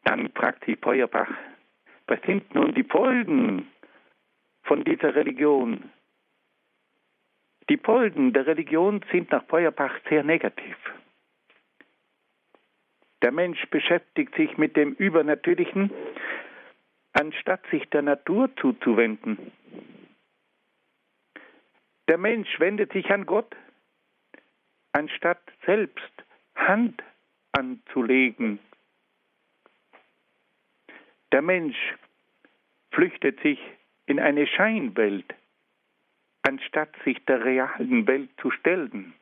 Dann 0.04 0.30
fragt 0.30 0.64
sich 0.64 0.78
Feuerbach, 0.78 1.32
was 2.06 2.20
sind 2.22 2.54
nun 2.54 2.72
die 2.72 2.84
Folgen 2.84 3.68
von 4.62 4.84
dieser 4.84 5.16
Religion? 5.16 5.90
Die 7.68 7.78
Folgen 7.78 8.32
der 8.32 8.46
Religion 8.46 9.04
sind 9.10 9.32
nach 9.32 9.44
Feuerbach 9.46 9.98
sehr 10.08 10.22
negativ. 10.22 10.76
Der 13.22 13.32
Mensch 13.32 13.66
beschäftigt 13.70 14.36
sich 14.36 14.56
mit 14.56 14.76
dem 14.76 14.92
Übernatürlichen, 14.92 15.90
anstatt 17.12 17.66
sich 17.72 17.88
der 17.90 18.02
Natur 18.02 18.50
zuzuwenden. 18.60 19.50
Der 22.08 22.18
Mensch 22.18 22.60
wendet 22.60 22.92
sich 22.92 23.10
an 23.10 23.26
Gott, 23.26 23.56
anstatt 24.94 25.42
selbst 25.66 26.12
Hand 26.54 27.02
anzulegen. 27.52 28.60
Der 31.32 31.42
Mensch 31.42 31.94
flüchtet 32.92 33.40
sich 33.40 33.58
in 34.06 34.20
eine 34.20 34.46
Scheinwelt, 34.46 35.34
anstatt 36.42 36.94
sich 37.04 37.22
der 37.24 37.44
realen 37.44 38.06
Welt 38.06 38.30
zu 38.40 38.50
stellen. 38.52 39.14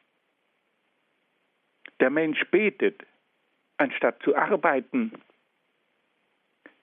Der 2.00 2.10
Mensch 2.10 2.44
betet, 2.50 3.02
anstatt 3.78 4.22
zu 4.22 4.36
arbeiten. 4.36 5.12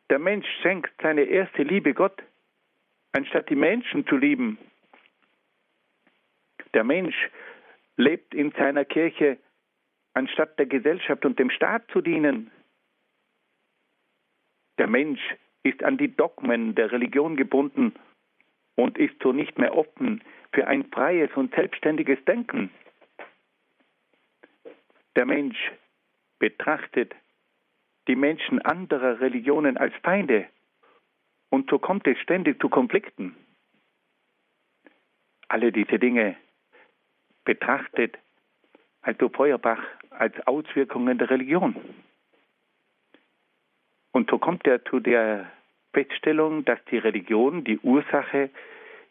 Der 0.10 0.18
Mensch 0.18 0.48
schenkt 0.62 0.94
seine 1.02 1.24
erste 1.24 1.62
Liebe 1.62 1.94
Gott, 1.94 2.24
anstatt 3.12 3.50
die 3.50 3.56
Menschen 3.56 4.08
zu 4.08 4.18
lieben. 4.18 4.58
Der 6.74 6.84
Mensch 6.84 7.30
lebt 8.00 8.34
in 8.34 8.52
seiner 8.52 8.86
Kirche, 8.86 9.38
anstatt 10.14 10.58
der 10.58 10.66
Gesellschaft 10.66 11.26
und 11.26 11.38
dem 11.38 11.52
Staat 11.52 11.84
zu 11.91 12.02
dienen. 12.02 12.50
Der 14.78 14.88
Mensch 14.88 15.22
ist 15.64 15.84
an 15.84 15.97
die 15.97 16.16
Dogmen 16.16 16.76
der 16.76 16.93
Religion 16.93 17.36
gebunden 17.36 17.93
und 18.76 18.97
ist 18.97 19.22
so 19.22 19.34
nicht 19.34 19.58
mehr 19.60 19.76
offen 19.76 20.24
für 20.54 20.66
ein 20.68 20.86
freies 20.86 21.30
und 21.36 21.54
selbstständiges 21.54 22.24
Denken. 22.24 22.72
Der 25.18 25.26
Mensch 25.26 25.72
betrachtet 26.39 27.14
die 28.08 28.16
Menschen 28.16 28.62
anderer 28.62 29.20
Religionen 29.20 29.76
als 29.76 29.93
Feinde 30.02 30.47
und 31.50 31.70
so 31.70 31.78
kommt 31.78 32.08
es 32.08 32.18
ständig 32.20 32.62
zu 32.62 32.70
Konflikten. 32.70 33.36
Alle 35.50 35.74
diese 35.74 36.00
Dinge 36.00 36.38
betrachtet 37.50 38.16
also 39.02 39.28
Feuerbach 39.28 39.82
als 40.12 40.36
Auswirkungen 40.45 41.18
der 41.18 41.32
Religion. 41.32 41.76
Und 44.12 44.30
so 44.30 44.38
kommt 44.38 44.68
er 44.68 44.86
zu 44.86 45.00
der 45.00 45.52
Feststellung, 45.91 46.64
dass 46.66 46.78
die 46.91 47.00
Religion 47.00 47.64
die 47.64 47.80
Ursache 47.80 48.52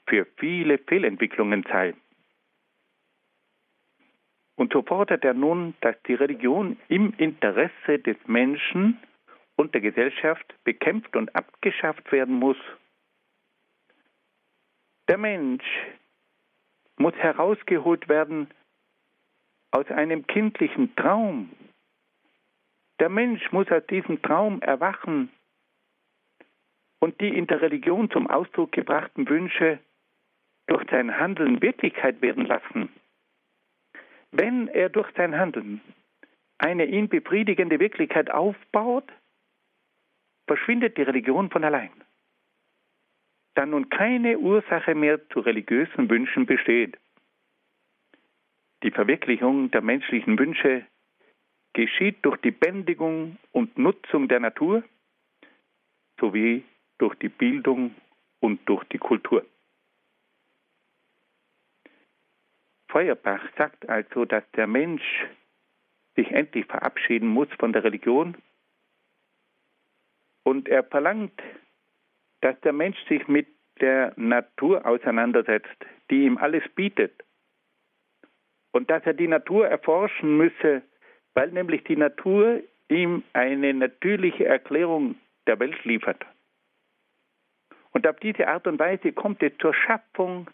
für 0.06 0.24
viele 0.36 0.78
Fehlentwicklungen 0.78 1.64
sei. 1.68 1.94
Und 4.54 4.72
so 4.72 4.82
fordert 4.82 5.24
er 5.24 5.34
nun, 5.34 5.74
dass 5.80 6.00
die 6.04 6.14
Religion 6.14 6.76
im 6.88 7.14
Interesse 7.18 7.98
des 7.98 8.18
Menschen 8.28 9.00
und 9.56 9.74
der 9.74 9.80
Gesellschaft 9.80 10.54
bekämpft 10.62 11.16
und 11.16 11.34
abgeschafft 11.34 12.12
werden 12.12 12.36
muss. 12.36 12.58
Der 15.08 15.18
Mensch 15.18 15.66
muss 16.98 17.14
herausgeholt 17.14 18.08
werden 18.08 18.48
aus 19.70 19.86
einem 19.90 20.26
kindlichen 20.26 20.94
Traum. 20.96 21.50
Der 23.00 23.08
Mensch 23.08 23.52
muss 23.52 23.70
aus 23.70 23.86
diesem 23.86 24.20
Traum 24.22 24.60
erwachen 24.62 25.30
und 27.00 27.20
die 27.20 27.28
in 27.28 27.46
der 27.46 27.60
Religion 27.60 28.10
zum 28.10 28.26
Ausdruck 28.28 28.72
gebrachten 28.72 29.28
Wünsche 29.28 29.78
durch 30.66 30.84
sein 30.90 31.18
Handeln 31.18 31.62
Wirklichkeit 31.62 32.20
werden 32.22 32.44
lassen. 32.44 32.88
Wenn 34.30 34.68
er 34.68 34.88
durch 34.88 35.08
sein 35.16 35.38
Handeln 35.38 35.80
eine 36.58 36.86
ihn 36.86 37.08
befriedigende 37.08 37.78
Wirklichkeit 37.78 38.30
aufbaut, 38.30 39.10
verschwindet 40.46 40.96
die 40.96 41.02
Religion 41.02 41.50
von 41.50 41.64
allein. 41.64 41.90
Da 43.58 43.66
nun 43.66 43.88
keine 43.88 44.38
Ursache 44.38 44.94
mehr 44.94 45.28
zu 45.30 45.40
religiösen 45.40 46.08
Wünschen 46.08 46.46
besteht. 46.46 46.96
Die 48.84 48.92
Verwirklichung 48.92 49.72
der 49.72 49.80
menschlichen 49.80 50.38
Wünsche 50.38 50.86
geschieht 51.72 52.24
durch 52.24 52.36
die 52.36 52.52
Bändigung 52.52 53.36
und 53.50 53.76
Nutzung 53.76 54.28
der 54.28 54.38
Natur 54.38 54.84
sowie 56.20 56.62
durch 56.98 57.16
die 57.16 57.30
Bildung 57.30 57.96
und 58.38 58.60
durch 58.68 58.84
die 58.92 58.98
Kultur. 58.98 59.44
Feuerbach 62.86 63.42
sagt 63.56 63.88
also, 63.88 64.24
dass 64.24 64.48
der 64.52 64.68
Mensch 64.68 65.26
sich 66.14 66.30
endlich 66.30 66.66
verabschieden 66.66 67.26
muss 67.26 67.48
von 67.58 67.72
der 67.72 67.82
Religion 67.82 68.36
und 70.44 70.68
er 70.68 70.84
verlangt, 70.84 71.42
dass 72.40 72.58
der 72.60 72.72
Mensch 72.72 72.98
sich 73.08 73.26
mit 73.28 73.46
der 73.80 74.12
Natur 74.16 74.84
auseinandersetzt, 74.86 75.84
die 76.10 76.24
ihm 76.24 76.38
alles 76.38 76.62
bietet 76.74 77.12
und 78.72 78.90
dass 78.90 79.04
er 79.04 79.14
die 79.14 79.28
Natur 79.28 79.68
erforschen 79.68 80.36
müsse, 80.36 80.82
weil 81.34 81.50
nämlich 81.50 81.84
die 81.84 81.96
Natur 81.96 82.60
ihm 82.88 83.22
eine 83.32 83.74
natürliche 83.74 84.46
Erklärung 84.46 85.16
der 85.46 85.58
Welt 85.60 85.84
liefert. 85.84 86.24
Und 87.92 88.06
auf 88.06 88.18
diese 88.20 88.46
Art 88.48 88.66
und 88.66 88.78
Weise 88.78 89.12
kommt 89.12 89.42
es 89.42 89.52
zur 89.58 89.74
Schaffung 89.74 90.48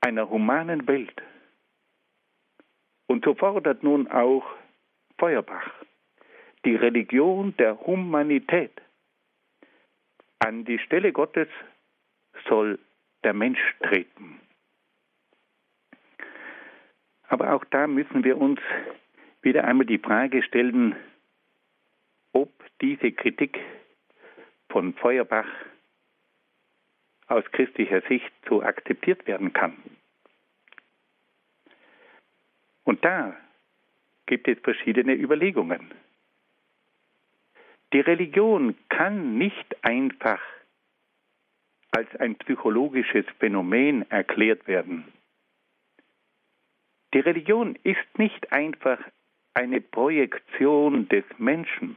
einer 0.00 0.28
humanen 0.28 0.86
Welt. 0.88 1.22
Und 3.06 3.24
so 3.24 3.34
fordert 3.34 3.82
nun 3.82 4.08
auch 4.08 4.44
Feuerbach 5.18 5.70
die 6.64 6.76
Religion 6.76 7.54
der 7.56 7.78
Humanität. 7.80 8.72
An 10.44 10.64
die 10.64 10.80
Stelle 10.80 11.12
Gottes 11.12 11.46
soll 12.48 12.80
der 13.22 13.32
Mensch 13.32 13.60
treten. 13.84 14.40
Aber 17.28 17.52
auch 17.52 17.64
da 17.66 17.86
müssen 17.86 18.24
wir 18.24 18.36
uns 18.36 18.58
wieder 19.40 19.62
einmal 19.62 19.86
die 19.86 19.98
Frage 20.00 20.42
stellen, 20.42 20.96
ob 22.32 22.50
diese 22.80 23.12
Kritik 23.12 23.60
von 24.68 24.94
Feuerbach 24.94 25.46
aus 27.28 27.44
christlicher 27.52 28.00
Sicht 28.08 28.32
so 28.48 28.64
akzeptiert 28.64 29.24
werden 29.28 29.52
kann. 29.52 29.76
Und 32.82 33.04
da 33.04 33.36
gibt 34.26 34.48
es 34.48 34.58
verschiedene 34.58 35.14
Überlegungen. 35.14 35.92
Die 37.92 38.00
Religion 38.00 38.74
kann 38.88 39.36
nicht 39.36 39.84
einfach 39.84 40.40
als 41.90 42.08
ein 42.16 42.36
psychologisches 42.36 43.26
Phänomen 43.38 44.10
erklärt 44.10 44.66
werden. 44.66 45.12
Die 47.12 47.20
Religion 47.20 47.76
ist 47.82 48.18
nicht 48.18 48.50
einfach 48.50 48.98
eine 49.52 49.82
Projektion 49.82 51.06
des 51.08 51.24
Menschen. 51.36 51.96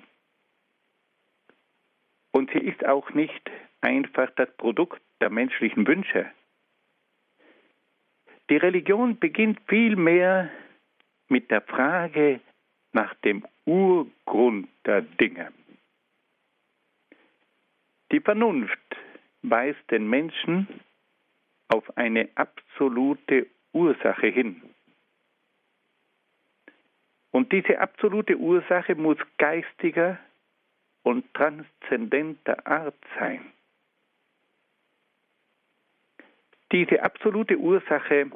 Und 2.32 2.52
sie 2.52 2.60
ist 2.60 2.86
auch 2.86 3.12
nicht 3.12 3.50
einfach 3.80 4.30
das 4.32 4.52
Produkt 4.58 5.02
der 5.22 5.30
menschlichen 5.30 5.88
Wünsche. 5.88 6.30
Die 8.50 8.58
Religion 8.58 9.18
beginnt 9.18 9.62
vielmehr 9.68 10.52
mit 11.30 11.50
der 11.50 11.62
Frage 11.62 12.42
nach 12.92 13.14
dem 13.16 13.46
Urgrund 13.66 14.68
der 14.86 15.02
Dinge. 15.02 15.54
Die 18.12 18.20
Vernunft 18.20 18.80
weist 19.42 19.80
den 19.92 20.10
Menschen 20.10 20.68
auf 21.68 21.98
eine 21.98 22.30
absolute 22.36 23.48
Ursache 23.74 24.28
hin. 24.28 24.62
Und 27.32 27.52
diese 27.52 27.80
absolute 27.80 28.38
Ursache 28.38 28.96
muss 28.96 29.18
geistiger 29.38 30.18
und 31.04 31.26
transzendenter 31.34 32.66
Art 32.66 32.96
sein. 33.20 33.52
Diese 36.72 37.04
absolute 37.04 37.58
Ursache 37.58 38.32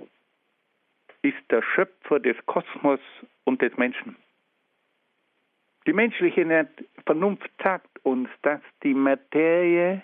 ist 1.21 1.37
der 1.49 1.61
Schöpfer 1.61 2.19
des 2.19 2.37
Kosmos 2.45 2.99
und 3.45 3.61
des 3.61 3.75
Menschen. 3.77 4.15
Die 5.89 5.93
menschliche 5.93 6.67
Vernunft 7.03 7.49
sagt 7.63 8.05
uns, 8.05 8.29
dass 8.43 8.61
die 8.83 8.93
Materie 8.93 10.03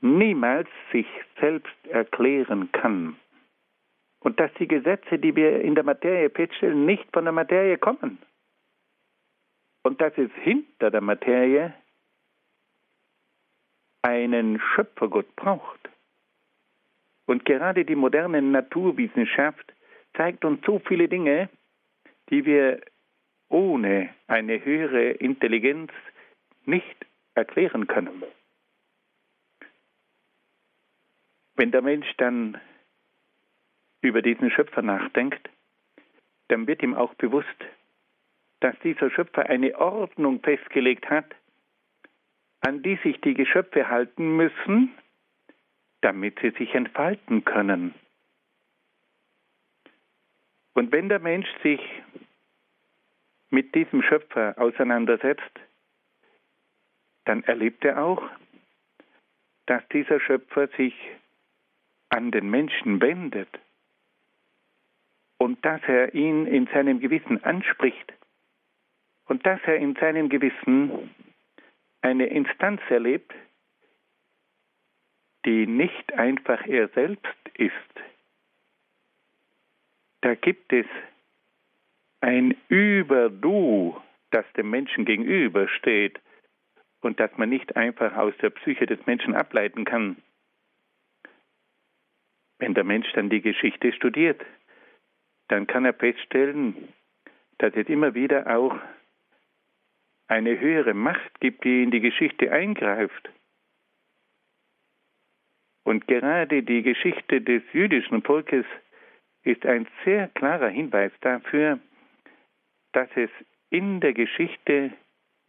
niemals 0.00 0.70
sich 0.90 1.06
selbst 1.38 1.76
erklären 1.90 2.72
kann 2.72 3.16
und 4.20 4.40
dass 4.40 4.50
die 4.54 4.66
Gesetze, 4.66 5.18
die 5.18 5.36
wir 5.36 5.60
in 5.60 5.74
der 5.74 5.84
Materie 5.84 6.30
feststellen, 6.30 6.86
nicht 6.86 7.04
von 7.12 7.24
der 7.24 7.34
Materie 7.34 7.76
kommen 7.76 8.16
und 9.82 10.00
dass 10.00 10.16
es 10.16 10.30
hinter 10.40 10.90
der 10.90 11.02
Materie 11.02 11.74
einen 14.00 14.62
Schöpfergott 14.74 15.36
braucht. 15.36 15.90
Und 17.26 17.44
gerade 17.44 17.84
die 17.84 17.96
moderne 17.96 18.40
Naturwissenschaft 18.40 19.74
zeigt 20.16 20.46
uns 20.46 20.64
so 20.64 20.78
viele 20.78 21.06
Dinge, 21.06 21.50
die 22.30 22.46
wir 22.46 22.80
ohne 23.52 24.08
eine 24.26 24.64
höhere 24.64 25.10
Intelligenz 25.10 25.92
nicht 26.64 27.06
erklären 27.34 27.86
können. 27.86 28.22
Wenn 31.54 31.70
der 31.70 31.82
Mensch 31.82 32.10
dann 32.16 32.58
über 34.00 34.22
diesen 34.22 34.50
Schöpfer 34.50 34.82
nachdenkt, 34.82 35.48
dann 36.48 36.66
wird 36.66 36.82
ihm 36.82 36.94
auch 36.94 37.14
bewusst, 37.14 37.46
dass 38.60 38.78
dieser 38.80 39.10
Schöpfer 39.10 39.48
eine 39.48 39.78
Ordnung 39.78 40.40
festgelegt 40.40 41.08
hat, 41.10 41.26
an 42.60 42.82
die 42.82 42.98
sich 43.02 43.20
die 43.20 43.34
Geschöpfe 43.34 43.88
halten 43.88 44.36
müssen, 44.36 44.94
damit 46.00 46.38
sie 46.40 46.50
sich 46.50 46.74
entfalten 46.74 47.44
können. 47.44 47.94
Und 50.74 50.90
wenn 50.90 51.08
der 51.08 51.18
Mensch 51.18 51.48
sich 51.62 51.80
mit 53.52 53.74
diesem 53.74 54.02
Schöpfer 54.02 54.54
auseinandersetzt, 54.56 55.60
dann 57.26 57.44
erlebt 57.44 57.84
er 57.84 58.02
auch, 58.02 58.22
dass 59.66 59.86
dieser 59.88 60.20
Schöpfer 60.20 60.68
sich 60.68 60.94
an 62.08 62.30
den 62.30 62.50
Menschen 62.50 63.00
wendet 63.00 63.48
und 65.36 65.64
dass 65.64 65.82
er 65.86 66.14
ihn 66.14 66.46
in 66.46 66.66
seinem 66.68 66.98
Gewissen 66.98 67.44
anspricht 67.44 68.12
und 69.26 69.44
dass 69.46 69.60
er 69.64 69.76
in 69.76 69.94
seinem 69.96 70.30
Gewissen 70.30 71.10
eine 72.00 72.26
Instanz 72.26 72.80
erlebt, 72.88 73.32
die 75.44 75.66
nicht 75.66 76.12
einfach 76.14 76.66
er 76.66 76.88
selbst 76.88 77.36
ist. 77.54 77.72
Da 80.22 80.34
gibt 80.36 80.72
es 80.72 80.86
ein 82.22 82.56
Über-Du, 82.68 84.00
das 84.30 84.46
dem 84.56 84.70
Menschen 84.70 85.04
gegenübersteht 85.04 86.20
und 87.00 87.18
das 87.20 87.30
man 87.36 87.50
nicht 87.50 87.76
einfach 87.76 88.16
aus 88.16 88.32
der 88.40 88.50
Psyche 88.50 88.86
des 88.86 89.04
Menschen 89.06 89.34
ableiten 89.34 89.84
kann. 89.84 90.16
Wenn 92.58 92.74
der 92.74 92.84
Mensch 92.84 93.12
dann 93.14 93.28
die 93.28 93.42
Geschichte 93.42 93.92
studiert, 93.92 94.40
dann 95.48 95.66
kann 95.66 95.84
er 95.84 95.94
feststellen, 95.94 96.88
dass 97.58 97.74
es 97.74 97.88
immer 97.88 98.14
wieder 98.14 98.46
auch 98.56 98.78
eine 100.28 100.58
höhere 100.58 100.94
Macht 100.94 101.40
gibt, 101.40 101.64
die 101.64 101.82
in 101.82 101.90
die 101.90 102.00
Geschichte 102.00 102.52
eingreift. 102.52 103.30
Und 105.84 106.06
gerade 106.06 106.62
die 106.62 106.82
Geschichte 106.82 107.40
des 107.40 107.62
jüdischen 107.72 108.22
Volkes 108.22 108.64
ist 109.42 109.66
ein 109.66 109.88
sehr 110.04 110.28
klarer 110.28 110.68
Hinweis 110.68 111.10
dafür, 111.20 111.80
dass 112.92 113.08
es 113.14 113.30
in 113.70 114.00
der 114.00 114.12
Geschichte 114.12 114.92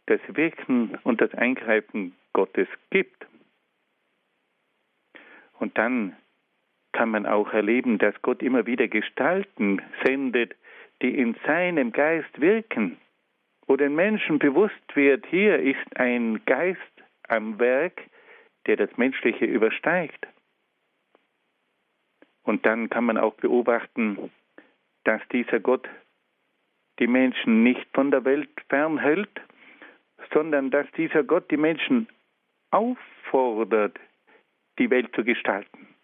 das 0.06 0.20
Wirken 0.28 0.98
und 1.04 1.20
das 1.20 1.32
Eingreifen 1.34 2.14
Gottes 2.32 2.68
gibt. 2.90 3.26
Und 5.58 5.78
dann 5.78 6.16
kann 6.92 7.10
man 7.10 7.26
auch 7.26 7.52
erleben, 7.52 7.98
dass 7.98 8.14
Gott 8.22 8.42
immer 8.42 8.66
wieder 8.66 8.88
Gestalten 8.88 9.82
sendet, 10.04 10.54
die 11.02 11.18
in 11.18 11.36
seinem 11.46 11.92
Geist 11.92 12.40
wirken, 12.40 12.98
wo 13.66 13.76
den 13.76 13.94
Menschen 13.94 14.38
bewusst 14.38 14.94
wird, 14.94 15.26
hier 15.26 15.58
ist 15.58 15.96
ein 15.96 16.44
Geist 16.44 16.80
am 17.28 17.58
Werk, 17.58 18.02
der 18.66 18.76
das 18.76 18.96
Menschliche 18.96 19.44
übersteigt. 19.44 20.26
Und 22.42 22.64
dann 22.66 22.90
kann 22.90 23.04
man 23.04 23.18
auch 23.18 23.34
beobachten, 23.34 24.30
dass 25.04 25.20
dieser 25.32 25.60
Gott 25.60 25.88
die 26.98 27.06
Menschen 27.06 27.62
nicht 27.62 27.86
von 27.92 28.10
der 28.10 28.24
Welt 28.24 28.50
fernhält, 28.68 29.40
sondern 30.32 30.70
dass 30.70 30.86
dieser 30.92 31.22
Gott 31.22 31.50
die 31.50 31.56
Menschen 31.56 32.08
auffordert, 32.70 33.98
die 34.78 34.90
Welt 34.90 35.14
zu 35.14 35.24
gestalten 35.24 35.94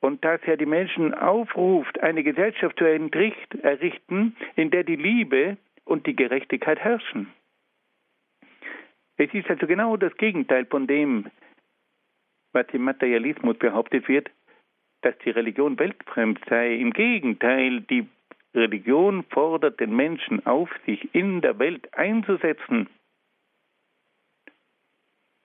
und 0.00 0.24
dass 0.24 0.40
er 0.44 0.56
die 0.56 0.66
Menschen 0.66 1.14
aufruft, 1.14 2.00
eine 2.00 2.24
Gesellschaft 2.24 2.78
zu 2.78 2.84
errichten, 2.84 4.36
in 4.56 4.70
der 4.70 4.84
die 4.84 4.96
Liebe 4.96 5.56
und 5.84 6.06
die 6.06 6.16
Gerechtigkeit 6.16 6.78
herrschen. 6.78 7.32
Es 9.16 9.32
ist 9.34 9.50
also 9.50 9.66
genau 9.66 9.96
das 9.98 10.16
Gegenteil 10.16 10.64
von 10.64 10.86
dem, 10.86 11.30
was 12.52 12.66
im 12.72 12.82
Materialismus 12.82 13.58
behauptet 13.58 14.08
wird, 14.08 14.30
dass 15.02 15.16
die 15.18 15.30
Religion 15.30 15.78
weltfremd 15.78 16.40
sei. 16.48 16.74
Im 16.74 16.92
Gegenteil, 16.92 17.82
die 17.82 18.08
Religion 18.54 19.24
fordert 19.30 19.78
den 19.80 19.94
Menschen 19.94 20.44
auf, 20.46 20.70
sich 20.86 21.14
in 21.14 21.40
der 21.40 21.58
Welt 21.58 21.92
einzusetzen. 21.94 22.88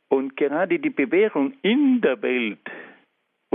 Und 0.10 0.38
gerade 0.38 0.80
die 0.80 0.90
Bewährung 0.90 1.54
in 1.62 2.02
der 2.02 2.22
Welt 2.22 2.60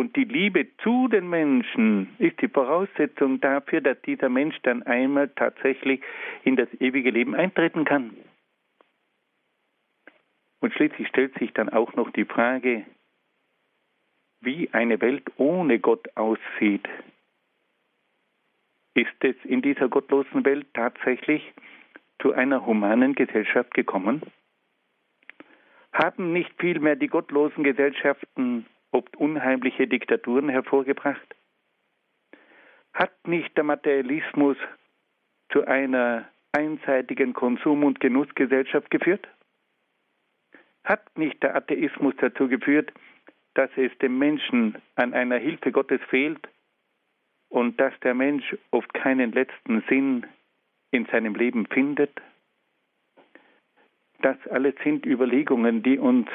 und 0.01 0.17
die 0.17 0.25
Liebe 0.25 0.67
zu 0.79 1.09
den 1.09 1.29
Menschen 1.29 2.15
ist 2.19 2.41
die 2.41 2.49
Voraussetzung 2.49 3.41
dafür, 3.41 3.81
dass 3.81 4.01
dieser 4.03 4.29
Mensch 4.29 4.57
dann 4.63 4.83
einmal 4.85 5.29
tatsächlich 5.29 6.01
in 6.45 6.57
das 6.57 6.69
ewige 6.81 7.11
Leben 7.11 7.35
eintreten 7.35 7.85
kann. 7.85 8.17
Und 10.61 10.73
schließlich 10.75 11.09
stellt 11.09 11.39
sich 11.39 11.53
dann 11.53 11.69
auch 11.69 11.95
noch 11.95 12.11
die 12.13 12.25
Frage, 12.25 12.85
wie 14.41 14.71
eine 14.73 15.01
Welt 15.01 15.25
ohne 15.37 15.79
Gott 15.79 16.09
aussieht. 16.17 16.89
Ist 18.95 19.15
es 19.21 19.37
in 19.45 19.63
dieser 19.63 19.89
gottlosen 19.89 20.45
Welt 20.45 20.67
tatsächlich 20.75 21.53
zu 22.21 22.33
einer 22.33 22.67
humanen 22.67 23.15
Gesellschaft 23.15 23.73
gekommen? 23.75 24.23
Haben 25.93 26.33
nicht 26.33 26.53
vielmehr 26.59 26.97
die 26.97 27.09
gottlosen 27.09 27.65
Gesellschaften 27.65 28.67
oft 28.91 29.17
unheimliche 29.17 29.87
Diktaturen 29.87 30.49
hervorgebracht? 30.49 31.37
Hat 32.93 33.13
nicht 33.27 33.57
der 33.57 33.65
Materialismus 33.65 34.57
zu 35.53 35.67
einer 35.67 36.29
einseitigen 36.53 37.33
Konsum- 37.33 37.85
und 37.85 38.01
Genussgesellschaft 38.01 38.91
geführt? 38.91 39.29
Hat 40.83 41.17
nicht 41.17 41.43
der 41.43 41.55
Atheismus 41.55 42.15
dazu 42.19 42.49
geführt, 42.49 42.93
dass 43.55 43.71
es 43.77 43.97
dem 43.99 44.19
Menschen 44.19 44.77
an 44.97 45.15
einer 45.15 45.37
Hilfe 45.37 45.71
Gottes 45.71 46.01
fehlt 46.09 46.49
und 47.51 47.79
dass 47.79 47.93
der 48.01 48.15
Mensch 48.15 48.57
oft 48.71 48.93
keinen 48.95 49.33
letzten 49.33 49.83
Sinn 49.89 50.27
in 50.91 51.05
seinem 51.07 51.35
Leben 51.35 51.67
findet? 51.67 52.11
Das 54.23 54.37
alles 54.49 54.75
sind 54.83 55.05
Überlegungen, 55.05 55.83
die 55.83 55.99
uns 55.99 56.29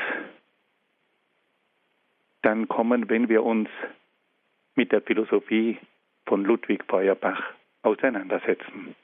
dann 2.42 2.68
kommen, 2.68 3.10
wenn 3.10 3.28
wir 3.30 3.44
uns 3.44 3.70
mit 4.76 4.92
der 4.92 5.02
Philosophie 5.02 5.80
von 6.28 6.44
Ludwig 6.44 6.84
Feuerbach 6.88 7.42
auseinandersetzen. 7.82 8.96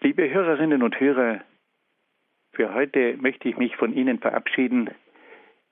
Liebe 0.00 0.28
Hörerinnen 0.30 0.82
und 0.82 0.98
Hörer, 0.98 1.40
für 2.52 2.74
heute 2.74 3.16
möchte 3.16 3.48
ich 3.48 3.56
mich 3.56 3.76
von 3.76 3.94
Ihnen 3.94 4.18
verabschieden. 4.18 4.90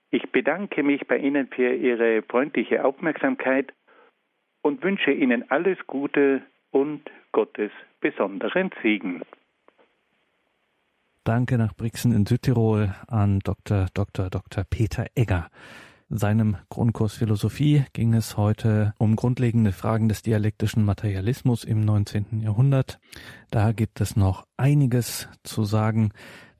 Ich 0.09 0.29
bedanke 0.31 0.83
mich 0.83 1.05
bei 1.05 1.17
Ihnen 1.17 1.47
für 1.47 1.73
Ihre 1.73 2.21
freundliche 2.23 2.83
Aufmerksamkeit 2.83 3.71
und 4.61 4.83
wünsche 4.83 5.11
Ihnen 5.11 5.49
alles 5.49 5.77
Gute 5.87 6.41
und 6.71 7.01
Gottes 7.31 7.71
besonderen 7.99 8.71
Segen. 8.81 9.21
Danke 11.23 11.57
nach 11.57 11.75
Brixen 11.75 12.13
in 12.13 12.25
Südtirol 12.25 12.95
an 13.07 13.39
Dr. 13.39 13.87
Dr. 13.93 14.29
Dr. 14.29 14.63
Peter 14.63 15.05
Egger 15.15 15.49
seinem 16.13 16.57
Grundkurs 16.67 17.13
Philosophie 17.13 17.85
ging 17.93 18.13
es 18.13 18.35
heute 18.35 18.93
um 18.97 19.15
grundlegende 19.15 19.71
Fragen 19.71 20.09
des 20.09 20.21
dialektischen 20.21 20.83
Materialismus 20.83 21.63
im 21.63 21.79
19. 21.85 22.41
Jahrhundert. 22.41 22.99
Da 23.49 23.71
gibt 23.71 24.01
es 24.01 24.17
noch 24.17 24.45
einiges 24.57 25.29
zu 25.43 25.63
sagen. 25.63 26.11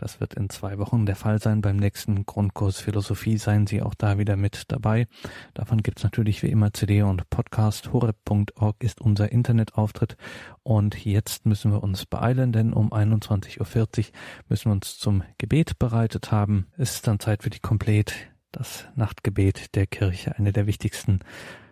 Das 0.01 0.19
wird 0.19 0.33
in 0.33 0.49
zwei 0.49 0.79
Wochen 0.79 1.05
der 1.05 1.15
Fall 1.15 1.39
sein. 1.39 1.61
Beim 1.61 1.77
nächsten 1.77 2.25
Grundkurs 2.25 2.79
Philosophie 2.79 3.37
seien 3.37 3.67
Sie 3.67 3.83
auch 3.83 3.93
da 3.93 4.17
wieder 4.17 4.35
mit 4.35 4.63
dabei. 4.69 5.07
Davon 5.53 5.83
gibt's 5.83 6.01
natürlich 6.03 6.41
wie 6.41 6.49
immer 6.49 6.73
CD 6.73 7.03
und 7.03 7.29
Podcast. 7.29 7.93
horeb.org 7.93 8.83
ist 8.83 8.99
unser 8.99 9.31
Internetauftritt. 9.31 10.17
Und 10.63 11.05
jetzt 11.05 11.45
müssen 11.45 11.71
wir 11.71 11.83
uns 11.83 12.07
beeilen, 12.07 12.51
denn 12.51 12.73
um 12.73 12.91
21.40 12.91 13.59
Uhr 13.59 14.05
müssen 14.49 14.65
wir 14.65 14.73
uns 14.73 14.97
zum 14.97 15.21
Gebet 15.37 15.77
bereitet 15.77 16.31
haben. 16.31 16.65
Es 16.77 16.95
ist 16.95 17.07
dann 17.07 17.19
Zeit 17.19 17.43
für 17.43 17.51
die 17.51 17.59
Komplett 17.59 18.15
das 18.51 18.87
Nachtgebet 18.95 19.75
der 19.75 19.85
Kirche, 19.85 20.35
eine 20.35 20.51
der 20.51 20.65
wichtigsten 20.65 21.19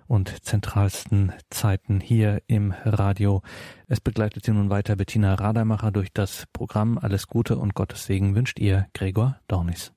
und 0.09 0.43
zentralsten 0.43 1.31
Zeiten 1.49 1.99
hier 1.99 2.41
im 2.47 2.73
Radio. 2.83 3.43
Es 3.87 4.01
begleitet 4.01 4.43
Sie 4.43 4.51
nun 4.51 4.69
weiter 4.69 4.95
Bettina 4.95 5.35
Radermacher 5.35 5.91
durch 5.91 6.11
das 6.11 6.45
Programm. 6.51 6.97
Alles 6.97 7.27
Gute 7.27 7.57
und 7.57 7.75
Gottes 7.75 8.05
Segen 8.05 8.35
wünscht 8.35 8.59
ihr 8.59 8.87
Gregor 8.93 9.39
Dornis. 9.47 9.93